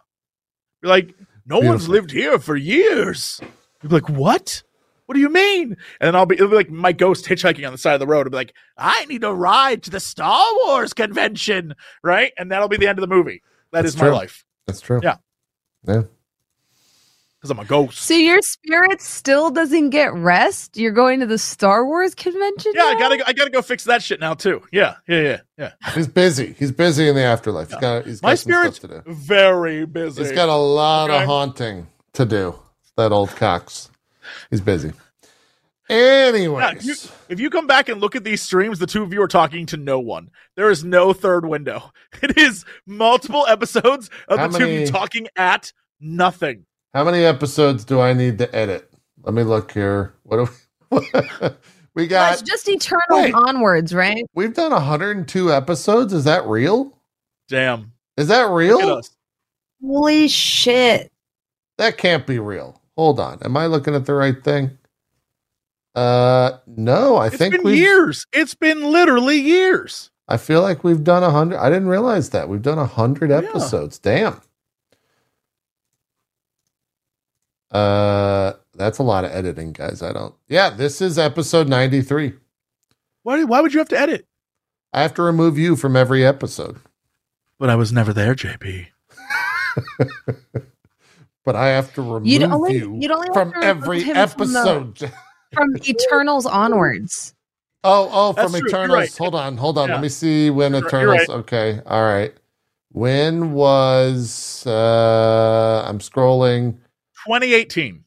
[0.83, 1.15] Be like
[1.47, 3.41] no one's lived here for years.
[3.83, 4.63] You'll be like, what?
[5.07, 5.77] What do you mean?
[6.01, 8.07] And then I'll be, it'll be like my ghost hitchhiking on the side of the
[8.07, 8.27] road.
[8.27, 12.33] I'll be like, I need a ride to the Star Wars convention, right?
[12.39, 13.43] And that'll be the end of the movie.
[13.73, 14.15] That That's is my true.
[14.15, 15.01] life That's true.
[15.03, 15.17] Yeah.
[15.87, 16.03] Yeah.
[17.39, 17.99] because I'm a ghost.
[17.99, 20.77] So your spirit still doesn't get rest.
[20.77, 22.73] You're going to the Star Wars convention.
[22.75, 24.63] yeah, I gotta, go- I gotta go fix that shit now too.
[24.73, 25.73] Yeah, yeah, yeah, yeah.
[25.95, 26.55] He's busy.
[26.59, 27.69] He's busy in the afterlife.
[27.71, 28.07] He's got.
[28.07, 29.13] He's got My spirit's stuff to do.
[29.15, 30.23] very busy.
[30.23, 31.21] He's got a lot Okay.
[31.23, 32.59] of haunting to do.
[32.97, 33.91] That old Cox.
[34.51, 34.93] He's busy.
[35.89, 36.95] Anyways, Yeah, if, you,
[37.29, 39.67] if you come back and look at these streams, the two of you are talking
[39.67, 40.31] to no one.
[40.57, 41.93] There is no third window.
[42.23, 46.65] It is multiple episodes of How the two of you talking at nothing.
[46.95, 48.91] how many episodes do I need to edit?
[49.23, 50.15] Let me look here.
[50.25, 50.51] What do
[50.91, 50.99] we?
[51.95, 52.45] we Well, it's got.
[52.47, 53.35] just eternal Wait.
[53.35, 54.25] onwards, right?
[54.35, 56.13] We've done 102 episodes.
[56.13, 56.99] Is that real?
[57.49, 57.93] Damn.
[58.17, 59.03] Is that real?
[59.83, 61.13] Holy shit!
[61.79, 62.81] That can't be real.
[62.97, 63.39] Hold on.
[63.43, 64.79] Am I looking at the right thing?
[65.95, 67.17] Uh, no.
[67.17, 68.27] I It's think been years.
[68.33, 70.11] It's been literally years.
[70.29, 71.59] I feel like we've done a hundred.
[71.59, 73.39] I didn't realize that we've done a hundred Yeah.
[73.39, 73.99] episodes.
[73.99, 74.41] Damn.
[77.71, 80.03] Uh, that's a lot of editing, guys.
[80.03, 80.35] I don't.
[80.49, 82.35] Yeah, this is episode ninety-three.
[83.23, 84.27] Why, why would you have to edit?
[84.93, 86.79] I have to remove you from every episode,
[87.59, 88.87] But I was never there, JP.
[91.47, 94.15] but I have to remove You'd you, only you'd only from to remove every him
[94.29, 95.13] from the- episode.
[95.55, 97.35] from Eternals onwards.
[97.85, 98.69] oh, oh, That's from true.
[98.69, 98.95] Eternals.
[98.99, 99.17] right.
[99.17, 99.89] Hold on, hold on.
[99.89, 99.95] Yeah.
[99.95, 101.19] Let me see when You're- you're Eternals.
[101.21, 101.29] right.
[101.31, 102.35] Okay, all right.
[102.93, 106.73] When was uh I'm scrolling
[107.27, 108.03] 2018.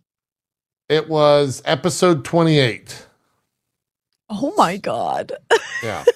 [0.89, 3.05] It was episode 28.
[4.31, 5.31] Oh my god.
[5.83, 6.03] Yeah.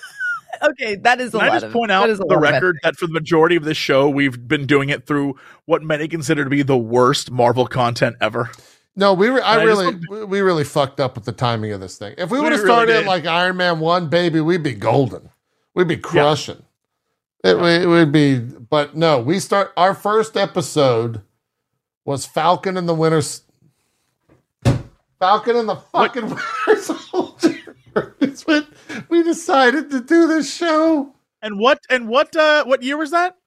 [0.64, 3.08] okay, that is a Can I just of point out is the record that for
[3.08, 5.36] the majority of this show, we've been doing it through
[5.66, 8.50] what many consider to be the worst Marvel content ever.
[8.96, 11.72] No, we re- I I really want we- we really fucked up with the timing
[11.72, 12.14] of this thing.
[12.18, 13.06] If we We would have really started did.
[13.08, 15.30] like Iron Man 1, baby, we'd be golden.
[15.74, 16.64] We'd be crushing.
[17.44, 21.22] It, it would be but no, we start our first episode
[22.06, 23.22] was Falcon and the Winter
[25.20, 26.30] Falcon and the fucking
[26.68, 27.58] Winter Soldier.
[28.20, 28.66] it's when
[29.14, 31.14] we decided to do this show
[31.44, 33.38] And what and what uh what year was that?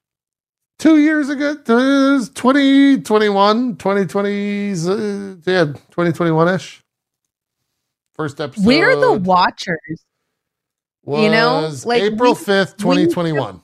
[0.79, 1.51] two years ago.
[1.53, 6.83] It was 2021, 2020, uh, yeah, 2021 ish.
[8.15, 8.63] First episode.
[8.65, 10.05] We're the watchers.
[11.07, 13.61] you know, like, April we- 5th, we- 2021.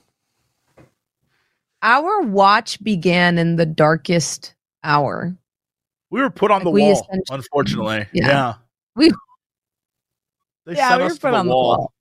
[1.82, 5.36] Our watch began in the darkest hour.
[6.10, 8.06] We were put on Like, the we wall, unfortunately.
[8.12, 8.26] Yeah.
[8.28, 8.54] Yeah.
[8.96, 9.12] We-
[10.66, 11.92] they yeah, sent we us were to put the on the wall.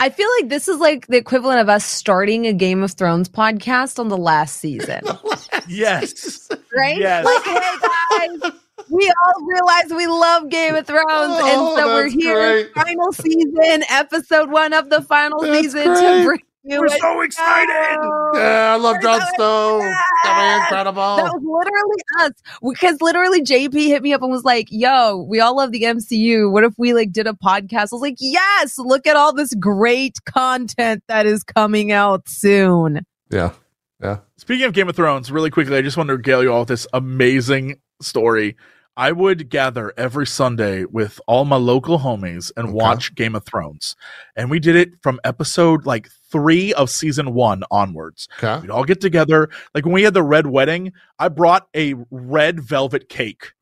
[0.00, 3.28] I feel like this is like the equivalent of us starting a Game of Thrones
[3.28, 5.00] podcast on the last season,
[5.68, 6.48] Yes.
[6.76, 6.96] right?
[6.98, 7.24] Yes.
[7.24, 8.52] Like, hey guys,
[8.90, 12.74] we all realize we love Game of Thrones, Oh, and so we're here, great.
[12.74, 16.00] final season, episode one of the final That's season great.
[16.20, 16.42] to bring.
[16.68, 17.98] We're it so excited.
[18.34, 19.80] Yeah, I love We're Jon so Snow.
[19.82, 21.16] It's gonna incredible.
[21.16, 22.32] That was literally us
[22.62, 26.50] because literally JP hit me up and was like, "Yo, we all love the MCU.
[26.50, 29.54] What if we like did a podcast?" I was like, "Yes, look at all this
[29.54, 33.00] great content that is coming out soon."
[33.30, 33.52] yeah.
[34.00, 34.18] Yeah.
[34.36, 36.68] Speaking of Game of Thrones, really quickly, I just wanted to regale you all with
[36.68, 38.56] this amazing story.
[38.96, 42.74] I would gather every Sunday with all my local homies and Okay.
[42.74, 43.96] watch Game of Thrones.
[44.36, 48.28] And we did it from episode like three of season one onwards.
[48.42, 48.60] Okay.
[48.60, 49.48] We'd all get together.
[49.74, 53.52] Like when we had the red wedding, I brought a red velvet cake.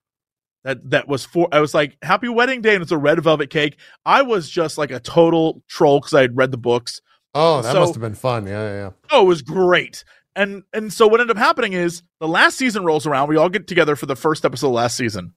[0.64, 3.50] That that was for I was like, Happy wedding day, and it's a red velvet
[3.50, 3.78] cake.
[4.04, 7.00] I was just like a total troll because I had read the books.
[7.34, 8.46] Oh, that So- must have been fun.
[8.46, 8.90] Yeah, yeah, yeah.
[9.10, 10.04] Oh, it was great.
[10.34, 13.28] And and so what ended up happening is the last season rolls around.
[13.28, 15.34] We all get together for the first episode of last season.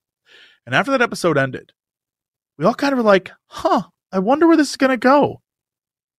[0.65, 1.71] And after that episode ended,
[2.57, 5.41] we all kind of were like, huh, I wonder where this is going to go.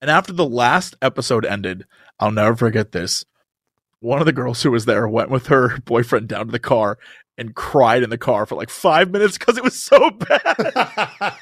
[0.01, 1.85] And after the last episode ended,
[2.18, 3.24] I'll never forget this.
[4.01, 6.98] One of the girls who was there went with her boyfriend down to the car
[7.36, 10.40] and cried in the car for like five minutes because it was so bad.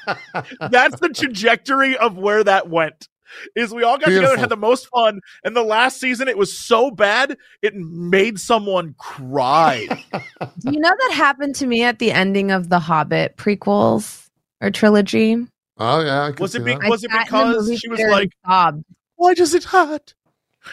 [0.71, 3.07] That's the trajectory of where that went.
[3.55, 6.37] Is we all got together and had the most fun, and the last season it
[6.37, 9.87] was so bad it made someone cry.
[10.11, 14.27] Do you know that happened to me at the ending of the Hobbit prequels
[14.61, 15.45] or trilogy?
[15.79, 16.21] Oh yeah.
[16.23, 18.31] I Was it see big- I Was it sat in the because she was like-
[18.45, 18.83] sobbed.
[19.15, 20.13] Why does it hurt?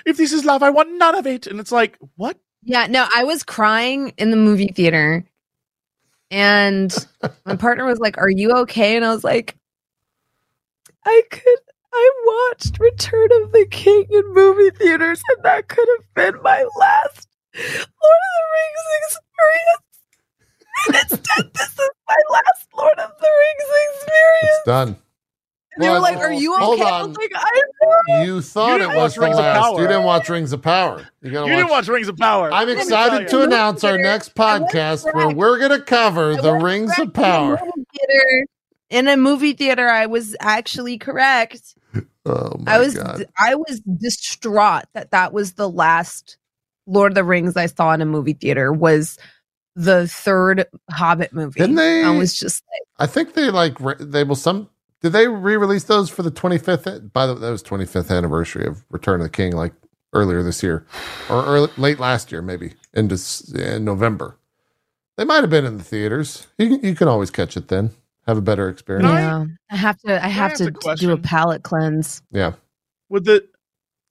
[0.04, 1.46] If this is love, I want none of it.
[1.46, 2.38] And it's like, what?
[2.62, 5.24] Yeah, no, I was crying in the movie theater.
[6.30, 6.94] And
[7.44, 8.96] my partner was like, Are you okay?
[8.96, 9.56] And I was like,
[11.04, 11.58] I could
[11.94, 12.10] I
[12.50, 17.28] watched Return of the King in movie theaters, and that could have been my last
[17.54, 19.85] Lord of the Rings experience.
[20.86, 24.56] And instead, this is my last Lord of the Rings experience.
[24.58, 24.96] It's done.
[25.74, 26.64] And they were like, Are you okay?
[26.64, 27.12] hold I was on.
[27.14, 27.62] like, I
[28.08, 28.22] know.
[28.22, 29.60] You thought didn't it was watch the Rings of last.
[29.60, 29.80] Power.
[29.82, 31.06] You didn't watch Rings of Power.
[31.22, 31.48] You You watch.
[31.48, 32.52] didn't watch Rings of Power.
[32.52, 37.12] I'm excited to announce our next podcast where we're gonna cover I the Rings of
[37.12, 37.58] Power.
[37.58, 38.46] In a movie theater,
[38.88, 41.74] in a movie theater, I was actually correct.
[42.28, 43.24] Oh my I was god.
[43.38, 46.38] I was distraught that that was the last
[46.88, 49.16] Lord of the Rings I saw in a movie theater was
[49.76, 51.60] the third Hobbit movie.
[51.60, 54.68] Didn't they- I was just like, I think they like re- they will some.
[55.02, 57.12] Did they re-release those for the 25th?
[57.12, 59.74] By the way, that was 25th anniversary of Return of the King, like
[60.14, 60.86] earlier this year,
[61.28, 63.10] or early, late last year, maybe in,
[63.54, 64.38] in November.
[65.16, 66.46] They might have been in the theaters.
[66.58, 67.90] You can- you can always catch it then.
[68.26, 69.06] Have a better experience.
[69.08, 71.22] Yeah, I have to I have ask to a do a question?
[71.22, 72.22] palate cleanse.
[72.32, 72.52] Yeah.
[73.08, 73.46] with the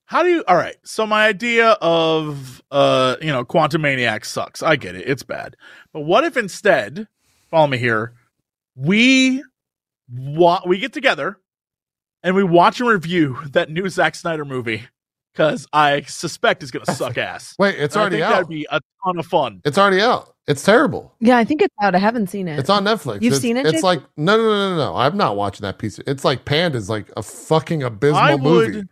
[0.06, 4.76] how do you all right so my idea of uh you know Quantumania sucks i
[4.76, 5.56] get it it's bad
[5.94, 7.08] but what if instead
[7.50, 8.14] follow me here
[8.76, 9.44] we
[10.10, 11.38] wa- we get together
[12.24, 14.84] and we watch and review that new Zack Snyder movie
[15.34, 17.56] because I suspect it's gonna suck ass.
[17.60, 18.32] Wait, it's And I already think out.
[18.32, 19.62] That'd be a ton of fun.
[19.64, 20.36] it's already out.
[20.48, 21.14] It's terrible.
[21.20, 21.94] Yeah, I think it's out.
[21.96, 22.58] I haven't seen it.
[22.60, 23.22] It's on Netflix.
[23.22, 23.84] You've it's, seen it, It's JP?
[23.84, 24.96] like no, no, no, no, no.
[24.96, 26.00] I'm not watching that piece.
[26.08, 28.78] It's like Panda's like a fucking abysmal I movie.
[28.78, 28.90] would,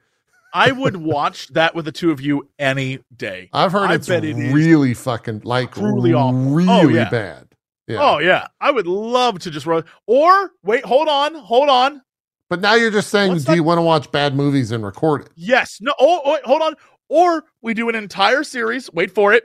[0.53, 3.49] I would watch that with the two of you any day.
[3.53, 6.39] I've heard I it's bet it is really fucking like truly awful.
[6.39, 7.09] Oh, really Oh, yeah.
[7.09, 7.47] bad.
[7.87, 7.97] Yeah.
[8.01, 9.83] Oh yeah, I would love to just run.
[10.07, 12.01] Or wait, hold on, hold on.
[12.49, 14.85] But now you're just saying, What's do that- you want to watch bad movies and
[14.85, 15.29] record it?
[15.35, 15.79] Yes.
[15.81, 15.93] No.
[15.99, 16.75] Oh, oh, wait, hold on.
[17.09, 18.91] Or we do an entire series.
[18.93, 19.43] Wait for it.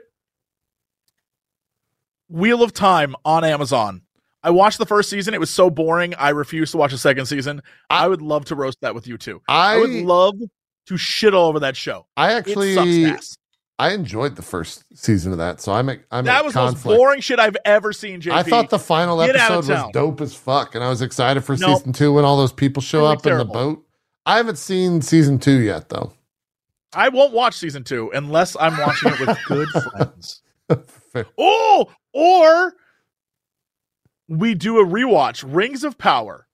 [2.29, 4.03] Wheel of Time on Amazon.
[4.43, 5.33] I watched the first season.
[5.33, 6.13] It was so boring.
[6.15, 7.61] I refused to watch the second season.
[7.89, 9.41] I, I- would love to roast that with you too.
[9.47, 10.35] I I would love
[10.89, 12.05] to shit all over that show.
[12.17, 13.07] I actually.
[13.81, 16.59] I enjoyed the first season of that, so I'm at, I'm That at was the
[16.59, 18.19] most boring shit I've ever seen.
[18.19, 18.31] JP.
[18.33, 21.55] I thought the final Get episode was dope as fuck, and I was excited for
[21.55, 21.77] Nope.
[21.77, 23.85] season two when all those people show up in the boat.
[24.25, 26.11] I haven't seen season two yet, though.
[26.93, 30.41] I won't watch season two unless I'm watching it with good friends.
[31.37, 32.73] Oh, or
[34.27, 35.45] we do a rewatch.
[35.47, 36.47] Rings of Power.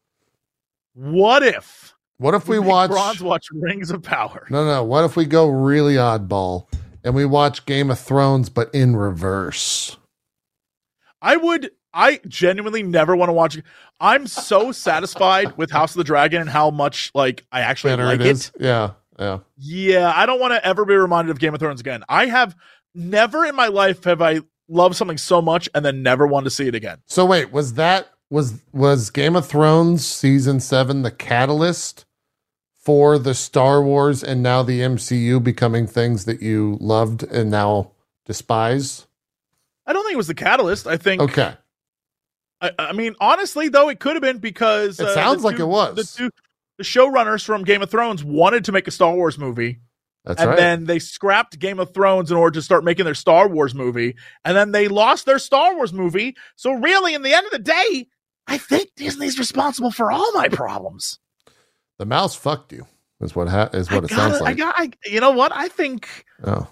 [0.94, 2.90] What if What if we make watch?
[2.92, 4.48] Bronze watch Rings of Power?
[4.50, 4.84] No, no.
[4.84, 6.68] What if we go really oddball
[7.04, 9.98] and we watch Game of Thrones, but in reverse?
[11.22, 11.72] I would.
[11.94, 13.58] I genuinely never want to watch.
[13.58, 13.64] it.
[14.00, 18.06] I'm so satisfied with House of the Dragon and how much like I actually Better
[18.06, 18.52] like it it.
[18.60, 19.40] Yeah, yeah.
[19.58, 22.04] Yeah, I don't want to ever be reminded of Game of Thrones again.
[22.10, 22.56] I have
[22.94, 26.50] never in my life have I loved something so much and then never wanted to
[26.50, 26.98] see it again.
[27.06, 32.05] So wait, was that was was Game of Thrones season seven the catalyst
[32.86, 37.91] for the Star Wars and now the MCU becoming things that you loved and now
[38.26, 39.07] despise?
[39.86, 40.88] I don't think it was the catalyst.
[40.88, 41.22] I think.
[41.22, 41.53] Okay.
[42.62, 45.64] I, I mean, honestly, though, it could have been because It uh, sounds like two-
[45.64, 45.95] it was.
[45.95, 46.30] the two
[46.78, 49.80] the showrunners from Game of Thrones wanted to make a Star Wars movie,
[50.26, 50.57] That's and right.
[50.57, 54.16] then they scrapped Game of Thrones in order to start making their Star Wars movie,
[54.44, 56.36] and then they lost their Star Wars movie.
[56.57, 58.07] So really, in the end of the day,
[58.48, 61.18] I think Disney's responsible for all my problems.
[62.00, 62.86] The mouse fucked you.
[63.22, 64.56] Is what ha- is what I it sounds gotta- like.
[64.56, 64.76] I got.
[64.78, 65.52] I, you know what?
[65.54, 66.68] I think oh.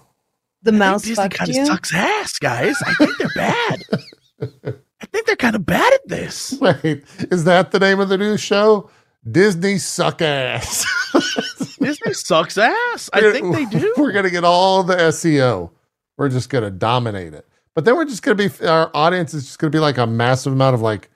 [0.62, 2.76] The I mouse think Disney fucked kind of sucks ass, guys.
[2.86, 3.82] I think they're bad.
[5.00, 6.56] I think they're kind of bad at this.
[6.60, 8.90] Wait, is that the name of the new show?
[9.30, 10.84] Disney suck ass.
[11.80, 13.10] Disney sucks ass.
[13.12, 13.94] I think they do.
[13.98, 15.70] We're gonna get all the SEO.
[16.16, 17.46] We're just gonna dominate it.
[17.74, 20.52] But then we're just gonna be our audience is just gonna be like a massive
[20.52, 21.10] amount of like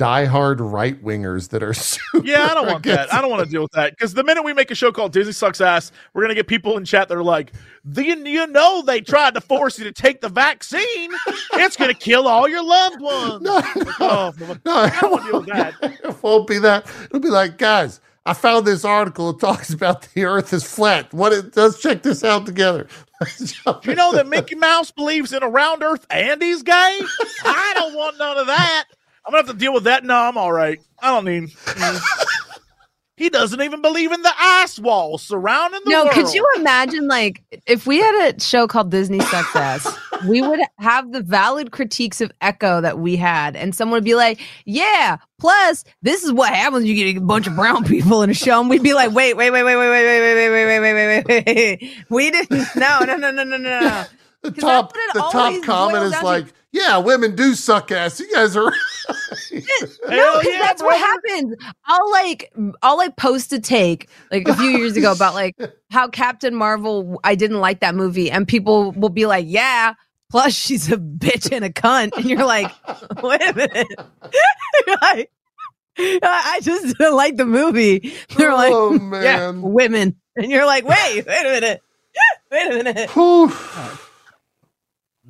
[0.00, 3.12] diehard right wingers that are super Yeah, I don't want that.
[3.12, 5.12] I don't want to deal with that because the minute we make a show called
[5.12, 7.52] Disney Sucks Ass, we're gonna get people in chat that are like,
[7.84, 11.12] "The you know they tried to force you to take the vaccine.
[11.54, 13.60] It's gonna kill all your loved ones." No,
[14.00, 15.74] oh, no, Oh, no, I don't wanna deal with that.
[16.10, 16.86] It won't be that.
[17.04, 19.30] It'll be like, guys, I found this article.
[19.30, 21.12] It talks about the Earth is flat.
[21.12, 21.32] What?
[21.32, 22.86] It, let's check this out together.
[23.20, 27.00] Do you know that Mickey Mouse believes in a round Earth and he's gay?
[27.44, 28.84] I don't want none of that.
[29.26, 30.04] I'm gonna have to deal with that.
[30.04, 30.80] No, I'm all right.
[31.00, 31.50] I don't need.
[31.50, 32.26] mm.
[33.16, 36.06] he doesn't even believe in the ice wall surrounding the world.
[36.06, 36.26] No, world.
[36.26, 40.60] could you imagine like if we had a show called Disney Sucks Ass, we would
[40.78, 45.18] have the valid critiques of Echo that we had, and someone would be like, "Yeah,
[45.38, 46.86] plus this is what happens.
[46.86, 49.36] You get a bunch of brown people in a show," and we'd be like, "Wait,
[49.36, 52.04] wait, "Wait, wait, wait, wait, wait, wait, wait, wait, wait, wait, wait, wait, wait, wait.
[52.08, 52.66] We didn't.
[52.76, 54.04] No, no, no, no, no, no.
[54.42, 56.26] The 'Cause top, that's what it the top comment is down to.
[56.26, 58.20] like, yeah, women do suck ass.
[58.20, 58.72] You guys are.
[59.50, 59.58] No,
[60.38, 61.04] because yeah, that's what brother.
[61.04, 61.54] happens.
[61.86, 62.52] I'll like
[62.82, 65.56] I'll like post a take like a few years ago about like
[65.90, 69.94] how Captain Marvel I didn't like that movie and people will be like, Yeah,
[70.30, 72.12] plus she's a bitch and a cunt.
[72.16, 72.70] And you're like,
[73.22, 73.86] wait a minute.
[74.86, 75.30] You're like
[75.98, 78.14] I I just didn't like the movie.
[78.36, 79.62] They're like, oh Yeah, man.
[79.62, 80.16] women.
[80.36, 81.82] And you're like, wait, wait a minute.
[82.52, 83.10] Wait a minute.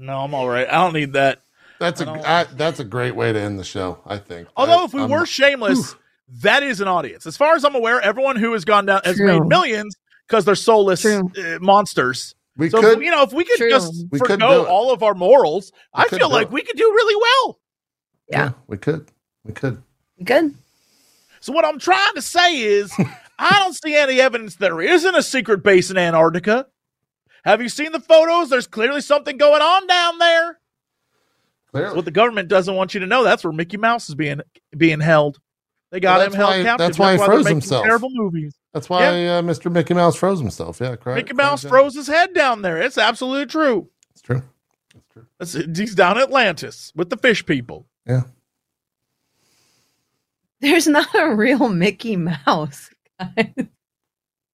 [0.01, 0.06] Whew.
[0.06, 0.66] No, I'm all right.
[0.68, 1.40] I don't need that.
[1.78, 4.01] That's I a that's a great way to end the show.
[4.05, 4.48] I think.
[4.56, 5.94] Although, I- if we I'm- were shameless,
[6.43, 7.27] that is an audience.
[7.27, 9.27] As far as I'm aware, everyone who has gone down has True.
[9.40, 9.94] made millions
[10.28, 11.22] because they're soulless uh,
[11.60, 12.35] monsters.
[12.56, 12.98] we so, could.
[12.98, 13.70] if, you know, if we could True.
[13.70, 16.52] just We forgo all of our morals, We I feel like it.
[16.52, 17.59] we could do really well.
[18.28, 18.52] Yeah.
[18.66, 19.10] we could.
[19.44, 19.82] We could.
[20.22, 20.55] Good.
[21.40, 22.93] So, what I'm trying to say is,
[23.39, 26.66] I don't see any evidence that there isn't a secret base in Antarctica.
[27.44, 28.50] Have you seen the photos?
[28.50, 30.58] There's clearly something going on down there.
[31.72, 33.22] That's what the government doesn't want you to know.
[33.22, 34.40] That's where Mickey Mouse is being
[34.76, 35.38] being held.
[35.90, 36.86] They got Well, him held why- captive.
[36.86, 37.84] that's why he they're froze himself.
[37.84, 38.54] Terrible movies.
[38.74, 39.70] That's why uh, Mr.
[39.72, 40.80] Mickey Mouse froze himself.
[40.80, 41.16] Yeah, correct.
[41.16, 42.80] Mickey Mouse correct, froze his head down there.
[42.80, 43.88] It's absolutely true.
[43.90, 44.10] yeah.
[44.12, 44.42] It's true.
[44.94, 45.26] It's true.
[45.40, 47.86] It's, he's down in Atlantis with the fish people.
[48.06, 48.22] Yeah.
[50.60, 52.90] There's not a real Mickey Mouse.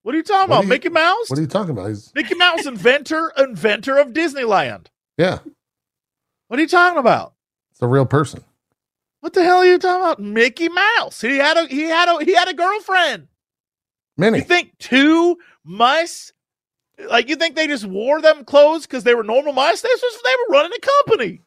[0.07, 0.63] What are you talking What about?
[0.63, 1.29] you- Mickey Mouse?
[1.29, 1.87] What are you talking about?
[1.89, 4.85] He's Mickey Mouse, inventor, inventor of Disneyland.
[5.17, 5.39] yeah.
[6.47, 7.33] What are you talking about?
[7.71, 8.45] It's a real person.
[9.19, 10.21] What the hell are you talking about?
[10.21, 11.19] Mickey Mouse.
[11.19, 13.27] He had a he had a he had a girlfriend.
[14.15, 14.37] Many.
[14.37, 16.31] You think two mice?
[17.09, 19.81] Like you think they just wore them clothes because they were normal mice?
[19.81, 21.41] They were running a company.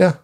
[0.00, 0.16] Yeah.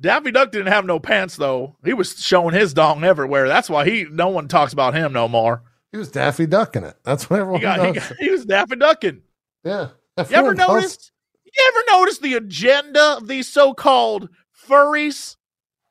[0.00, 1.76] Daffy Duck didn't have no pants though.
[1.84, 3.46] He was showing his dong everywhere.
[3.48, 5.62] That's why he no one talks about him no more.
[5.92, 6.96] He was Daffy Ducking it.
[7.04, 7.94] That's what He everyone got, he, knows.
[8.08, 9.22] got, he was Daffy Ducking.
[9.64, 9.88] yeah.
[10.18, 11.12] You ever calls- noticed?
[11.46, 14.28] You ever notice the agenda of these so-called
[14.68, 15.36] furries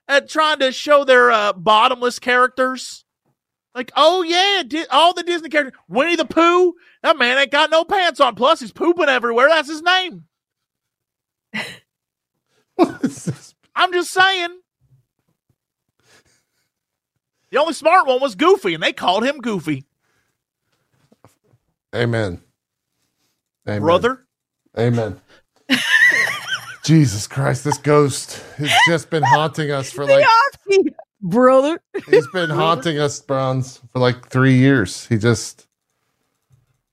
[0.09, 3.05] at trying to show their uh, bottomless characters?
[3.73, 5.79] Like, oh yeah, di- all the Disney characters.
[5.87, 8.35] Winnie the Pooh, that man ain't got no pants on.
[8.35, 9.47] Plus, he's pooping everywhere.
[9.47, 10.25] That's his name.
[12.75, 13.52] What is this?
[13.75, 14.59] I'm just saying.
[17.51, 19.85] The only smart one was Goofy, and they called him Goofy.
[21.93, 22.41] Amen.
[23.67, 23.81] Amen.
[23.81, 24.25] Brother,
[24.77, 25.21] Amen.
[26.83, 30.25] Jesus Christ, this ghost has just been haunting us for like
[31.21, 31.79] brother.
[32.09, 35.05] he's been haunting us, Bronze, for like three years.
[35.05, 35.67] He just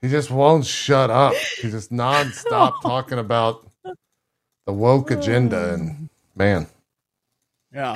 [0.03, 1.33] he just won't shut up.
[1.61, 3.67] He just nonstop talking about
[4.67, 6.67] the woke agenda and man.
[7.73, 7.95] yeah.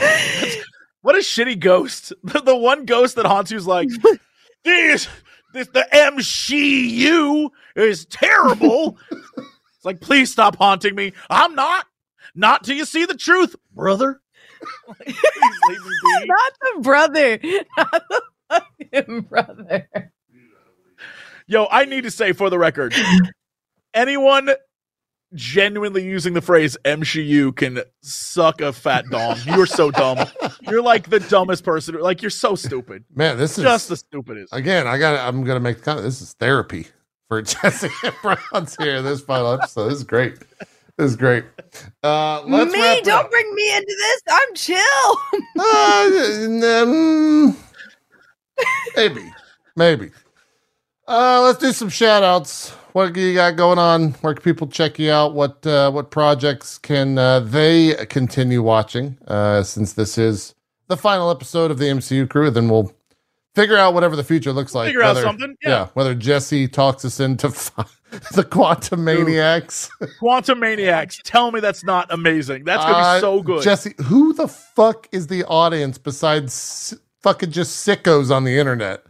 [1.02, 2.12] what a shitty ghost.
[2.22, 3.88] The, the one ghost that haunts you is like,
[4.64, 5.08] this,
[5.52, 8.98] this, the MCU is terrible.
[9.10, 11.12] it's like, please stop haunting me.
[11.30, 11.86] I'm not.
[12.34, 14.20] Not till you see the truth, brother.
[14.88, 16.26] Like, please leave me be.
[16.26, 17.38] Not the brother.
[17.76, 19.88] Not the fucking brother.
[21.46, 22.94] Yo, I need to say for the record,
[23.92, 24.50] anyone
[25.34, 29.36] genuinely using the phrase MCU can suck a fat dong.
[29.46, 30.26] You're so dumb.
[30.62, 31.98] You're like the dumbest person.
[32.00, 33.04] Like you're so stupid.
[33.14, 34.52] Man, this is Just the stupidest.
[34.52, 36.04] again, I got I'm gonna make the comment.
[36.04, 36.86] This is therapy
[37.28, 37.88] for Jesse
[38.22, 39.02] Brown's here.
[39.02, 39.88] This final episode.
[39.90, 40.38] This is great.
[40.96, 41.44] This is great.
[42.02, 43.30] Uh let's me, don't up.
[43.30, 44.22] bring me into this.
[44.30, 44.80] I'm chill.
[45.56, 46.10] Uh,
[46.86, 47.56] mm,
[48.96, 49.32] maybe.
[49.76, 50.10] Maybe.
[51.06, 52.74] Uh, let's do some shout outs.
[52.94, 54.12] What do you got going on?
[54.20, 55.34] Where can people check you out?
[55.34, 59.18] What uh, what projects can uh, they continue watching?
[59.26, 60.54] Uh, since this is
[60.86, 62.92] the final episode of the MCU crew, then we'll
[63.56, 64.86] figure out whatever the future looks like.
[64.86, 65.88] Figure out something, yeah.
[65.94, 67.48] whether Jesse talks us into
[68.32, 69.90] the Quantum Maniacs.
[70.20, 71.20] Quantum Maniacs.
[71.24, 72.62] Tell me that's not amazing.
[72.62, 73.62] That's gonna Uh, be so good.
[73.64, 76.52] Jesse, who the fuck is the audience besides
[76.92, 79.02] s- fucking just sickos on the internet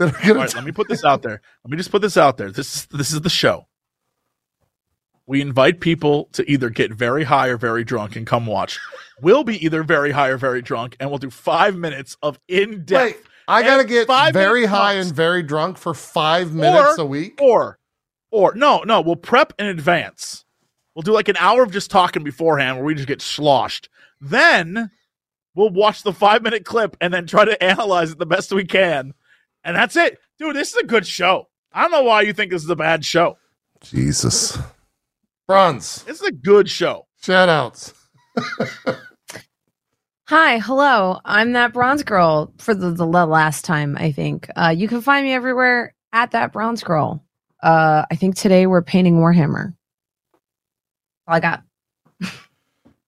[0.00, 1.40] that are right, let me put this out there.
[1.64, 2.50] Let me just put this out there.
[2.50, 3.66] This is this is the show.
[5.26, 8.80] We invite people to either get very high or very drunk and come watch.
[9.20, 12.84] We'll be either very high or very drunk, and we'll do five minutes of in
[12.84, 13.16] depth.
[13.16, 15.06] Wait, I gotta get very high talks.
[15.06, 17.40] and very drunk for five minutes a week.
[17.40, 17.78] Or,
[18.32, 20.44] or no, no, we'll prep in advance.
[20.94, 23.88] We'll do like an hour of just talking beforehand where we just get sloshed.
[24.20, 24.90] Then
[25.54, 28.64] we'll watch the five minute clip and then try to analyze it the best we
[28.64, 29.14] can.
[29.64, 30.18] And that's it.
[30.38, 31.48] Dude, this is a good show.
[31.72, 33.36] I don't know why you think this is a bad show.
[33.82, 34.58] Jesus,
[35.48, 37.06] bronze It's a good show.
[37.22, 37.94] shout outs.
[40.28, 41.18] Hi, hello.
[41.24, 44.48] I'm that bronze girl for the, the last time, I think.
[44.54, 47.24] Uh, you can find me everywhere at that bronze girl.
[47.62, 49.74] Uh, I think today we're painting Warhammer.
[51.26, 51.62] All I got.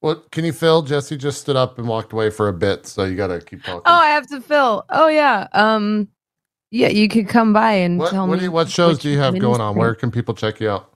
[0.00, 0.82] What can you fill?
[0.82, 3.82] Jesse just stood up and walked away for a bit, so you gotta keep talking.
[3.84, 4.84] Oh, I have to fill.
[4.90, 5.46] Oh yeah.
[5.52, 6.08] Um,
[6.72, 8.44] yeah, you could come by and what tell what, me.
[8.44, 9.76] you, what shows do you have going on?
[9.76, 10.90] Where can people check you out?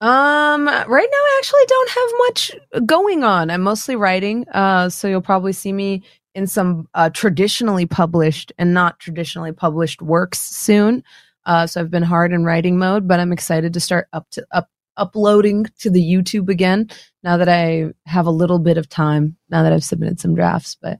[0.00, 2.52] Um, right now I actually don't have much
[2.86, 3.50] going on.
[3.50, 4.48] I'm mostly writing.
[4.48, 6.02] Uh, so you'll probably see me
[6.34, 11.04] in some uh, traditionally published and not traditionally published works soon.
[11.44, 14.44] Uh, so I've been hard in writing mode, but I'm excited to start up to
[14.50, 16.90] up uploading to the YouTube again
[17.22, 19.36] now that I have a little bit of time.
[19.50, 20.98] Now that I've submitted some drafts, but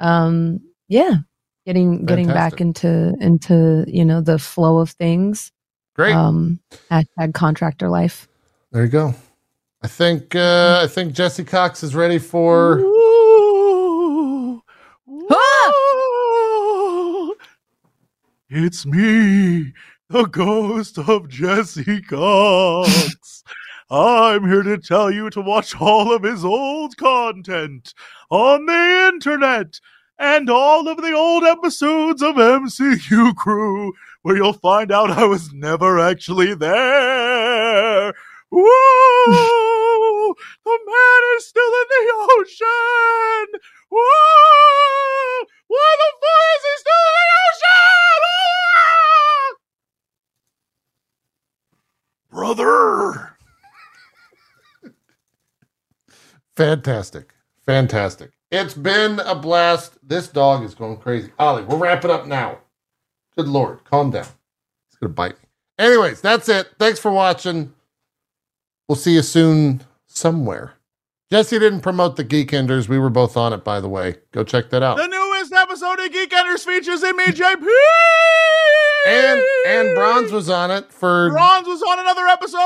[0.00, 1.16] um, yeah,
[1.66, 5.52] getting getting back into into you know the flow of things.
[5.94, 6.14] Great.
[6.14, 6.60] Um,
[6.90, 8.28] hashtag contractor life.
[8.70, 9.14] there you go.
[9.82, 12.78] I think uh, I think Jesse Cox is ready for.
[12.78, 14.62] Ooh.
[15.30, 15.72] Ah!
[15.94, 17.34] Ooh.
[18.48, 19.72] It's me,
[20.08, 23.42] the ghost of Jesse Cox.
[23.90, 27.92] I'm here to tell you to watch all of his old content
[28.30, 29.80] on the internet
[30.22, 33.92] and all of the old episodes of MCU Crew,
[34.22, 38.14] where you'll find out I was never actually there.
[38.52, 38.62] Woo!
[40.64, 43.46] The man is still in the ocean!
[43.90, 43.98] Woo!
[45.66, 47.90] Why the fuck is he still in the ocean?
[52.30, 53.36] Brother!
[56.54, 57.34] Fantastic.
[57.66, 58.30] Fantastic.
[58.52, 59.96] It's been a blast.
[60.06, 61.32] This dog is going crazy.
[61.38, 62.58] Ollie, we'll wrap it up now.
[63.34, 64.26] Good Lord, calm down.
[64.90, 65.48] He's going to bite me.
[65.78, 66.68] Anyways, that's it.
[66.78, 67.72] Thanks for watching.
[68.86, 70.74] We'll see you soon somewhere.
[71.30, 72.88] Jesse didn't promote the Geekenders.
[72.88, 74.16] We were both on it, by the way.
[74.32, 74.98] Go check that out.
[74.98, 77.66] The newest episode of Geekenders features in me, JP!
[79.06, 82.58] And and Bronze was on it for Bronze was on another episode!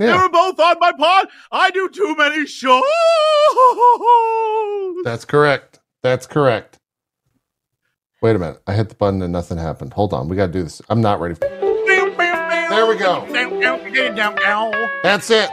[0.00, 1.28] They were both on my pod.
[1.52, 2.82] I do too many shows.
[5.04, 5.78] That's correct.
[6.02, 6.78] That's correct.
[8.22, 8.62] Wait a minute.
[8.66, 9.92] I hit the button and nothing happened.
[9.92, 10.28] Hold on.
[10.28, 10.80] We got to do this.
[10.88, 11.34] I'm not ready.
[11.34, 11.48] For-
[12.70, 13.26] There we go.
[15.02, 15.50] That's it.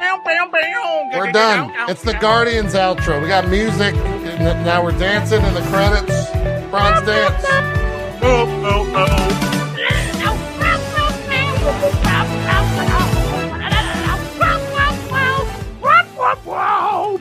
[1.18, 1.72] We're done.
[1.90, 3.22] It's the Guardians outro.
[3.22, 3.96] We got music.
[3.96, 6.30] Now we're dancing in the credits.
[6.70, 7.44] Bronze dance.
[8.22, 9.08] Oh, oh, oh.
[9.10, 9.37] oh.